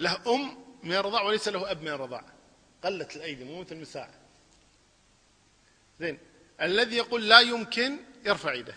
له 0.00 0.34
أم 0.34 0.64
من 0.82 0.92
الرضاع 0.92 1.22
وليس 1.22 1.48
له 1.48 1.70
أب 1.70 1.82
من 1.82 1.88
الرضاع. 1.88 2.24
قلت 2.84 3.16
الأيدي 3.16 3.44
مو 3.44 3.60
مثل 3.60 3.74
النساء 3.74 4.10
زين. 6.00 6.18
الذي 6.60 6.96
يقول 6.96 7.28
لا 7.28 7.40
يمكن 7.40 7.96
يرفع 8.24 8.52
يده. 8.54 8.74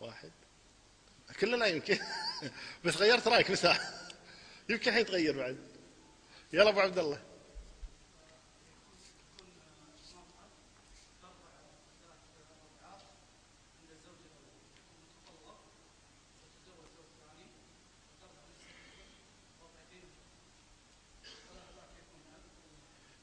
واحد. 0.00 0.30
كله 1.40 1.56
لا 1.56 1.66
يمكن. 1.66 1.98
بس 2.84 2.96
غيرت 2.96 3.28
رأيك 3.28 3.50
مساء 3.50 4.10
يمكن 4.68 4.90
الحين 4.90 5.06
تغير 5.06 5.36
بعد. 5.36 5.58
يلا 6.52 6.68
أبو 6.68 6.80
عبد 6.80 6.98
الله. 6.98 7.22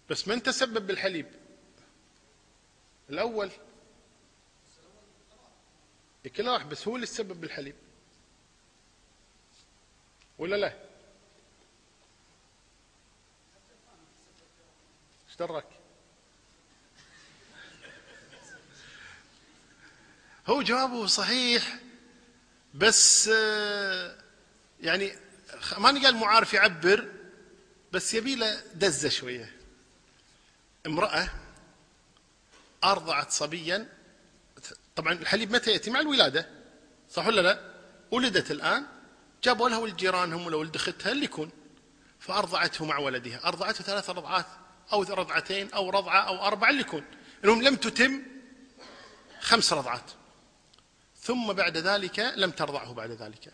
بس 0.10 0.28
من 0.28 0.44
تسبب 0.44 0.88
بالحليب. 0.88 1.28
الأول 3.10 3.52
كل 6.38 6.50
واحد 6.50 6.70
بس 6.70 6.88
هو 6.88 6.96
اللي 6.96 7.08
تسبب 7.08 7.42
بالحليب. 7.42 7.76
ولا 10.38 10.56
لا؟ 10.56 10.74
إيش 15.28 15.36
درك؟ 15.40 15.66
هو 20.48 20.62
جوابه 20.62 21.06
صحيح 21.06 21.80
بس 22.74 23.30
آه، 23.34 24.18
يعني 24.82 25.16
ما 25.78 25.90
قال 25.90 26.16
معارف 26.16 26.54
يعبر 26.54 27.12
بس 27.92 28.14
يبي 28.14 28.36
له 28.36 28.62
دزة 28.76 29.10
شوية. 29.10 29.53
امرأة 30.86 31.30
أرضعت 32.84 33.32
صبيا. 33.32 33.90
طبعا 34.96 35.14
الحليب 35.14 35.52
متى 35.52 35.72
يأتي؟ 35.72 35.92
مع 35.92 36.00
الولادة. 36.00 36.50
صح 37.10 37.28
ولا 37.28 37.42
لا؟ 37.42 37.74
ولدت 38.12 38.52
الآن 38.52 38.86
جابوا 39.44 39.70
لها 39.70 39.78
ولد 39.78 39.96
جيرانهم 39.96 40.46
ولا 40.46 40.56
ولد 40.56 40.76
أختها 40.76 41.12
اللي 41.12 41.26
يكون. 41.26 41.52
فأرضعته 42.20 42.86
مع 42.86 42.98
ولدها. 42.98 43.48
أرضعته 43.48 43.84
ثلاث 43.84 44.10
رضعات 44.10 44.46
أو 44.94 45.04
رضعتين 45.04 45.74
أو 45.74 45.90
رضعة 45.90 46.22
أو 46.22 46.48
أربعة 46.48 46.70
اللي 46.70 46.82
يكون. 46.82 47.04
إنهم 47.44 47.62
لم 47.62 47.76
تتم 47.76 48.22
خمس 49.42 49.74
رضعات. 49.74 50.12
ثم 51.18 51.54
بعد 51.54 51.78
ذلك 51.78 52.20
لم 52.20 52.52
ترضعه 52.52 52.94
بعد 52.94 53.12
ذلك. 53.12 53.54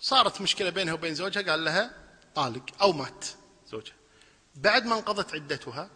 صارت 0.00 0.40
مشكلة 0.40 0.70
بينها 0.70 0.94
وبين 0.94 1.14
زوجها؟ 1.14 1.50
قال 1.50 1.64
لها 1.64 1.90
طالق 2.34 2.82
أو 2.82 2.92
مات. 2.92 3.24
زوجها. 3.68 3.99
بعد 4.54 4.86
ما 4.86 4.94
انقضت 4.94 5.34
عدتها 5.34 5.90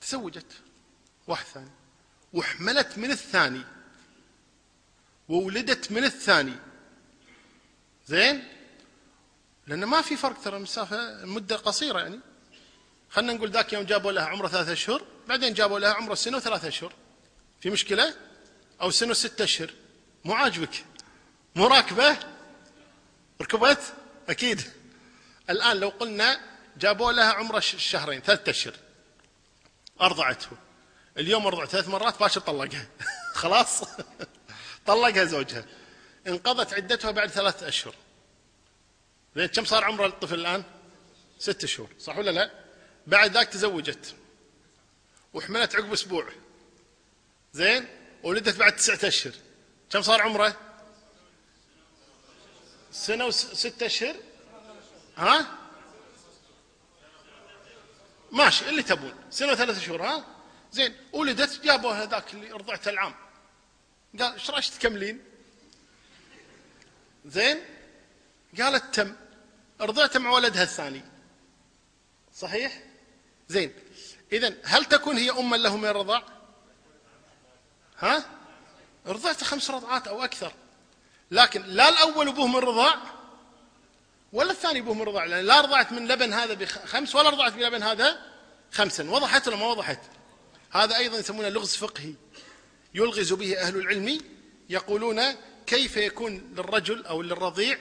تزوجت. 0.00 0.52
واحد 1.26 1.46
ثاني. 1.46 1.70
وحملت 2.32 2.98
من 2.98 3.10
الثاني. 3.10 3.62
وولدت 5.28 5.92
من 5.92 6.04
الثاني. 6.04 6.54
زين؟ 8.06 8.48
لأن 9.66 9.84
ما 9.84 10.00
في 10.00 10.16
فرق 10.16 10.40
ترى 10.40 10.56
المسافة 10.56 11.24
مدة 11.24 11.56
قصيرة 11.56 11.98
يعني. 11.98 12.20
خلينا 13.10 13.32
نقول 13.32 13.50
ذاك 13.50 13.72
يوم 13.72 13.82
جابوا 13.82 14.12
لها 14.12 14.24
عمره 14.24 14.48
ثلاثة 14.48 14.72
أشهر 14.72 15.04
بعدين 15.28 15.54
جابوا 15.54 15.78
لها 15.78 15.92
عمره 15.92 16.14
سنة 16.14 16.36
وثلاثة 16.36 16.68
أشهر 16.68 16.92
في 17.60 17.70
مشكلة؟ 17.70 18.14
أو 18.80 18.90
سنة 18.90 19.10
وستة 19.10 19.44
أشهر 19.44 19.70
مو 20.24 20.32
عاجبك. 20.32 20.84
مو 21.56 21.66
راكبة؟ 21.66 22.18
ركبت؟ 23.42 23.94
أكيد. 24.28 24.62
الآن 25.50 25.76
لو 25.76 25.88
قلنا 25.88 26.40
جابوا 26.78 27.12
لها 27.12 27.32
عمره 27.32 27.60
شهرين 27.60 28.20
ثلاثة 28.20 28.50
أشهر. 28.50 28.74
أرضعته. 30.00 30.50
اليوم 31.16 31.46
أرضع 31.46 31.66
ثلاث 31.66 31.88
مرات 31.88 32.20
باشر 32.20 32.40
طلقها. 32.40 32.86
خلاص. 33.42 33.84
طلقها 34.86 35.24
زوجها. 35.24 35.64
انقضت 36.26 36.74
عدتها 36.74 37.10
بعد 37.10 37.30
ثلاثة 37.30 37.68
أشهر. 37.68 37.94
زين 39.36 39.46
كم 39.46 39.64
صار 39.64 39.84
عمر 39.84 40.06
الطفل 40.06 40.34
الآن؟ 40.34 40.64
ست 41.38 41.66
شهور. 41.66 41.88
صح 41.98 42.18
ولا 42.18 42.30
لا؟ 42.30 42.50
بعد 43.06 43.32
ذاك 43.32 43.48
تزوجت. 43.48 44.14
وحملت 45.34 45.76
عقب 45.76 45.92
أسبوع. 45.92 46.28
زين؟ 47.52 47.86
ولدت 48.22 48.56
بعد 48.56 48.76
تسعة 48.76 49.08
أشهر. 49.08 49.32
كم 49.90 50.02
صار 50.02 50.22
عمره؟ 50.22 50.56
سنة 52.92 53.26
وستة 53.26 53.86
أشهر؟ 53.86 54.16
ها؟ 55.16 55.57
ماشي 58.32 58.68
اللي 58.68 58.82
تبون. 58.82 59.14
سنة 59.30 59.52
وثلاثة 59.52 59.80
شهور 59.80 60.02
ها؟ 60.02 60.24
زين 60.72 60.96
ولدت 61.12 61.60
جابوا 61.64 61.92
هذاك 61.92 62.34
اللي 62.34 62.50
رضعته 62.50 62.88
العام. 62.88 63.14
قال 64.18 64.32
إيش 64.32 64.50
رأيك 64.50 64.66
تكملين؟ 64.66 65.24
زين؟ 67.26 67.58
قالت 68.60 68.94
تم. 68.94 69.16
رضعت 69.80 70.16
مع 70.16 70.30
ولدها 70.30 70.62
الثاني. 70.62 71.02
صحيح؟ 72.34 72.82
زين. 73.48 73.72
اذا 74.32 74.54
هل 74.64 74.84
تكون 74.84 75.16
هي 75.16 75.30
اما 75.30 75.56
له 75.56 75.76
من 75.76 75.88
الرضاع؟ 75.88 76.22
ها؟ 77.98 78.24
رضعت 79.06 79.44
خمس 79.44 79.70
رضعات 79.70 80.08
أو 80.08 80.24
أكثر. 80.24 80.52
لكن 81.30 81.62
لا 81.62 81.88
الأول 81.88 82.28
ابوه 82.28 82.46
من 82.46 82.56
الرضاع 82.56 83.17
ولا 84.32 84.50
الثاني 84.50 84.78
ابوه 84.78 84.94
من 84.94 85.02
الرضاع 85.02 85.24
لأن 85.24 85.44
لا 85.44 85.60
رضعت 85.60 85.92
من 85.92 86.08
لبن 86.08 86.32
هذا 86.32 86.54
بخمس 86.54 87.14
ولا 87.14 87.30
رضعت 87.30 87.52
بلبن 87.52 87.82
هذا 87.82 88.18
خمسا. 88.72 89.10
وضحت 89.10 89.48
ولا 89.48 89.56
ما 89.56 89.66
وضحت؟ 89.66 90.00
هذا 90.70 90.96
أيضا 90.96 91.18
يسمونه 91.18 91.48
لغز 91.48 91.76
فقهي. 91.76 92.14
يلغز 92.94 93.32
به 93.32 93.58
أهل 93.58 93.76
العلم 93.76 94.20
يقولون 94.68 95.22
كيف 95.66 95.96
يكون 95.96 96.54
للرجل 96.56 97.06
أو 97.06 97.22
للرضيع 97.22 97.78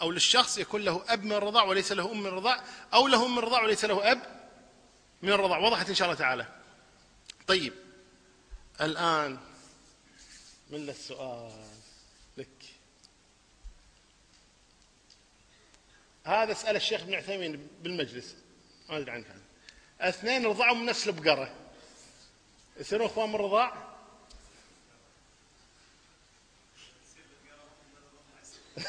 أو 0.00 0.10
للشخص 0.10 0.58
يكون 0.58 0.82
له 0.82 1.04
أب 1.08 1.24
من 1.24 1.32
الرضاع 1.32 1.64
وليس 1.64 1.92
له 1.92 2.12
أم 2.12 2.20
من 2.20 2.26
الرضاع 2.26 2.64
أو 2.94 3.08
له 3.08 3.26
أم 3.26 3.32
من 3.32 3.38
الرضاع 3.38 3.62
وليس 3.62 3.84
له 3.84 4.12
أب 4.12 4.22
من 5.22 5.32
الرضاع 5.32 5.58
وضحت 5.58 5.88
إن 5.88 5.94
شاء 5.94 6.08
الله 6.08 6.18
تعالى. 6.18 6.46
طيب. 7.46 7.72
الآن 8.80 9.38
من 10.70 10.88
السؤال 10.88 11.50
لك 12.36 12.48
هذا 16.26 16.52
اسال 16.52 16.76
الشيخ 16.76 17.00
ابن 17.00 17.14
عثيمين 17.14 17.68
بالمجلس. 17.82 18.36
ما 18.88 18.96
أدري 18.96 19.10
عنه. 19.10 19.24
اثنين 20.00 20.46
رضعوا 20.46 20.76
من 20.76 20.84
نفس 20.84 21.08
البقرة. 21.08 21.54
يصيرون 22.80 23.06
إخوان 23.06 23.28
من 23.28 23.34
الرضاع 23.34 23.72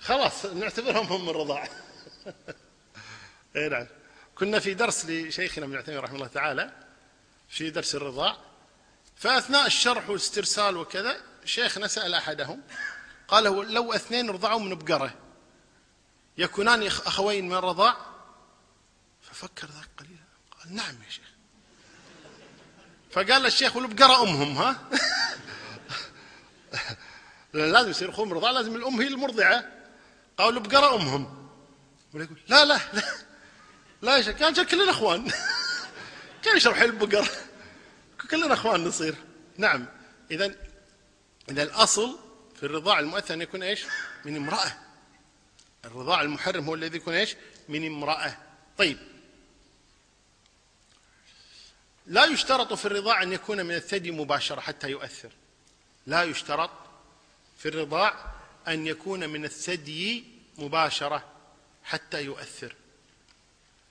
خلاص 0.00 0.46
نعتبرهم 0.46 1.06
هم 1.06 1.22
من 1.22 1.28
الرضاع 1.28 1.68
اي 3.56 3.68
نعم. 3.68 3.86
كنا 4.34 4.58
في 4.58 4.74
درس 4.74 5.06
لشيخنا 5.06 5.64
ابن 5.64 5.76
عثيمين 5.76 6.00
رحمه 6.00 6.16
الله 6.16 6.26
تعالى 6.26 6.72
في 7.48 7.70
درس 7.70 7.94
الرضاع. 7.94 8.36
فأثناء 9.16 9.66
الشرح 9.66 10.08
والاسترسال 10.08 10.76
وكذا 10.76 11.16
شيخنا 11.44 11.86
سأل 11.86 12.14
أحدهم 12.14 12.62
قال 13.28 13.44
لو 13.72 13.92
اثنين 13.92 14.30
رضعوا 14.30 14.60
من 14.60 14.74
بقرة 14.74 15.25
يكونان 16.38 16.86
أخوين 16.86 17.48
من 17.48 17.56
الرضاع؟ 17.56 17.96
ففكر 19.22 19.66
ذاك 19.66 19.88
قليلا. 19.98 20.24
قال 20.58 20.74
نعم 20.74 20.94
يا 21.06 21.10
شيخ. 21.10 21.30
فقال 23.10 23.46
الشيخ 23.46 23.76
والبقرة 23.76 24.22
أمهم 24.22 24.56
ها؟ 24.56 24.88
لازم 27.54 27.90
يصير 27.90 28.10
أخوهم 28.10 28.32
رضاع 28.32 28.50
لازم 28.50 28.76
الأم 28.76 29.00
هي 29.00 29.06
المرضعة. 29.06 29.64
قالوا 30.38 30.60
البقرة 30.60 30.94
أمهم. 30.94 31.48
ولا 32.14 32.24
يقول 32.24 32.38
لا 32.48 32.64
لا 32.64 32.80
لا 32.92 33.02
لا 34.02 34.16
يا 34.16 34.22
شيخ 34.22 34.36
كان 34.36 34.64
كلنا 34.64 34.90
أخوان. 34.90 35.32
كان 36.42 36.56
يشرب 36.56 36.74
حلب 36.74 36.98
بقرة 36.98 37.28
كلنا 38.30 38.54
أخوان 38.54 38.84
نصير. 38.84 39.14
نعم. 39.56 39.86
إذا 40.30 40.54
إذا 41.50 41.62
الأصل 41.62 42.18
في 42.56 42.66
الرضاع 42.66 42.98
المؤثر 42.98 43.34
أن 43.34 43.42
يكون 43.42 43.62
إيش؟ 43.62 43.84
من 44.24 44.36
امرأة. 44.36 44.85
الرضاع 45.86 46.22
المحرم 46.22 46.64
هو 46.64 46.74
الذي 46.74 46.96
يكون 46.96 47.14
إيش؟ 47.14 47.36
من 47.68 47.86
امرأة. 47.86 48.36
طيب. 48.78 48.98
لا 52.06 52.24
يشترط 52.24 52.72
في 52.72 52.86
الرضاع 52.86 53.22
أن 53.22 53.32
يكون 53.32 53.66
من 53.66 53.74
الثدي 53.74 54.10
مباشرة 54.10 54.60
حتى 54.60 54.90
يؤثر. 54.90 55.32
لا 56.06 56.22
يشترط 56.22 56.70
في 57.58 57.68
الرضاع 57.68 58.34
أن 58.68 58.86
يكون 58.86 59.28
من 59.28 59.44
الثدي 59.44 60.24
مباشرة 60.58 61.32
حتى 61.84 62.24
يؤثر. 62.24 62.74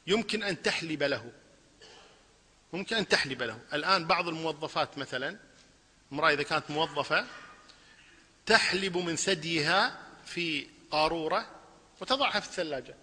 يمكن 0.07 0.43
أن 0.43 0.61
تحلب 0.61 1.03
له. 1.03 1.31
ممكن 2.73 2.95
أن 2.95 3.07
تحلب 3.07 3.41
له. 3.41 3.59
الآن 3.73 4.07
بعض 4.07 4.27
الموظفات 4.27 4.97
مثلا 4.97 5.37
امرأة 6.13 6.33
إذا 6.33 6.43
كانت 6.43 6.71
موظفة 6.71 7.25
تحلب 8.45 8.97
من 8.97 9.15
ثديها 9.15 9.99
في 10.25 10.67
قارورة 10.91 11.54
وتضعها 12.01 12.39
في 12.39 12.47
الثلاجة. 12.47 12.95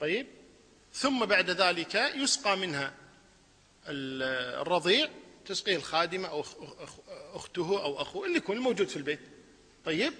طيب. 0.00 0.26
ثم 0.94 1.24
بعد 1.26 1.50
ذلك 1.50 1.94
يسقى 1.94 2.56
منها 2.56 2.94
الرضيع 3.88 5.08
تسقيه 5.46 5.76
الخادمة 5.76 6.28
أو 6.28 6.44
أخته 7.34 7.82
أو 7.82 8.02
أخوه 8.02 8.26
اللي 8.26 8.36
يكون 8.36 8.56
الموجود 8.56 8.88
في 8.88 8.96
البيت. 8.96 9.20
طيب. 9.84 10.12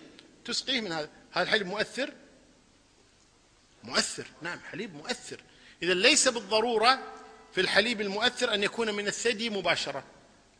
تسقيه 0.44 0.80
من 0.80 0.92
هذا. 0.92 1.10
هذا 1.32 1.42
الحليب 1.42 1.66
مؤثر؟ 1.66 2.12
مؤثر. 3.84 4.26
نعم 4.42 4.58
حليب 4.58 4.94
مؤثر. 4.94 5.40
إذا 5.82 5.94
ليس 5.94 6.28
بالضرورة 6.28 7.12
في 7.52 7.60
الحليب 7.60 8.00
المؤثر 8.00 8.54
أن 8.54 8.62
يكون 8.62 8.94
من 8.94 9.06
الثدي 9.06 9.50
مباشرة. 9.50 10.04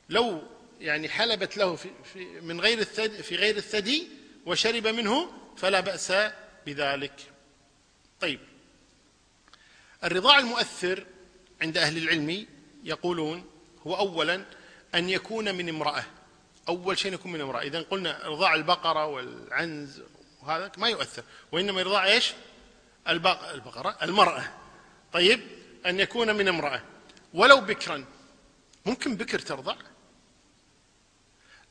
لو 0.09 0.43
يعني 0.81 1.09
حلبت 1.09 1.57
له 1.57 1.77
في, 1.77 1.91
في 2.13 2.25
من 2.41 2.61
غير 2.61 2.79
الثدي 2.79 3.23
في 3.23 3.37
غير 3.37 3.57
الثدي 3.57 4.09
وشرب 4.47 4.87
منه 4.87 5.33
فلا 5.57 5.81
بأس 5.81 6.13
بذلك. 6.67 7.33
طيب. 8.21 8.41
الرضاع 10.05 10.39
المؤثر 10.39 11.07
عند 11.63 11.79
أهل 11.79 11.97
العلم 11.97 12.47
يقولون 12.85 13.45
هو 13.87 13.97
أولا 13.97 14.45
أن 14.95 15.11
يكون 15.11 15.55
من 15.55 15.69
امرأة. 15.69 16.05
أول 16.69 16.99
شيء 16.99 17.15
يكون 17.15 17.33
من 17.33 17.41
امرأة. 17.41 17.63
إذا 17.63 17.83
قلنا 17.83 18.21
رضاع 18.25 18.55
البقرة 18.55 19.07
والعنز 19.07 20.03
وهذا 20.43 20.73
ما 20.79 20.89
يؤثر. 20.89 21.23
وإنما 21.53 21.81
يرضع 21.81 22.05
إيش؟ 22.05 22.33
البقرة 23.09 23.99
المرأة. 24.03 24.45
طيب. 25.13 25.41
أن 25.87 26.01
يكون 26.01 26.35
من 26.35 26.49
امرأة. 26.49 26.83
ولو 27.35 27.61
بكرا. 27.61 28.05
ممكن 28.87 29.17
بكر 29.17 29.39
ترضع. 29.39 29.77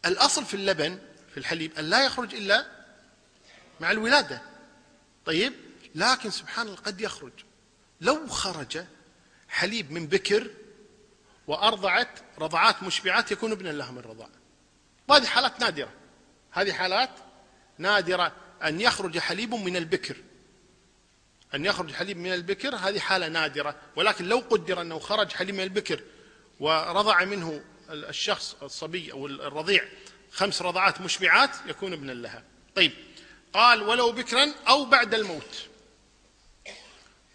الأصل 0.05 0.45
في 0.45 0.53
اللبن 0.53 0.99
في 1.31 1.37
الحليب 1.37 1.79
أن 1.79 1.85
لا 1.85 2.05
يخرج 2.05 2.35
إلا 2.35 2.65
مع 3.79 3.91
الولادة. 3.91 4.54
طيب؟ 5.25 5.53
لكن 5.95 6.29
سبحان 6.29 6.67
الله 6.67 6.77
قد 6.77 7.01
يخرج. 7.01 7.31
لو 8.01 8.27
خرج 8.27 8.85
حليب 9.49 9.91
من 9.91 10.07
بكر 10.07 10.47
وأرضعت 11.47 12.19
رضعات 12.39 12.83
مشبعات 12.83 13.31
يكون 13.31 13.51
ابنا 13.51 13.69
لها 13.69 13.91
من 13.91 13.99
رضاع. 13.99 14.29
وهذه 15.07 15.25
حالات 15.25 15.59
نادرة. 15.59 15.93
هذه 16.51 16.73
حالات 16.73 17.09
نادرة. 17.77 18.35
أن 18.63 18.81
يخرج 18.81 19.19
حليب 19.19 19.53
من 19.53 19.75
البكر. 19.75 20.15
أن 21.53 21.65
يخرج 21.65 21.93
حليب 21.93 22.17
من 22.17 22.33
البكر 22.33 22.75
هذه 22.75 22.99
حالة 22.99 23.27
نادرة. 23.27 23.75
ولكن 23.95 24.25
لو 24.25 24.39
قدر 24.49 24.81
أنه 24.81 24.99
خرج 24.99 25.31
حليب 25.31 25.55
من 25.55 25.63
البكر 25.63 26.01
ورضع 26.59 27.23
منه 27.23 27.61
الشخص 27.89 28.55
الصبي 28.61 29.11
أو 29.11 29.27
الرضيع 29.27 29.83
خمس 30.31 30.61
رضعات 30.61 31.01
مشبعات 31.01 31.51
يكون 31.67 31.93
ابنا 31.93 32.11
لها. 32.11 32.43
طيب 32.75 32.91
قال 33.55 33.83
ولو 33.83 34.11
بكرا 34.11 34.53
أو 34.67 34.85
بعد 34.85 35.13
الموت. 35.13 35.65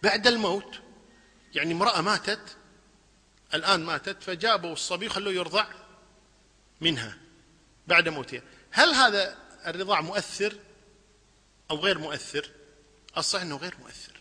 بعد 0.03 0.27
الموت 0.27 0.81
يعني 1.55 1.73
امرأة 1.73 2.01
ماتت 2.01 2.57
الآن 3.55 3.85
ماتت 3.85 4.23
فجابوا 4.23 4.73
الصبي 4.73 5.09
خلوه 5.09 5.33
يرضع 5.33 5.67
منها 6.81 7.19
بعد 7.87 8.09
موتها. 8.09 8.43
هل 8.71 8.89
هذا 8.89 9.37
الرضاع 9.67 10.01
مؤثر 10.01 10.57
أو 11.71 11.77
غير 11.77 11.99
مؤثر؟ 11.99 12.51
الصحيح 13.19 13.45
أنه 13.45 13.57
غير 13.57 13.75
مؤثر. 13.83 14.21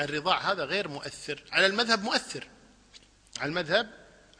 الرضاع 0.00 0.52
هذا 0.52 0.64
غير 0.64 0.88
مؤثر. 0.88 1.44
على 1.52 1.66
المذهب 1.66 2.02
مؤثر. 2.02 2.48
على 3.38 3.48
المذهب 3.48 3.90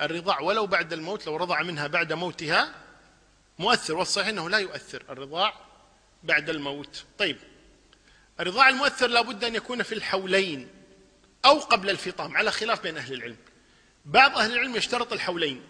الرضاع 0.01 0.41
ولو 0.41 0.67
بعد 0.67 0.93
الموت 0.93 1.27
لو 1.27 1.37
رضع 1.37 1.63
منها 1.63 1.87
بعد 1.87 2.13
موتها 2.13 2.75
مؤثر. 3.59 3.95
والصحيح 3.95 4.29
أنه 4.29 4.51
لا 4.51 4.59
يؤثر. 4.59 5.05
الرضاع 5.11 5.72
بعد 6.25 6.51
الموت. 6.51 7.05
طيب 7.19 7.37
الرضاع 8.41 8.69
المؤثر 8.69 9.07
لابد 9.07 9.45
أن 9.45 9.55
يكون 9.55 9.83
في 9.83 9.95
الحولين 9.95 10.69
أو 11.45 11.59
قبل 11.59 11.91
الفطام 11.91 12.37
على 12.37 12.51
خلاف 12.51 12.83
بين 12.83 12.97
أهل 12.97 13.15
العلم. 13.15 13.37
بعض 14.05 14.39
أهل 14.39 14.53
العلم 14.53 14.77
يشترط 14.77 15.13
الحولين. 15.13 15.63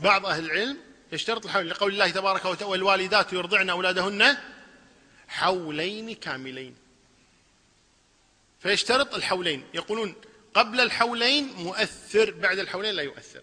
بعض 0.00 0.26
أهل 0.26 0.44
العلم 0.44 0.78
يشترط 1.12 1.44
الحولين. 1.44 1.68
لقول 1.68 1.92
الله 1.92 2.10
تبارك 2.10 2.44
وتعالى 2.44 2.70
والوالدات 2.70 3.32
يرضعن 3.32 3.70
أولادهن 3.70 4.36
حولين 5.28 6.14
كاملين. 6.14 6.76
فيشترط 8.60 9.14
الحولين. 9.14 9.64
يقولون 9.74 10.14
قبل 10.54 10.80
الحولين 10.80 11.52
مؤثر 11.52 12.30
بعد 12.30 12.58
الحولين 12.58 12.94
لا 12.94 13.02
يؤثر. 13.02 13.42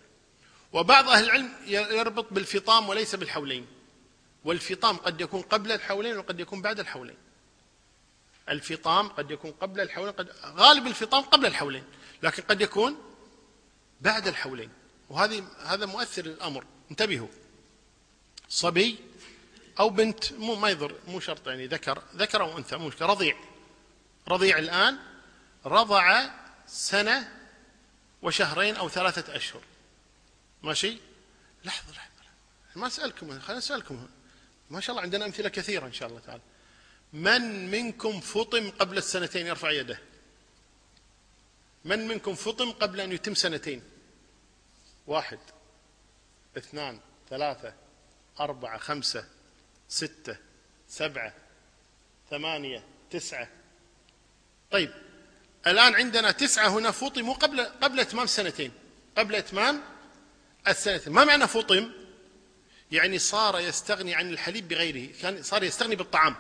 وبعض 0.74 1.10
أهل 1.10 1.24
العلم 1.26 1.50
يربط 1.68 2.34
بالفطام 2.34 2.90
وليس 2.90 3.16
بالحولين. 3.16 3.68
والفطام 4.44 4.98
قد 4.98 5.22
يكون 5.22 5.42
قبل 5.42 5.72
الحولين 5.72 6.18
وقد 6.18 6.40
يكون 6.40 6.62
بعد 6.62 6.80
الحولين. 6.80 7.18
الفطام 8.50 9.08
قد 9.08 9.32
يكون 9.32 9.52
قبل 9.52 9.82
الحولين 9.82 10.12
قد 10.12 10.30
غالب 10.46 10.88
الفطام 10.88 11.24
قبل 11.24 11.46
الحولين 11.46 11.84
لكن 12.24 12.44
قد 12.44 12.62
يكون 12.62 12.98
بعد 14.02 14.28
الحولين. 14.28 14.70
وهذه 15.10 15.48
هذا 15.66 15.86
مؤثر 15.86 16.22
للأمر. 16.22 16.66
انتبهوا. 16.92 17.28
صبي 18.50 19.00
أو 19.80 19.90
بنت 19.90 20.34
مو 20.34 20.56
ما 20.56 20.70
يضر 20.70 20.96
مو 21.08 21.20
شرط 21.20 21.48
يعني 21.48 21.68
ذكر 21.68 22.04
ذكر 22.16 22.42
أو 22.42 22.58
أنثى 22.58 22.76
مو 22.76 22.92
رضيع. 23.02 23.38
رضيع 24.28 24.58
الآن 24.58 24.98
رضع 25.66 26.30
سنة 26.68 27.44
وشهرين 28.22 28.76
أو 28.76 28.90
ثلاثة 28.90 29.36
أشهر. 29.36 29.62
ماشي؟ 30.64 30.98
لحظة 31.66 31.92
لحظة 31.92 32.14
ما 32.76 32.88
اسالكم 32.88 33.40
خليني 33.40 33.58
أسألكم. 33.58 34.08
ما 34.74 34.80
شاء 34.80 34.92
الله 34.92 35.02
عندنا 35.02 35.26
أمثلة 35.26 35.50
كثيرة 35.50 35.86
إن 35.86 35.94
شاء 35.94 36.10
الله 36.10 36.20
تعالى. 36.20 36.42
من 37.14 37.72
منكم 37.72 38.20
فطم 38.20 38.72
قبل 38.72 38.98
السنتين؟ 38.98 39.48
يرفع 39.48 39.72
يده. 39.72 40.00
من 41.86 42.08
منكم 42.08 42.36
فطم 42.36 42.72
قبل 42.72 43.02
أن 43.02 43.12
يتم 43.12 43.34
سنتين؟ 43.34 43.84
واحد 45.08 45.40
اثنان 46.58 47.00
ثلاثة 47.30 47.74
أربعة 48.40 48.78
خمسة 48.78 49.26
ستة 49.90 50.38
سبعة 50.90 51.34
ثمانية 52.30 52.84
تسعة. 53.12 53.50
طيب 54.72 54.92
الآن 55.68 55.96
عندنا 55.96 56.32
تسعة 56.32 56.68
هنا 56.68 56.92
فطموا 56.92 57.34
قبل 57.34 57.62
قبل 57.66 58.00
إتمام 58.00 58.26
سنتين. 58.26 58.72
قبل 59.18 59.36
إتمام 59.36 59.84
السنتين. 60.68 61.14
ما 61.14 61.26
معنى 61.26 61.48
فطم؟ 61.48 62.03
يعني 62.92 63.20
صار 63.20 63.60
يستغني 63.60 64.16
عن 64.16 64.30
الحليب 64.30 64.68
بغيره 64.68 65.14
كان 65.22 65.44
صار 65.44 65.64
يستغني 65.64 65.96
بالطعام. 65.96 66.36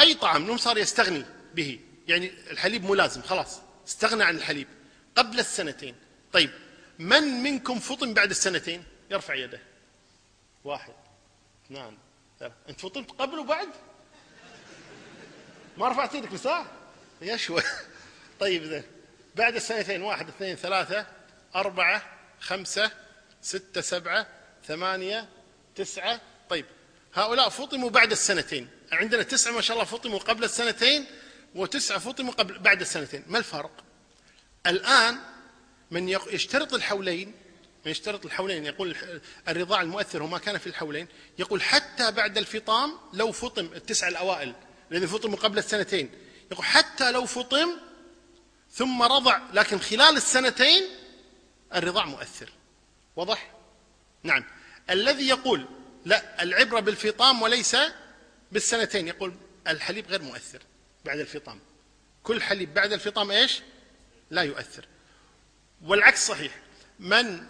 أي 0.00 0.14
طعام 0.14 0.46
نوم 0.46 0.56
صار 0.56 0.78
يستغني 0.78 1.24
به. 1.54 1.80
يعني 2.08 2.32
الحليب 2.50 2.84
ملازم 2.84 3.22
خلاص 3.22 3.60
استغنى 3.88 4.24
عن 4.24 4.36
الحليب. 4.36 4.68
قبل 5.16 5.40
السنتين. 5.40 5.94
طيب 6.32 6.50
من 6.98 7.22
منكم 7.22 7.78
فطن 7.78 8.14
بعد 8.14 8.30
السنتين؟ 8.30 8.84
يرفع 9.10 9.34
يده. 9.34 9.60
واحد 10.64 10.92
اثنان 11.66 11.96
ثلاثة 12.40 12.54
أنت 12.68 12.80
فطنت 12.80 13.10
قبل 13.10 13.38
وبعد؟ 13.38 13.68
ما 15.76 15.88
رفعت 15.88 16.14
يدك 16.14 16.32
بساعة 16.32 16.66
يا 17.22 17.36
شوي. 17.36 17.62
طيب 18.40 18.62
ذا 18.62 18.82
بعد 19.34 19.54
السنتين 19.54 20.02
واحد 20.02 20.28
اثنين 20.28 20.56
ثلاثة 20.56 21.06
أربعة 21.54 22.02
خمسة 22.40 22.90
ستة 23.42 23.80
سبعة 23.80 24.26
ثمانية 24.68 25.28
تسعة. 25.74 26.20
طيب 26.50 26.66
هؤلاء 27.14 27.48
فطموا 27.48 27.90
بعد 27.90 28.10
السنتين. 28.10 28.68
عندنا 28.92 29.22
تسعة 29.22 29.52
ما 29.52 29.60
شاء 29.60 29.76
الله 29.76 29.84
فطموا 29.84 30.18
قبل 30.18 30.44
السنتين 30.44 31.06
وتسعة 31.54 31.98
فطموا 31.98 32.32
قبل 32.32 32.58
بعد 32.58 32.80
السنتين. 32.80 33.24
ما 33.26 33.38
الفرق؟ 33.38 33.84
الآن 34.66 35.18
من 35.90 36.08
يشترط 36.08 36.74
الحولين 36.74 37.28
من 37.84 37.90
يشترط 37.90 38.24
الحولين 38.24 38.66
يقول 38.66 38.96
الرضاع 39.48 39.82
المؤثر 39.82 40.22
وما 40.22 40.38
كان 40.38 40.58
في 40.58 40.66
الحولين 40.66 41.08
يقول 41.38 41.62
حتى 41.62 42.10
بعد 42.10 42.38
الفطام 42.38 42.98
لو 43.12 43.32
فطم 43.32 43.66
التسعة 43.66 44.08
الأوائل 44.08 44.54
الذي 44.92 45.06
فطموا 45.06 45.38
قبل 45.38 45.58
السنتين 45.58 46.10
يقول 46.52 46.64
حتى 46.64 47.12
لو 47.12 47.26
فطم 47.26 47.70
ثم 48.70 49.02
رضع 49.02 49.40
لكن 49.52 49.78
خلال 49.78 50.16
السنتين 50.16 50.84
الرضاع 51.74 52.04
مؤثر. 52.04 52.52
واضح؟ 53.16 53.50
نعم. 54.22 54.44
الذي 54.90 55.28
يقول 55.28 55.66
لا 56.04 56.42
العبرة 56.42 56.80
بالفطام 56.80 57.42
وليس 57.42 57.76
بالسنتين. 58.52 59.08
يقول 59.08 59.34
الحليب 59.66 60.06
غير 60.08 60.22
مؤثر 60.22 60.58
بعد 61.04 61.18
الفطام. 61.18 61.60
كل 62.22 62.42
حليب 62.42 62.74
بعد 62.74 62.92
الفطام 62.92 63.30
إيش؟ 63.30 63.62
لا 64.30 64.42
يؤثر. 64.42 64.84
والعكس 65.84 66.26
صحيح. 66.26 66.52
من 66.98 67.46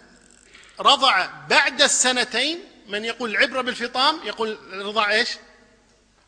رضع 0.79 1.25
بعد 1.49 1.81
السنتين 1.81 2.59
من 2.87 3.05
يقول 3.05 3.29
العبرة 3.29 3.61
بالفطام 3.61 4.27
يقول 4.27 4.57
الرضاع 4.73 5.11
إيش؟ 5.11 5.29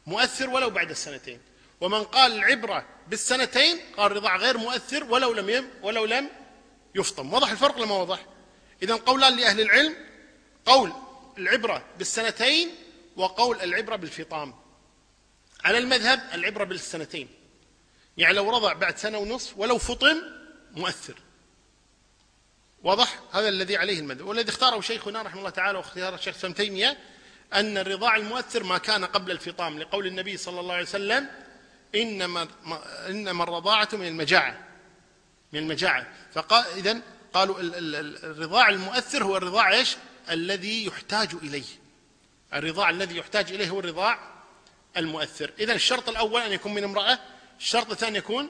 مؤثر 0.06 0.50
ولو 0.50 0.70
بعد 0.70 0.90
السنتين. 0.90 1.40
ومن 1.82 2.04
قال 2.04 2.32
العبرة 2.32 2.86
بالسنتين 3.08 3.80
قال 3.98 4.12
الرضاع 4.12 4.38
غير 4.38 4.58
مؤثر 4.58 5.04
ولو 5.04 5.34
لم 5.34 5.70
ولو 5.82 6.06
لم 6.06 6.30
يفطم. 6.96 7.34
وضح 7.34 7.52
الفرق 7.52 7.80
لما 7.80 7.96
وضح 7.96 8.26
إذا 8.84 8.96
قولان 8.96 9.36
لأهل 9.38 9.62
العلم 9.62 10.11
قول 10.66 10.94
العبرة 11.38 11.86
بالسنتين 11.98 12.70
وقول 13.16 13.62
العبرة 13.62 13.96
بالفطام. 13.96 14.54
على 15.64 15.78
المذهب 15.78 16.22
العبرة 16.34 16.64
بالسنتين. 16.64 17.30
يعني 18.18 18.34
لو 18.34 18.50
رضع 18.50 18.74
بعد 18.74 18.98
سنة 18.98 19.18
ونصف 19.18 19.58
ولو 19.58 19.78
فطم 19.78 20.22
مؤثر. 20.72 21.16
واضح؟ 22.84 23.20
هذا 23.32 23.50
الذي 23.50 23.78
عليه 23.78 24.00
المذهب. 24.00 24.28
والذي 24.28 24.50
اختاره 24.50 24.82
شيخنا 24.82 25.22
رحمه 25.22 25.40
الله 25.40 25.50
تعالى 25.50 25.78
واختيار 25.78 26.16
الشيخ 26.16 26.46
ابن 26.46 26.54
تيمية 26.54 26.98
أن 27.54 27.78
الرضاع 27.78 28.16
المؤثر 28.16 28.64
ما 28.64 28.78
كان 28.78 29.06
قبل 29.06 29.32
الفطام 29.32 29.80
لقول 29.80 30.08
النبي 30.08 30.38
صلى 30.38 30.60
الله 30.60 30.74
عليه 30.74 30.84
وسلم 30.84 31.30
إنما 31.96 32.48
إنما 33.10 33.44
الرضاعة 33.44 33.90
من 33.94 34.08
المجاعة. 34.08 34.68
من 35.54 35.60
المجاعة. 35.60 36.08
فقال 36.34 36.66
إذن 36.66 37.02
قالوا 37.34 37.56
الرضاع 37.60 38.70
المؤثر 38.70 39.24
هو 39.24 39.38
الرضاع 39.38 39.74
إيش؟ 39.74 39.98
الذي 40.32 40.86
يحتاج 40.86 41.34
إليه. 41.34 41.82
الرضاع 42.54 42.90
الذي 42.90 43.18
يحتاج 43.18 43.52
إليه 43.52 43.70
هو 43.70 43.80
الرضاع 43.80 44.20
المؤثر. 44.98 45.54
إذا 45.60 45.74
الشرط 45.74 46.10
الأول 46.10 46.42
أن 46.42 46.52
يكون 46.52 46.74
من 46.74 46.84
امرأة 46.84 47.20
الشرط 47.60 47.92
الثاني 47.92 48.18
يكون 48.18 48.50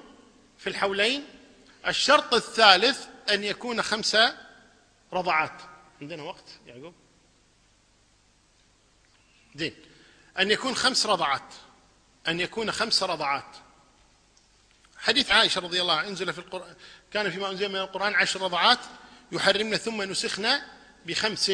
في 0.57 0.67
الحولين 0.67 1.25
الشرط 1.87 2.33
الثالث 2.33 3.05
أن 3.29 3.43
يكون 3.43 3.81
خمس 3.81 4.17
رضعات. 5.13 5.61
عندنا 6.01 6.23
وقت 6.23 6.45
يعقوب؟ 6.67 6.93
زين. 9.55 9.75
أن 10.39 10.51
يكون 10.51 10.75
خمس 10.75 11.05
رضعات. 11.05 11.53
أن 12.27 12.39
يكون 12.39 12.71
خمس 12.71 13.03
رضعات. 13.03 13.55
حديث 14.97 15.31
عائشة 15.31 15.61
رضي 15.61 15.81
الله 15.81 15.93
عنها 15.93 16.09
انزل 16.09 16.33
في 16.33 16.39
القرآن 16.39 16.75
كان 17.13 17.31
فيما 17.31 17.49
أنزل 17.49 17.69
من 17.69 17.75
القرآن 17.75 18.15
عشر 18.15 18.41
رضعات 18.41 18.79
يحرمن 19.31 19.77
ثم 19.77 20.01
نسخن 20.01 20.61
بخمس 21.05 21.51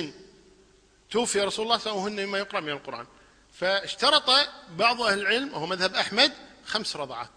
توفي 1.12 1.42
رسول 1.42 1.66
الله 1.66 1.78
صلى 1.78 1.92
الله 1.92 2.04
عليه 2.04 2.12
وسلم 2.12 2.20
وهن 2.20 2.28
مما 2.28 2.38
يقرأ 2.38 2.60
من 2.60 2.70
القرآن. 2.70 3.08
فاشترط 3.54 4.30
بعض 4.70 5.02
أهل 5.02 5.20
العلم 5.20 5.54
وهو 5.54 5.66
مذهب 5.66 5.96
أحمد 5.96 6.34
خمس 6.66 6.96
رضعات. 6.96 7.30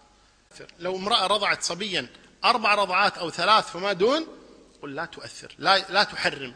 لو 0.79 0.95
امرأة 0.95 1.27
رضعت 1.27 1.63
صبيا 1.63 2.07
أربع 2.43 2.75
رضعات 2.75 3.17
أو 3.17 3.29
ثلاث 3.29 3.71
فما 3.71 3.93
دون 3.93 4.27
قل 4.81 4.95
لا 4.95 5.05
تؤثر 5.05 5.55
لا, 5.57 5.77
لا 5.77 6.03
تحرم. 6.03 6.55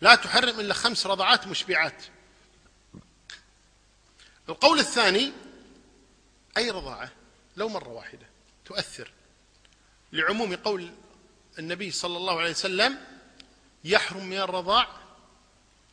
لا 0.00 0.14
تحرم 0.14 0.60
إلا 0.60 0.74
خمس 0.74 1.06
رضعات 1.06 1.46
مشبعات. 1.46 2.04
القول 4.48 4.78
الثاني 4.78 5.32
أي 6.56 6.70
رضاعة؟ 6.70 7.12
لو 7.56 7.68
مرة 7.68 7.88
واحدة 7.88 8.26
تؤثر. 8.64 9.10
لعموم 10.12 10.56
قول 10.56 10.92
النبي 11.58 11.90
صلى 11.90 12.16
الله 12.16 12.40
عليه 12.40 12.50
وسلم 12.50 12.98
يحرم 13.84 14.24
من 14.24 14.38
الرضاع؟ 14.38 14.88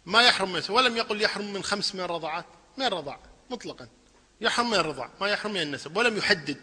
ما 0.05 0.21
يحرم 0.21 0.53
من 0.53 0.61
ولم 0.69 0.97
يقل 0.97 1.21
يحرم 1.21 1.53
من 1.53 1.63
خمس 1.63 1.95
من 1.95 2.01
الرضعات 2.01 2.45
من 2.77 2.85
الرضاع 2.85 3.19
مطلقا. 3.49 3.87
يحرم 4.41 4.69
من 4.69 4.77
الرضاع 4.77 5.09
ما 5.21 5.27
يحرم 5.27 5.53
من 5.53 5.61
النسب 5.61 5.97
ولم 5.97 6.17
يحدد 6.17 6.57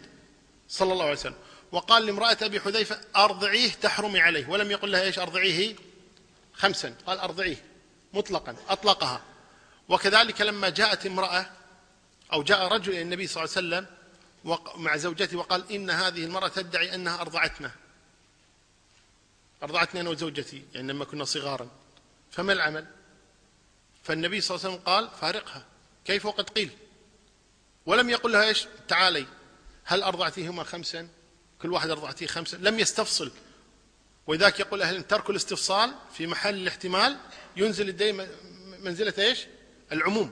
صلى 0.67 0.93
الله 0.93 1.03
عليه 1.03 1.13
وسلم. 1.13 1.35
وقال 1.71 2.05
لامرأة 2.05 2.37
أبي 2.41 2.59
حذيفة 2.59 3.01
أرضعيه 3.15 3.69
تحرمي 3.69 4.19
عليه 4.19 4.49
ولم 4.49 4.71
يقل 4.71 4.91
لها 4.91 5.01
إيش 5.01 5.19
أرضعيه؟ 5.19 5.75
خمسا 6.53 6.95
قال 7.07 7.19
أرضعيه 7.19 7.63
مطلقا 8.13 8.55
أطلقها. 8.69 9.21
وكذلك 9.89 10.41
لما 10.41 10.69
جاءت 10.69 11.05
امرأة 11.05 11.45
أو 12.33 12.43
جاء 12.43 12.67
رجل 12.67 12.91
إلى 12.91 13.01
النبي 13.01 13.27
صلى 13.27 13.43
الله 13.43 13.55
عليه 13.55 13.67
وسلم 13.67 13.85
مع 14.75 14.97
زوجته 14.97 15.37
وقال 15.37 15.71
إن 15.71 15.89
هذه 15.89 16.23
المرأة 16.23 16.47
تدعي 16.47 16.95
أنها 16.95 17.21
أرضعتنا. 17.21 17.71
أرضعتني 19.63 20.01
أنا 20.01 20.09
وزوجتي 20.09 20.65
يعني 20.73 20.93
لما 20.93 21.05
كنا 21.05 21.23
صغارا. 21.23 21.69
فما 22.31 22.53
العمل؟ 22.53 22.87
فالنبي 24.03 24.41
صلى 24.41 24.55
الله 24.55 24.65
عليه 24.65 24.75
وسلم 24.75 24.85
قال 24.85 25.09
فارقها. 25.21 25.65
كيف؟ 26.05 26.25
وقد 26.25 26.49
قيل. 26.49 26.69
ولم 27.85 28.09
يقل 28.09 28.31
لها 28.31 28.43
إيش؟ 28.43 28.67
تعالي. 28.87 29.25
هل 29.83 30.03
أرضعتيهما 30.03 30.63
خمسا؟ 30.63 31.07
كل 31.61 31.73
واحد 31.73 31.89
أرضعتيه 31.89 32.27
خمسا. 32.27 32.57
لم 32.57 32.79
يستفصل. 32.79 33.31
ولذلك 34.27 34.59
يقول 34.59 34.81
أهل 34.81 35.03
ترك 35.03 35.29
الاستفصال 35.29 35.93
في 36.13 36.27
محل 36.27 36.55
الاحتمال 36.55 37.17
ينزل 37.57 37.89
الدين 37.89 38.27
منزلة 38.79 39.13
إيش؟ 39.17 39.45
العموم. 39.91 40.31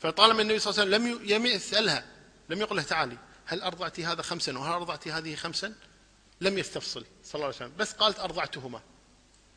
فطالما 0.00 0.42
النبي 0.42 0.58
صلى 0.58 0.70
الله 0.70 0.96
عليه 0.96 1.06
وسلم 1.14 1.28
لم 1.36 1.46
يسألها 1.46 2.04
لم 2.48 2.60
يقل 2.60 2.76
لها 2.76 2.84
تعالي. 2.84 3.18
هل 3.46 3.62
أرضعتي 3.62 4.04
هذا 4.04 4.22
خمسا؟ 4.22 4.58
وهل 4.58 4.72
أرضعتي 4.72 5.12
هذه 5.12 5.34
خمسا؟ 5.34 5.74
لم 6.44 6.58
يستفصل 6.58 7.04
صلى 7.24 7.34
الله 7.34 7.46
عليه 7.46 7.56
وسلم 7.56 7.72
بس 7.78 7.92
قالت 7.92 8.20
أرضعتهما. 8.20 8.80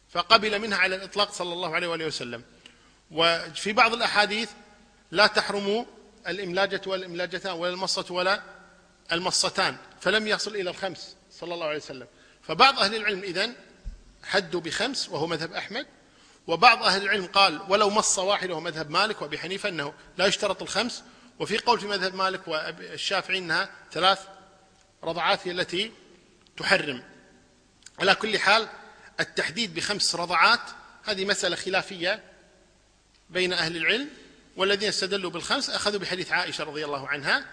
فقبل 0.09 0.59
منها 0.59 0.77
على 0.77 0.95
الإطلاق 0.95 1.31
صلى 1.31 1.53
الله 1.53 1.75
عليه 1.75 1.87
وآله 1.87 2.05
وسلم. 2.05 2.43
وفي 3.11 3.73
بعض 3.73 3.93
الأحاديث 3.93 4.49
لا 5.11 5.27
تحرم 5.27 5.85
الإملاجة 6.27 6.81
والإملاجتان 6.85 7.51
ولا 7.51 7.73
المصة 7.73 8.05
ولا 8.09 8.41
المصتان 9.11 9.77
فلم 10.01 10.27
يصل 10.27 10.55
إلى 10.55 10.69
الخمس 10.69 11.15
صلى 11.31 11.53
الله 11.53 11.65
عليه 11.65 11.77
وسلم. 11.77 12.07
فبعض 12.41 12.79
أهل 12.79 12.95
العلم 12.95 13.23
إذن 13.23 13.55
حدوا 14.23 14.61
بخمس 14.61 15.09
وهو 15.09 15.27
مذهب 15.27 15.53
أحمد 15.53 15.87
وبعض 16.47 16.83
أهل 16.83 17.01
العلم 17.01 17.25
قال 17.25 17.61
ولو 17.69 17.89
مصة 17.89 18.23
واحدة 18.23 18.53
وهو 18.53 18.61
مذهب 18.61 18.89
مالك 18.89 19.21
وأبي 19.21 19.37
حنيفة 19.37 19.69
أنه 19.69 19.93
لا 20.17 20.25
يشترط 20.25 20.61
الخمس. 20.61 21.03
وفي 21.39 21.57
قول 21.57 21.79
في 21.79 21.87
مذهب 21.87 22.15
مالك 22.15 22.47
والشافعي 22.47 23.37
أنها 23.37 23.69
ثلاث 23.91 24.19
رضعات 25.03 25.47
هي 25.47 25.51
التي 25.51 25.91
تحرم. 26.57 27.03
على 27.99 28.15
كل 28.15 28.39
حال 28.39 28.67
التحديد 29.19 29.73
بخمس 29.73 30.15
رضعات 30.15 30.61
هذه 31.05 31.25
مسألة 31.25 31.55
خلافية 31.55 32.23
بين 33.29 33.53
أهل 33.53 33.77
العلم 33.77 34.09
والذين 34.55 34.89
استدلوا 34.89 35.31
بالخمس 35.31 35.69
أخذوا 35.69 35.99
بحديث 35.99 36.31
عائشة 36.31 36.63
رضي 36.63 36.85
الله 36.85 37.07
عنها 37.07 37.45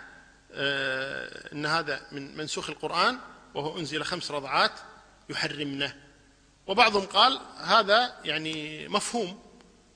آه، 0.53 1.53
أن 1.53 1.67
هذا 1.67 2.07
من 2.13 2.37
منسوخ 2.37 2.71
القرآن 2.71 3.19
وهو 3.55 3.79
أنزل 3.79 4.05
خمس 4.05 4.31
رضعات 4.31 4.73
يحرمنه. 5.29 5.97
وبعضهم 6.67 7.07
قال 7.07 7.41
هذا 7.59 8.15
يعني 8.25 8.89
مفهوم. 8.89 9.43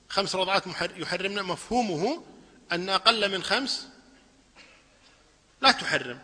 خمس 0.09 0.35
رضعات 0.35 0.63
يحرمنا 0.97 1.41
مفهومه 1.41 2.23
أن 2.71 2.89
أقل 2.89 3.31
من 3.31 3.43
خمس 3.43 3.87
لا 5.61 5.71
تحرم. 5.71 6.19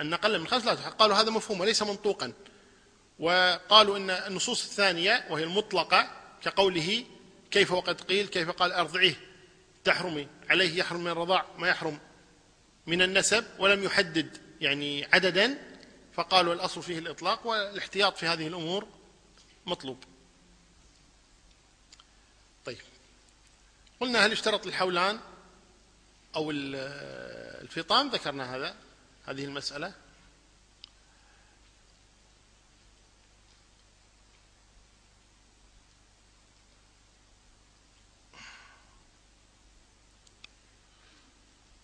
أن 0.00 0.12
أقل 0.12 0.38
من 0.38 0.46
خمس 0.46 0.64
لا 0.64 0.74
تحرم 0.74 0.92
قالوا 0.92 1.16
هذا 1.16 1.30
مفهوم 1.30 1.60
وليس 1.60 1.82
منطوقا. 1.82 2.32
وقالوا 3.18 3.96
أن 3.96 4.10
النصوص 4.10 4.64
الثانية 4.64 5.26
وهي 5.30 5.44
المطلقة 5.44 6.10
كقوله 6.42 7.04
كيف 7.50 7.72
وقد 7.72 8.00
قيل 8.00 8.26
كيف 8.26 8.50
قال 8.50 8.72
أرضعيه. 8.72 9.14
تحرمي 9.84 10.28
عليه 10.50 10.78
يحرم 10.78 11.00
من 11.00 11.10
الرضاع 11.10 11.46
ما 11.58 11.68
يحرم 11.68 11.98
من 12.86 13.02
النسب 13.02 13.44
ولم 13.58 13.84
يحدد 13.84 14.36
يعني 14.60 15.04
عددا. 15.12 15.58
فقالوا 16.12 16.54
الأصل 16.54 16.82
فيه 16.82 16.98
الإطلاق 16.98 17.46
والاحتياط 17.46 18.16
في 18.16 18.26
هذه 18.26 18.46
الأمور 18.46 18.86
مطلوب. 19.66 20.04
طيب. 22.64 22.78
قلنا 24.00 24.26
هل 24.26 24.32
اشترط 24.32 24.66
الحولان 24.66 25.20
أو 26.36 26.50
الفطام 26.50 28.08
ذكرنا 28.08 28.56
هذا. 28.56 28.76
هذه 29.26 29.44
المسألة؟ 29.44 29.94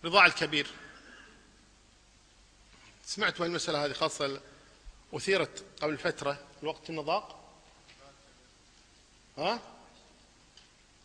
رضاع 0.05 0.27
الكبير. 0.27 0.71
سمعت 3.05 3.41
وين 3.41 3.51
المسألة 3.51 3.85
هذه؟ 3.85 3.93
خاصة 3.93 4.41
أثيرت 5.15 5.65
قبل 5.83 5.99
فترة. 5.99 6.47
الوقت 6.63 6.91
النضاق 6.91 7.53
ها؟ 9.39 9.61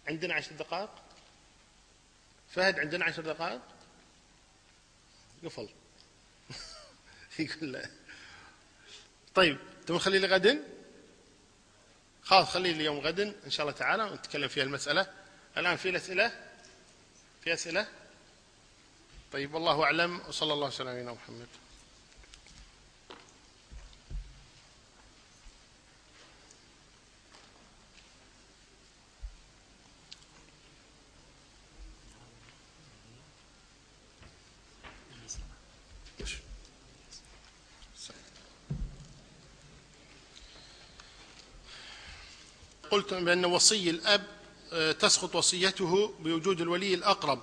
عندنا 0.08 0.34
عشر 0.34 0.52
دقائق؟ 0.52 0.90
فهد 2.50 2.80
عندنا 2.80 3.06
عشر 3.06 3.22
دقائق؟ 3.22 3.62
قفل. 5.44 5.70
يقول 7.42 7.72
لا 7.72 7.90
طيب 9.36 9.58
تبغى 9.86 9.98
نخليه 9.98 10.20
لغد 10.20 10.64
خلاص 12.24 12.50
خليه 12.50 12.72
اليوم 12.72 13.00
غد 13.00 13.20
إن 13.20 13.52
شاء 13.52 13.68
الله 13.68 13.78
تعالى 13.78 14.04
ونتكلم 14.04 14.48
في 14.48 14.62
المسألة. 14.62 15.08
الآن 15.58 15.76
في 15.76 15.90
الاسئله 15.90 16.32
في 17.44 17.54
أسئلة؟ 17.54 17.88
طيب 19.32 19.54
والله 19.54 19.84
أعلم 19.84 20.22
وصلى 20.28 20.54
الله 20.54 20.68
وسلم 20.68 20.88
على 20.88 21.04
محمد. 21.04 21.48
قلت 42.92 43.14
بأن 43.14 43.46
وصي 43.46 43.90
الأب 43.90 44.24
آه، 44.74 44.92
تسقط 44.92 45.36
وصيته 45.36 46.14
بوجود 46.20 46.62
الولي 46.62 46.94
الأقرب. 46.94 47.42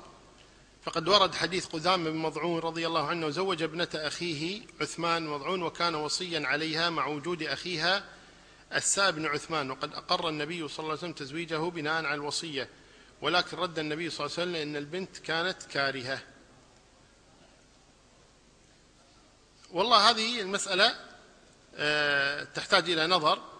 فقد 0.83 1.09
ورد 1.09 1.35
حديث 1.35 1.67
قدامة 1.67 2.11
بن 2.11 2.17
مضعون 2.17 2.59
رضي 2.59 2.87
الله 2.87 3.07
عنه 3.07 3.31
زوج 3.31 3.63
ابنة 3.63 3.89
أخيه 3.95 4.63
عثمان 4.81 5.27
مضعون 5.27 5.63
وكان 5.63 5.95
وصيا 5.95 6.47
عليها 6.47 6.91
مع 6.91 7.07
وجود 7.07 7.43
أخيها 7.43 8.05
السائب 8.75 9.15
بن 9.15 9.27
عثمان 9.27 9.71
وقد 9.71 9.95
أقر 9.95 10.29
النبي 10.29 10.69
صلى 10.69 10.79
الله 10.79 10.91
عليه 10.91 10.99
وسلم 11.01 11.13
تزويجه 11.13 11.71
بناء 11.71 12.05
على 12.05 12.15
الوصية. 12.15 12.69
ولكن 13.23 13.57
رد 13.57 13.79
النبي 13.79 14.11
صلى 14.11 14.27
الله 14.27 14.39
عليه 14.39 14.51
وسلم 14.51 14.69
أن 14.69 14.77
البنت 14.77 15.19
كانت 15.19 15.63
كارهة. 15.63 16.21
والله 19.71 20.11
هذه 20.11 20.41
المسألة 20.41 20.95
آه، 21.75 22.45
تحتاج 22.45 22.91
إلى 22.91 23.07
نظر. 23.07 23.58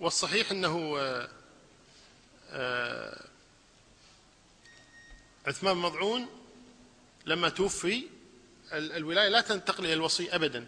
والصحيح 0.00 0.50
أنه 0.50 0.94
آه، 0.98 1.28
آه، 2.50 3.24
عثمان 5.46 5.76
مضعون 5.76 6.28
لما 7.26 7.48
توفي 7.48 8.04
الولاية 8.72 9.28
لا 9.28 9.40
تنتقل 9.40 9.84
إلى 9.84 9.92
الوصي 9.92 10.34
أبدا 10.34 10.66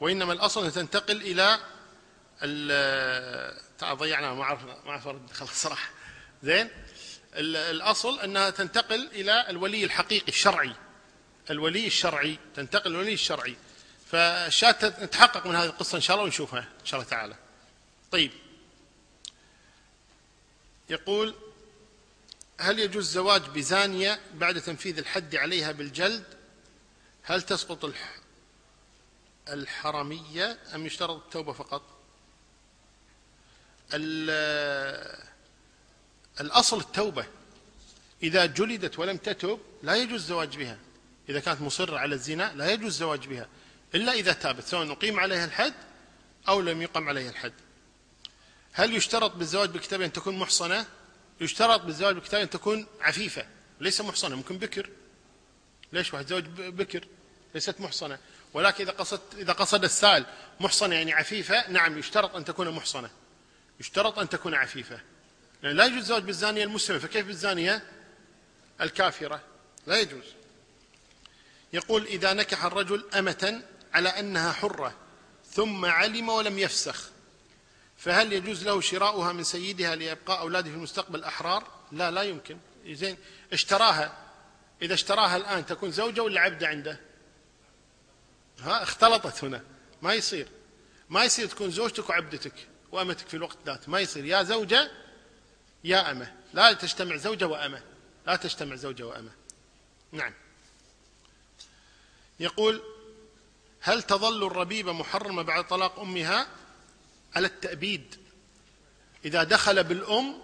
وإنما 0.00 0.32
الأصل 0.32 0.72
تنتقل 0.72 1.16
إلى 1.16 1.58
ضيعنا 3.84 4.34
ما 4.34 4.42
أعرف 4.42 4.64
ما 4.64 4.90
أعرف 4.90 5.08
خلاص 5.32 5.50
صراحة 5.62 5.90
زين؟ 6.42 6.70
الأصل 7.34 8.20
أنها 8.20 8.50
تنتقل 8.50 9.08
إلى 9.12 9.50
الولي 9.50 9.84
الحقيقي 9.84 10.28
الشرعي. 10.28 10.72
الولي 11.50 11.86
الشرعي 11.86 12.38
تنتقل 12.54 12.90
الولي 12.90 13.12
الشرعي. 13.12 13.56
فالشاة 14.10 15.04
نتحقق 15.04 15.46
من 15.46 15.56
هذه 15.56 15.66
القصة 15.66 15.96
إن 15.96 16.00
شاء 16.00 16.14
الله 16.14 16.24
ونشوفها 16.24 16.60
إن 16.60 16.86
شاء 16.86 17.00
الله 17.00 17.10
تعالى. 17.10 17.34
طيب. 18.10 18.30
يقول 20.92 21.34
هل 22.60 22.78
يجوز 22.78 23.04
الزواج 23.04 23.42
بزانية 23.42 24.20
بعد 24.34 24.60
تنفيذ 24.60 24.98
الحد 24.98 25.36
عليها 25.36 25.72
بالجلد؟ 25.72 26.24
هل 27.22 27.42
تسقط 27.42 27.84
الح 27.84 28.16
الحرمية 29.48 30.58
أم 30.74 30.86
يشترط 30.86 31.24
التوبة 31.24 31.52
فقط؟ 31.52 31.82
الأصل 36.40 36.80
التوبة 36.80 37.26
إذا 38.22 38.46
جلدت 38.46 38.98
ولم 38.98 39.16
تتب 39.16 39.60
لا 39.82 39.94
يجوز 39.94 40.20
الزواج 40.20 40.56
بها 40.56 40.78
إذا 41.28 41.40
كانت 41.40 41.60
مصرة 41.60 41.98
على 41.98 42.14
الزنا 42.14 42.52
لا 42.54 42.72
يجوز 42.72 42.86
الزواج 42.86 43.26
بها 43.26 43.48
إلا 43.94 44.12
إذا 44.12 44.32
تابت 44.32 44.64
سواء 44.64 44.92
أقيم 44.92 45.20
عليها 45.20 45.44
الحد 45.44 45.74
أو 46.48 46.60
لم 46.60 46.82
يقم 46.82 47.08
عليها 47.08 47.30
الحد. 47.30 47.52
هل 48.72 48.94
يشترط 48.96 49.36
بالزواج 49.36 49.70
بالكتاب 49.70 50.00
أن 50.00 50.12
تكون 50.12 50.38
محصنة؟ 50.38 50.86
يشترط 51.40 51.80
بالزواج 51.80 52.14
بالكتاب 52.14 52.40
أن 52.40 52.50
تكون 52.50 52.86
عفيفة 53.00 53.46
ليس 53.80 54.00
محصنة 54.00 54.36
ممكن 54.36 54.58
بكر. 54.58 54.90
ليش 55.92 56.14
واحد 56.14 56.26
زوج 56.26 56.44
بكر؟ 56.58 57.06
ليست 57.54 57.80
محصنة. 57.80 58.18
ولكن 58.54 58.84
إذا 58.84 58.92
قصد 58.92 59.20
إذا 59.36 59.52
قصد 59.52 59.84
السائل 59.84 60.26
محصنة 60.60 60.94
يعني 60.94 61.12
عفيفة 61.12 61.70
نعم 61.70 61.98
يشترط 61.98 62.36
أن 62.36 62.44
تكون 62.44 62.70
محصنة. 62.70 63.10
يشترط 63.80 64.18
أن 64.18 64.28
تكون 64.28 64.54
عفيفة. 64.54 65.00
يعني 65.62 65.74
لا 65.74 65.84
يجوز 65.84 65.98
الزواج 65.98 66.22
بالزانية 66.22 66.64
المسلمة. 66.64 66.98
فكيف 66.98 67.26
بالزانية 67.26 67.82
الكافرة؟ 68.80 69.40
لا 69.86 70.00
يجوز. 70.00 70.24
يقول 71.72 72.06
إذا 72.06 72.32
نكح 72.32 72.64
الرجل 72.64 73.04
أمة 73.14 73.62
على 73.94 74.08
أنها 74.08 74.52
حرة 74.52 74.94
ثم 75.52 75.84
علم 75.84 76.28
ولم 76.28 76.58
يفسخ. 76.58 77.11
فهل 78.04 78.32
يجوز 78.32 78.64
له 78.64 78.80
شراؤها 78.80 79.32
من 79.32 79.44
سيدها 79.44 79.94
ليبقى 79.94 80.40
أولاده 80.40 80.70
في 80.70 80.76
المستقبل 80.76 81.24
أحرار؟ 81.24 81.68
لا 81.92 82.10
لا 82.10 82.22
يمكن. 82.22 82.58
زين 82.86 83.16
اشتراها. 83.52 84.18
إذا 84.82 84.94
اشتراها 84.94 85.36
الآن 85.36 85.66
تكون 85.66 85.90
زوجة 85.90 86.22
ولا 86.22 86.40
عبدة 86.40 86.68
عنده؟ 86.68 87.00
ها 88.60 88.82
اختلطت 88.82 89.44
هنا. 89.44 89.64
ما 90.02 90.14
يصير. 90.14 90.48
ما 91.10 91.24
يصير 91.24 91.46
تكون 91.46 91.70
زوجتك 91.70 92.08
وعبدتك 92.08 92.68
وأمتك 92.92 93.28
في 93.28 93.34
الوقت 93.34 93.56
ذات. 93.66 93.88
ما 93.88 94.00
يصير. 94.00 94.24
يا 94.24 94.42
زوجة 94.42 94.90
يا 95.84 96.10
أمة. 96.10 96.32
لا 96.52 96.72
تجتمع 96.72 97.16
زوجة 97.16 97.46
وأمة. 97.46 97.82
لا 98.26 98.36
تجتمع 98.36 98.76
زوجة 98.76 99.06
وأمة. 99.06 99.30
نعم. 100.12 100.32
يقول 102.40 102.82
هل 103.80 104.02
تظل 104.02 104.46
الربيبة 104.46 104.92
محرمة 104.92 105.42
بعد 105.42 105.66
طلاق 105.66 106.00
أمها؟ 106.00 106.61
على 107.36 107.46
التأبيد. 107.46 108.14
إذا 109.24 109.42
دخل 109.42 109.84
بالأم 109.84 110.38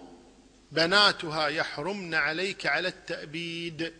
بناتها 0.71 1.47
يحرمن 1.47 2.13
عليك 2.13 2.65
على 2.65 2.87
التأبيد. 2.87 3.93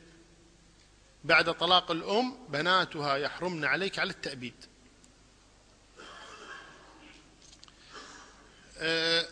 بعد 1.23 1.53
طلاق 1.53 1.91
الأم 1.91 2.37
بناتها 2.49 3.17
يحرمن 3.17 3.65
عليك 3.65 3.99
على 3.99 4.09
التأبيد. 4.09 4.53
أه 8.77 9.27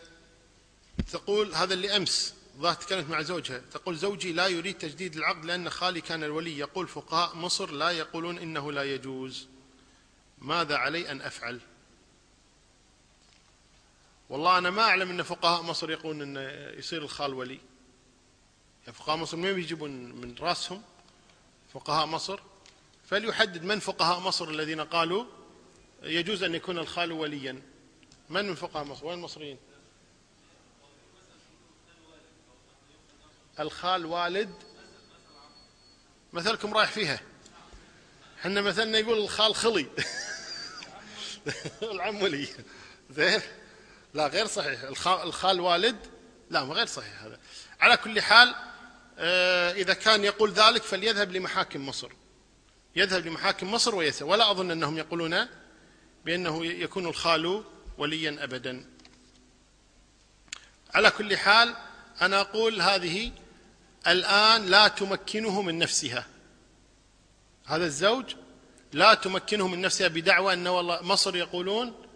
تقول 1.11 1.55
هذا 1.55 1.73
اللي 1.73 1.95
أمس 1.97 2.33
ظاهر 2.57 2.75
تكلمت 2.75 3.09
مع 3.09 3.21
زوجها. 3.21 3.61
تقول 3.71 3.97
زوجي 3.97 4.33
لا 4.33 4.47
يريد 4.47 4.77
تجديد 4.77 5.15
العقد 5.15 5.45
لأن 5.45 5.69
خالي 5.69 6.01
كان 6.01 6.23
الولي. 6.23 6.57
يقول 6.57 6.87
فقهاء 6.87 7.35
مصر 7.35 7.71
لا 7.71 7.91
يقولون 7.91 8.37
إنه 8.37 8.71
لا 8.71 8.83
يجوز. 8.83 9.47
ماذا 10.39 10.77
علي 10.77 11.11
أن 11.11 11.21
أفعل؟ 11.21 11.59
والله 14.29 14.57
أنا 14.57 14.69
ما 14.69 14.81
أعلم 14.81 15.09
أن 15.09 15.23
فقهاء 15.23 15.61
مصر 15.61 15.91
يقولون 15.91 16.21
أن 16.37 16.37
يصير 16.79 17.01
الخال 17.01 17.33
ولي. 17.33 17.59
يعني 18.81 18.93
فقهاء 18.93 19.17
مصر 19.17 19.37
ما 19.37 19.51
بيجيبون؟ 19.51 19.91
من 19.91 20.35
راسهم 20.39 20.81
فقهاء 21.73 22.05
مصر. 22.05 22.39
فليحدد 23.05 23.63
من 23.63 23.79
فقهاء 23.79 24.19
مصر 24.19 24.49
الذين 24.49 24.81
قالوا 24.81 25.25
يجوز 26.03 26.43
أن 26.43 26.55
يكون 26.55 26.77
الخال 26.77 27.11
وليا. 27.11 27.61
من 28.29 28.45
من 28.45 28.55
فقهاء 28.55 28.83
مصر؟ 28.83 29.05
وين 29.05 29.17
المصريين؟ 29.17 29.57
الخال 33.59 34.05
والد. 34.05 34.53
مثلكم 36.33 36.73
رايح 36.73 36.91
فيها. 36.91 37.19
إحنا 38.39 38.61
مثلنا 38.61 38.97
يقول 38.97 39.17
الخال 39.17 39.55
خلي. 39.55 39.87
العم 41.91 42.21
ولي. 42.21 42.47
زين؟ 43.09 43.41
لا 44.17 44.27
غير 44.27 44.47
صحيح. 44.47 44.83
الخال 45.07 45.59
والد 45.59 45.97
لا 46.49 46.61
غير 46.61 46.85
صحيح 46.85 47.23
هذا. 47.23 47.39
على 47.79 47.97
كل 47.97 48.21
حال 48.21 48.55
آه، 49.19 49.71
إذا 49.71 49.93
كان 49.93 50.23
يقول 50.23 50.51
ذلك 50.51 50.83
فليذهب 50.83 51.31
لمحاكم 51.31 51.85
مصر. 51.85 52.11
يذهب 52.95 53.27
لمحاكم 53.27 53.71
مصر 53.71 53.95
ويسأل 53.95 54.27
ولا 54.27 54.51
أظن 54.51 54.71
أنهم 54.71 54.97
يقولون 54.97 55.47
بأنه 56.25 56.65
يكون 56.65 57.05
الخال 57.05 57.63
وليا 57.97 58.43
أبدا. 58.43 58.85
على 60.93 61.11
كل 61.11 61.37
حال 61.37 61.75
أنا 62.21 62.41
أقول 62.41 62.81
هذه 62.81 63.31
الآن 64.07 64.65
لا 64.65 64.87
تمكنه 64.87 65.61
من 65.61 65.77
نفسها. 65.77 66.25
هذا 67.65 67.85
الزوج 67.85 68.25
لا 68.93 69.13
تمكنه 69.13 69.67
من 69.67 69.81
نفسها 69.81 70.07
بدعوى 70.07 70.53
أن 70.53 70.67
والله 70.67 71.01
مصر 71.01 71.35
يقولون 71.35 72.06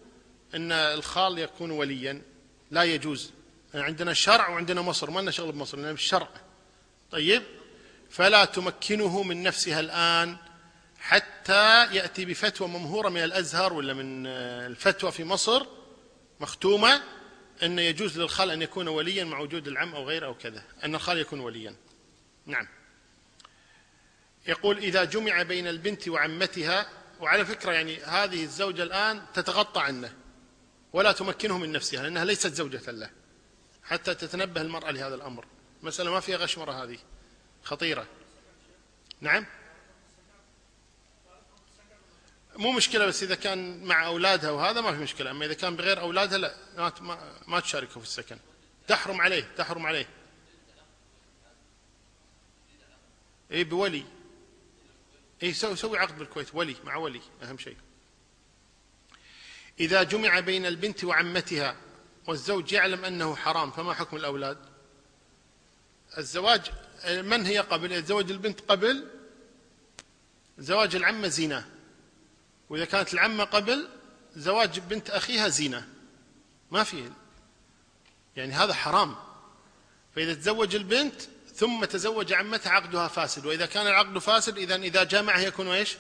أن 0.56 0.72
الخال 0.72 1.40
يكون 1.40 1.72
وليا. 1.72 2.22
لا 2.72 2.84
يجوز. 2.84 3.32
عندنا 3.74 4.12
الشرع 4.12 4.50
وعندنا 4.50 4.82
مصر. 4.82 5.12
ما 5.12 5.20
لنا 5.20 5.32
شغل 5.32 5.52
بمصر 5.52 5.78
لنا 5.78 5.92
بالشرع. 5.92 6.30
طيب؟ 7.12 7.44
فلا 8.10 8.46
تمكنه 8.46 9.24
من 9.24 9.44
نفسها 9.44 9.80
الآن 9.80 10.38
حتى 11.00 11.96
يأتي 11.96 12.26
بفتوى 12.26 12.68
ممهورة 12.68 13.10
من 13.10 13.24
الأزهر 13.24 13.74
ولا 13.74 13.94
من 13.94 14.28
الفتوى 14.28 15.12
في 15.12 15.24
مصر 15.24 15.66
مختومة 16.40 17.02
أن 17.64 17.80
يجوز 17.80 18.20
للخال 18.20 18.52
أن 18.52 18.62
يكون 18.62 18.88
وليا 18.88 19.24
مع 19.24 19.40
وجود 19.40 19.68
العم 19.68 19.96
أو 19.96 20.08
غيره 20.08 20.26
أو 20.26 20.34
كذا. 20.34 20.64
أن 20.84 20.96
الخال 20.96 21.18
يكون 21.18 21.40
وليا. 21.40 21.76
نعم. 22.46 22.68
يقول 24.48 24.78
إذا 24.78 25.04
جمع 25.04 25.42
بين 25.42 25.68
البنت 25.68 26.08
وعمتها 26.08 26.90
وعلى 27.20 27.46
فكرة 27.46 27.72
يعني 27.72 28.04
هذه 28.04 28.44
الزوجة 28.44 28.84
الآن 28.84 29.22
تتغطى 29.34 29.82
عنه. 29.82 30.14
ولا 30.94 31.12
تمكنه 31.12 31.58
من 31.58 31.72
نفسها 31.72 32.04
لأنها 32.04 32.26
ليست 32.26 32.54
زوجة 32.54 32.92
له 32.92 33.10
حتى 33.84 34.16
تتنبه 34.16 34.62
المرأة 34.62 34.92
لهذا 34.92 35.16
الأمر. 35.16 35.46
مسألة 35.84 36.12
ما 36.12 36.20
فيها 36.20 36.38
غشمرة 36.38 36.84
هذه. 36.84 36.98
خطيرة. 37.64 38.08
نعم؟ 39.22 39.46
مو 42.56 42.72
مشكلة 42.72 43.06
بس 43.06 43.24
إذا 43.24 43.36
كان 43.36 43.84
مع 43.84 44.06
أولادها 44.06 44.52
وهذا 44.52 44.82
ما 44.82 44.92
في 44.92 44.98
مشكلة 44.98 45.32
أما 45.32 45.46
إذا 45.46 45.54
كان 45.54 45.76
بغير 45.76 46.00
أولادها 46.00 46.38
لا 46.38 46.56
ما, 47.48 47.60
تشاركه 47.60 48.00
في 48.00 48.06
السكن. 48.06 48.38
تحرم 48.88 49.22
عليه 49.22 49.52
تحرم 49.58 49.86
عليه. 49.86 50.08
إيه 53.52 53.64
بولي. 53.64 54.06
إيه 55.44 55.54
سوي 55.54 55.76
سوي 55.76 55.98
عقد 55.98 56.18
بالكويت 56.18 56.56
ولي 56.56 56.76
مع 56.84 56.96
ولي 56.96 57.22
أهم 57.44 57.58
شيء. 57.58 57.78
إذا 59.80 60.04
جمع 60.04 60.40
بين 60.40 60.66
البنت 60.66 61.04
وعمتها 61.04 61.76
والزوج 62.28 62.72
يعلم 62.72 63.06
أنه 63.06 63.36
حرام 63.36 63.72
فما 63.72 63.94
حكم 63.94 64.18
الأولاد؟ 64.18 64.58
الزواج 66.18 66.72
من 67.08 67.46
هي 67.46 67.60
قبل؟ 67.60 68.04
زواج 68.04 68.32
البنت 68.32 68.60
قبل؟ 68.62 69.08
زواج 70.58 70.96
العمة 70.96 71.28
زنا 71.28 71.66
وإذا 72.70 72.86
كانت 72.86 73.14
العمة 73.14 73.44
قبل 73.44 73.88
زواج 74.36 74.80
بنت 74.80 75.10
أخيها 75.10 75.48
زنا 75.48 75.88
ما 76.72 76.84
فيه 76.84 77.12
يعني 78.36 78.54
هذا 78.54 78.74
حرام. 78.74 79.16
فإذا 80.16 80.34
تزوج 80.34 80.76
البنت 80.76 81.22
ثم 81.56 81.86
تزوج 81.86 82.34
عمتها 82.34 82.72
عقدها 82.72 83.08
فاسد. 83.08 83.46
وإذا 83.46 83.66
كان 83.66 83.88
العقد 83.88 84.18
فاسد 84.18 84.58
إذا 84.58 84.76
إذا 84.76 85.04
جامعها 85.04 85.40
يكون 85.42 85.68
إيش؟ 85.68 85.98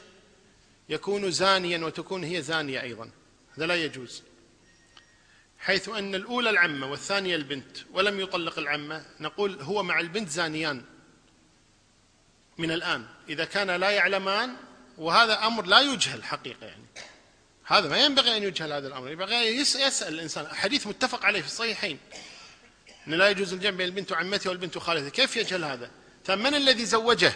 يكون 0.90 1.32
زانيا 1.32 1.86
وتكون 1.86 2.24
هي 2.24 2.42
زانية 2.42 2.82
أيضا. 2.82 3.12
هذا 3.58 3.66
لا 3.66 3.76
يجوز. 3.76 4.24
حيث 5.60 5.90
أن 5.90 6.16
الأولى 6.16 6.50
العمة 6.50 6.92
والثانية 6.92 7.36
البنت 7.36 7.78
ولم 7.94 8.20
يطلق 8.20 8.60
العمة 8.60 9.06
نقول 9.20 9.62
هو 9.62 9.84
مع 9.84 10.00
البنت 10.00 10.30
زانيان 10.30 10.86
من 12.58 12.72
الآن. 12.72 13.06
إذا 13.30 13.46
كان 13.46 13.72
لا 13.72 13.90
يعلمان 13.90 14.56
وهذا 14.98 15.48
أمر 15.48 15.66
لا 15.66 15.82
يجهل 15.82 16.24
حقيقة 16.24 16.68
يعني. 16.68 16.86
هذا 17.64 17.90
ما 17.90 17.98
ينبغي 17.98 18.38
أن 18.38 18.44
يجهل 18.44 18.74
هذا 18.74 18.88
الأمر. 18.88 19.12
ينبغي 19.12 19.36
يسأل 19.58 20.14
الإنسان. 20.14 20.48
حديث 20.48 20.88
متفق 20.88 21.26
عليه 21.26 21.42
في 21.42 21.48
الصحيحين. 21.48 22.00
أن 23.08 23.14
لا 23.14 23.30
يجوز 23.30 23.54
الجمع 23.54 23.78
بين 23.78 23.88
البنت 23.88 24.12
وعمتها 24.12 24.50
والبنت 24.50 24.78
وخالتها. 24.78 25.10
كيف 25.10 25.38
يجهل 25.38 25.64
هذا؟ 25.64 25.92
فمن 26.24 26.56
الذي 26.56 26.86
زوجه؟ 26.86 27.34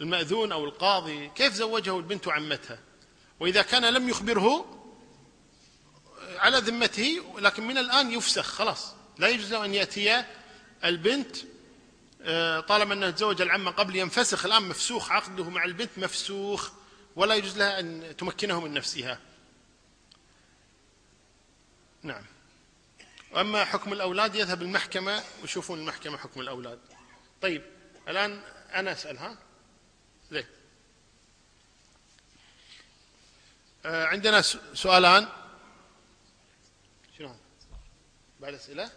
المأذون 0.00 0.52
أو 0.52 0.64
القاضي. 0.64 1.30
كيف 1.34 1.54
زوجه 1.54 1.98
البنت 1.98 2.26
وعمتها؟ 2.26 2.78
وإذا 3.40 3.62
كان 3.62 3.84
لم 3.84 4.08
يخبره 4.08 4.79
على 6.40 6.58
ذمته 6.58 7.22
لكن 7.38 7.66
من 7.66 7.78
الآن 7.78 8.12
يفسخ 8.12 8.44
خلاص. 8.46 8.94
لا 9.18 9.28
يجوز 9.28 9.52
أن 9.52 9.74
يأتي 9.74 10.24
البنت 10.84 11.36
آه، 12.22 12.60
طالما 12.60 12.94
أنه 12.94 13.10
تزوج 13.10 13.42
العمة 13.42 13.70
قبل 13.70 13.96
ينفسخ 13.96 14.44
الآن 14.44 14.62
مفسوخ 14.62 15.12
عقده 15.12 15.50
مع 15.50 15.64
البنت 15.64 15.90
مفسوخ 15.96 16.70
ولا 17.16 17.34
يجوز 17.34 17.58
لها 17.58 17.80
أن 17.80 18.16
تمكنه 18.18 18.60
من 18.60 18.74
نفسها. 18.74 19.18
نعم. 22.02 22.24
وأما 23.32 23.64
حكم 23.64 23.92
الأولاد 23.92 24.34
يذهب 24.34 24.62
المحكمة 24.62 25.22
ويشوفون 25.42 25.78
المحكمة 25.78 26.18
حكم 26.18 26.40
الأولاد. 26.40 26.78
طيب 27.42 27.62
الآن 28.08 28.42
أنا 28.74 28.92
أسأل 28.92 29.18
ها؟ 29.18 29.38
ليه 30.30 30.48
آه 33.84 34.06
عندنا 34.06 34.40
سؤالان 34.74 35.28
شنو 37.18 37.34
بعد 38.40 38.54
أسئلة. 38.54 38.90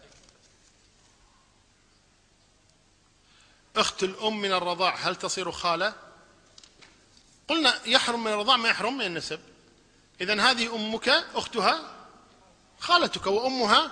أخت 3.76 4.04
الأم 4.04 4.41
من 4.41 4.54
الرضاع 4.54 4.96
هل 4.96 5.16
تصير 5.16 5.52
خالة؟ 5.52 5.94
قلنا 7.48 7.80
يحرم 7.86 8.24
من 8.24 8.32
الرضاع 8.32 8.58
ما 8.58 8.70
يحرم 8.70 8.98
من 8.98 9.06
النسب. 9.06 9.39
إذا 10.22 10.41
هذه 10.41 10.76
أمك 10.76 11.10
أختها 11.10 12.06
خالتك 12.80 13.28
وأمها 13.28 13.91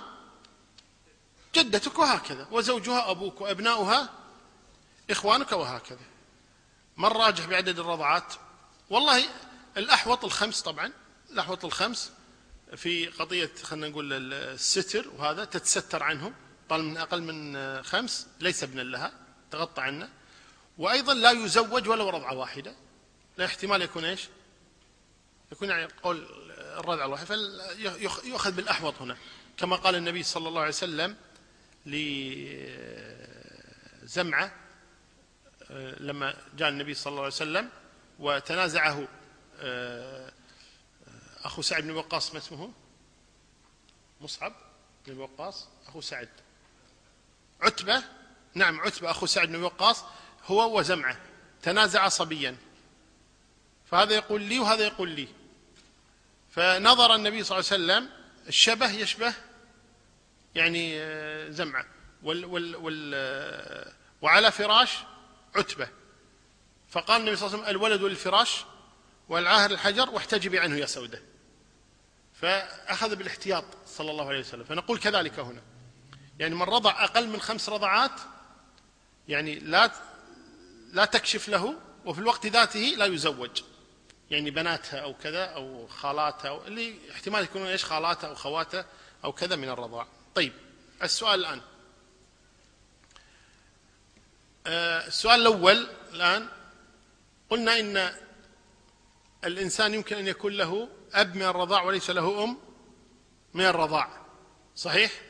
جدتك 1.54 1.98
وهكذا 1.98 2.48
وزوجها 2.50 3.10
أبوك 3.10 3.40
وأبناؤها 3.40 4.10
إخوانك 5.10 5.52
وهكذا. 5.52 6.06
ما 6.96 7.06
الراجح 7.08 7.44
بعدد 7.44 7.78
الرضعات؟ 7.78 8.34
والله 8.90 9.24
الأحوط 9.76 10.24
الخمس 10.24 10.62
طبعا 10.62 10.92
الأحوط 11.30 11.64
الخمس 11.64 12.12
في 12.76 13.06
قضية 13.06 13.50
خلينا 13.62 13.88
نقول 13.88 14.32
الستر 14.32 15.08
وهذا 15.16 15.44
تتستر 15.44 16.02
عنه 16.02 16.32
طال 16.68 16.84
من 16.84 16.96
أقل 16.96 17.22
من 17.22 17.82
خمس 17.82 18.26
ليس 18.40 18.62
ابنا 18.62 18.82
لها 18.82 19.12
تغطى 19.50 19.82
عنه. 19.82 20.08
وأيضا 20.78 21.14
لا 21.14 21.30
يزوج 21.30 21.88
ولو 21.88 22.08
رضعة 22.08 22.34
واحدة. 22.34 22.74
لا 23.38 23.44
احتمال 23.44 23.82
يكون 23.82 24.04
إيش؟ 24.04 24.28
يكون 25.52 25.68
يعني 25.68 25.88
قول 26.02 26.26
الرضع 26.58 27.04
الواحد. 27.04 27.26
فيؤخذ 27.26 28.52
بالأحوط 28.52 28.94
هنا. 29.02 29.16
كما 29.56 29.76
قال 29.76 29.94
النبي 29.94 30.22
صلى 30.22 30.48
الله 30.48 30.60
عليه 30.60 30.70
وسلم 30.70 31.16
لزمعة 34.02 34.52
لما 36.00 36.34
جاء 36.56 36.68
النبي 36.68 36.94
صلى 36.94 37.10
الله 37.10 37.22
عليه 37.22 37.34
وسلم 37.34 37.68
وتنازعه 38.18 39.08
أخو 41.44 41.62
سعد 41.62 41.82
بن 41.82 41.90
وقاص 41.90 42.32
ما 42.32 42.38
اسمه؟ 42.38 42.72
مصعب 44.20 44.52
بن 45.06 45.18
وقاص 45.18 45.68
أخو 45.86 46.00
سعد 46.00 46.28
عتبة؟ 47.60 48.02
نعم 48.54 48.80
عتبة 48.80 49.10
أخو 49.10 49.26
سعد 49.26 49.48
بن 49.48 49.62
وقاص 49.62 50.04
هو 50.46 50.78
وزمعة 50.78 51.16
تنازع 51.62 52.08
صبيا. 52.08 52.56
فهذا 53.90 54.14
يقول 54.14 54.42
لي 54.42 54.58
وهذا 54.58 54.86
يقول 54.86 55.08
لي. 55.08 55.28
فنظر 56.50 57.14
النبي 57.14 57.44
صلى 57.44 57.58
الله 57.58 57.72
عليه 57.72 57.82
وسلم 57.84 58.10
الشبه 58.48 58.90
يشبه 58.90 59.34
يعني 60.54 61.00
آه، 61.00 61.50
زمعة. 61.50 61.86
وال 62.22 62.44
وال 62.44 62.76
وال 62.76 63.12
آه، 63.14 63.92
وعلى 64.22 64.52
فراش 64.52 64.98
عتبة. 65.54 65.88
فقال 66.90 67.20
النبي 67.20 67.36
صلى 67.36 67.46
الله 67.46 67.58
عليه 67.58 67.68
وسلم 67.68 67.76
الولد 67.76 68.02
للفراش 68.02 68.64
والعاهر 69.28 69.70
الحجر 69.70 70.10
واحتجبي 70.10 70.58
عنه 70.58 70.76
يا 70.76 70.86
سودة. 70.86 71.22
فأخذ 72.42 73.16
بالاحتياط 73.16 73.64
صلى 73.86 74.10
الله 74.10 74.28
عليه 74.28 74.40
وسلم. 74.40 74.64
فنقول 74.64 74.98
كذلك 74.98 75.38
هنا. 75.38 75.62
يعني 76.38 76.54
من 76.54 76.62
رضع 76.62 77.04
أقل 77.04 77.28
من 77.28 77.40
خمس 77.40 77.68
رضعات 77.68 78.20
يعني 79.28 79.54
لا 79.58 79.92
لا 80.92 81.04
تكشف 81.04 81.48
له 81.48 81.74
وفي 82.04 82.18
الوقت 82.18 82.46
ذاته 82.46 82.94
لا 82.96 83.04
يزوج. 83.04 83.62
يعني 84.30 84.50
بناتها 84.50 85.00
أو 85.00 85.14
كذا 85.14 85.44
أو 85.44 85.86
خالاتها 85.86 86.48
أو 86.48 86.66
اللي 86.66 86.94
احتمال 87.12 87.44
يكونون 87.44 87.68
إيش 87.68 87.84
خالاتها 87.84 88.28
أو 88.28 88.34
خواتها 88.34 88.86
أو 89.24 89.32
كذا 89.32 89.56
من 89.56 89.68
الرضاع. 89.68 90.06
طيب 90.34 90.52
السؤال 91.02 91.40
الآن. 91.40 91.60
آه، 94.66 95.06
السؤال 95.06 95.40
الأول 95.40 95.86
الآن. 96.12 96.48
قلنا 97.50 97.80
إن 97.80 98.12
الإنسان 99.44 99.94
يمكن 99.94 100.16
أن 100.16 100.26
يكون 100.26 100.52
له 100.52 100.88
أب 101.12 101.36
من 101.36 101.42
الرضاع 101.42 101.82
وليس 101.82 102.10
له 102.10 102.44
أم 102.44 102.58
من 103.54 103.64
الرضاع. 103.64 104.26
صحيح؟ 104.76 105.22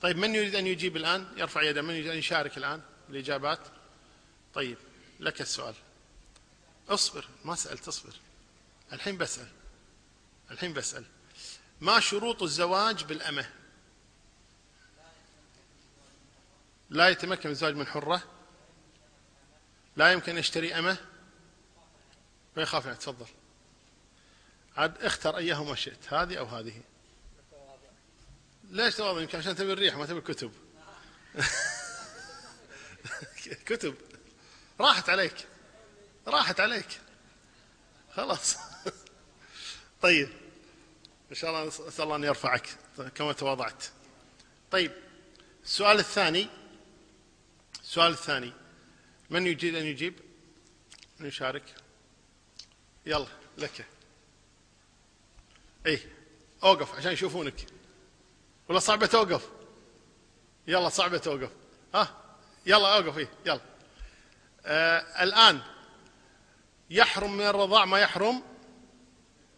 طيب 0.00 0.16
من 0.16 0.34
يريد 0.34 0.54
أن 0.54 0.66
يجيب 0.66 0.96
الآن؟ 0.96 1.28
يرفع 1.36 1.62
يده. 1.62 1.82
من 1.82 1.94
يريد 1.94 2.06
أن 2.06 2.18
يشارك 2.18 2.58
الآن 2.58 2.82
الإجابات؟ 3.10 3.60
طيب 4.54 4.78
لك 5.20 5.40
السؤال. 5.40 5.74
اصبر 6.88 7.28
ما 7.44 7.54
سألت 7.54 7.88
اصبر. 7.88 8.12
الحين 8.92 9.18
بسأل. 9.18 9.48
الحين 10.50 10.72
بسأل. 10.72 11.04
ما 11.80 12.00
شروط 12.00 12.42
الزواج 12.42 13.04
بالأمة؟ 13.04 13.50
لا 16.90 17.08
يتمكن 17.08 17.50
الزواج 17.50 17.74
من 17.74 17.86
حرة. 17.86 18.22
لا 19.96 20.12
يمكن 20.12 20.32
أن 20.32 20.38
يشتري 20.38 20.74
أمة. 20.74 20.96
ما 22.56 22.62
يخاف 22.62 22.84
يعني 22.84 22.98
تفضل. 22.98 23.26
عاد 24.78 25.02
اختر 25.02 25.36
أيهما 25.36 25.74
شئت 25.74 26.12
هذه 26.12 26.36
أو 26.38 26.44
هذه. 26.44 26.82
ليش 28.70 28.94
تواضع؟ 28.94 29.20
يمكن 29.20 29.38
عشان 29.38 29.56
تبي 29.56 29.72
الريح 29.72 29.96
ما 29.96 30.06
تبي 30.06 30.18
الكتب. 30.18 30.52
كتب. 33.66 33.94
راحت 34.80 35.08
عليك. 35.08 35.46
راحت 36.26 36.60
عليك. 36.60 37.00
خلاص. 38.14 38.56
طيب. 40.02 40.28
إن 41.30 41.34
شاء 41.34 41.50
الله 41.50 41.68
أسأل 41.68 42.04
الله 42.04 42.16
أن 42.16 42.24
يرفعك 42.24 42.68
كما 43.14 43.32
تواضعت. 43.32 43.84
طيب. 44.70 44.92
السؤال 45.64 45.98
الثاني. 45.98 46.48
السؤال 47.82 48.12
الثاني. 48.12 48.52
من 49.30 49.46
يجيد 49.46 49.74
أن 49.74 49.86
يجيب؟ 49.86 50.14
من 51.20 51.26
يشارك 51.26 51.74
يلا 53.06 53.26
لك. 53.58 53.97
إيه 55.88 56.12
أوقف 56.62 56.94
عشان 56.94 57.12
يشوفونك. 57.12 57.66
ولا 58.68 58.78
صعبة 58.78 59.06
توقف. 59.06 59.50
يلا 60.66 60.88
صعبة 60.88 61.18
توقف. 61.18 61.50
ها؟ 61.94 62.24
يلا 62.66 62.96
أوقف 62.96 63.18
إيه 63.18 63.28
يلا. 63.46 63.60
آه 64.64 65.22
الآن 65.22 65.60
يحرم 66.90 67.36
من 67.36 67.46
الرضاع 67.46 67.84
ما 67.84 67.98
يحرم 67.98 68.42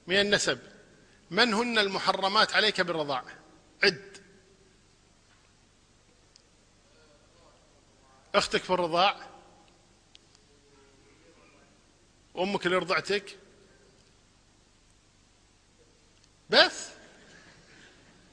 من 0.06 0.20
النسب. 0.20 0.58
من 1.30 1.54
هن 1.54 1.78
المحرمات 1.78 2.54
عليك 2.54 2.80
بالرضاع؟ 2.80 3.24
عد. 3.84 4.18
أختك 8.34 8.62
في 8.62 8.70
الرضاع. 8.70 9.16
أمك 12.38 12.66
اللي 12.66 12.76
رضعتك. 12.76 13.38
بس 16.50 16.88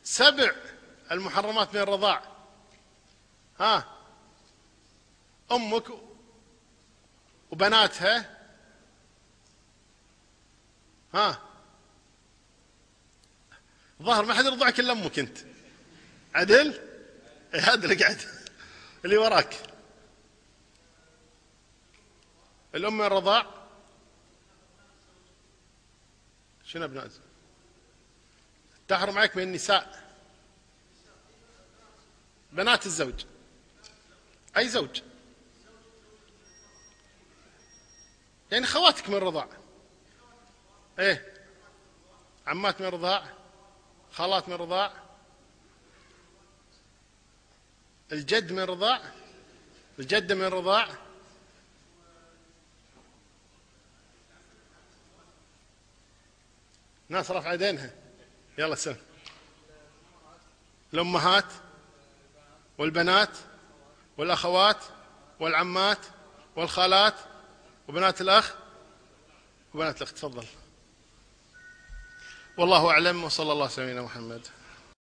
سبع 0.04 0.52
المحرمات 1.12 1.76
من 1.76 1.82
الرضاع. 1.82 2.24
ها؟ 3.60 3.98
أمك 5.52 5.86
وبناتها. 7.52 8.38
ها؟ 11.14 11.42
ظهر 14.02 14.26
ما 14.26 14.34
حد 14.34 14.46
يرضعك 14.46 14.80
إلا 14.80 14.92
أمك 14.92 15.20
أنت. 15.20 15.38
عدل؟ 16.36 16.80
هذا 17.54 17.84
اللي 17.84 17.96
قاعد. 17.96 18.22
اللي 19.06 19.18
وراك. 19.18 19.58
الأم 22.76 22.98
من 22.98 23.06
الرضاع. 23.06 23.46
شنو 26.64 26.86
ابناء 26.86 27.10
تحرم 28.88 29.18
عليك 29.18 29.38
من 29.38 29.44
النساء. 29.44 30.08
بنات 32.52 32.86
الزوج. 32.86 33.26
أي 34.58 34.70
زوج؟ 34.70 35.02
يعني 38.52 38.66
خواتك 38.66 39.10
من 39.10 39.16
الرضاع 39.16 39.48
إيه؟ 41.00 41.34
عمات 42.48 42.82
من 42.82 42.88
الرضاع 42.88 43.34
خالات 44.12 44.50
من 44.50 44.56
الرضاع 44.56 44.94
الجد 48.12 48.52
من 48.52 48.60
الرضاع 48.60 49.02
الجدة 50.00 50.36
من 50.36 50.44
الرضاع 50.44 50.88
ناس 57.10 57.32
رفع 57.32 57.54
يدينها 57.54 57.92
يلا 58.58 58.76
سم 58.76 58.96
الأمهات 60.94 61.46
والبنات 62.78 63.38
والأخوات 64.18 64.78
والعمات 65.40 66.00
والخالات 66.56 67.14
وبنات 67.88 68.22
الأخ 68.22 68.54
وبنات 69.74 69.98
الأخت 69.98 70.16
تفضل. 70.18 70.46
والله 72.58 72.90
أعلم 72.90 73.24
وصلى 73.24 73.52
الله 73.52 73.64
على 73.64 73.74
سيدنا 73.74 74.02
محمد. 74.02 74.48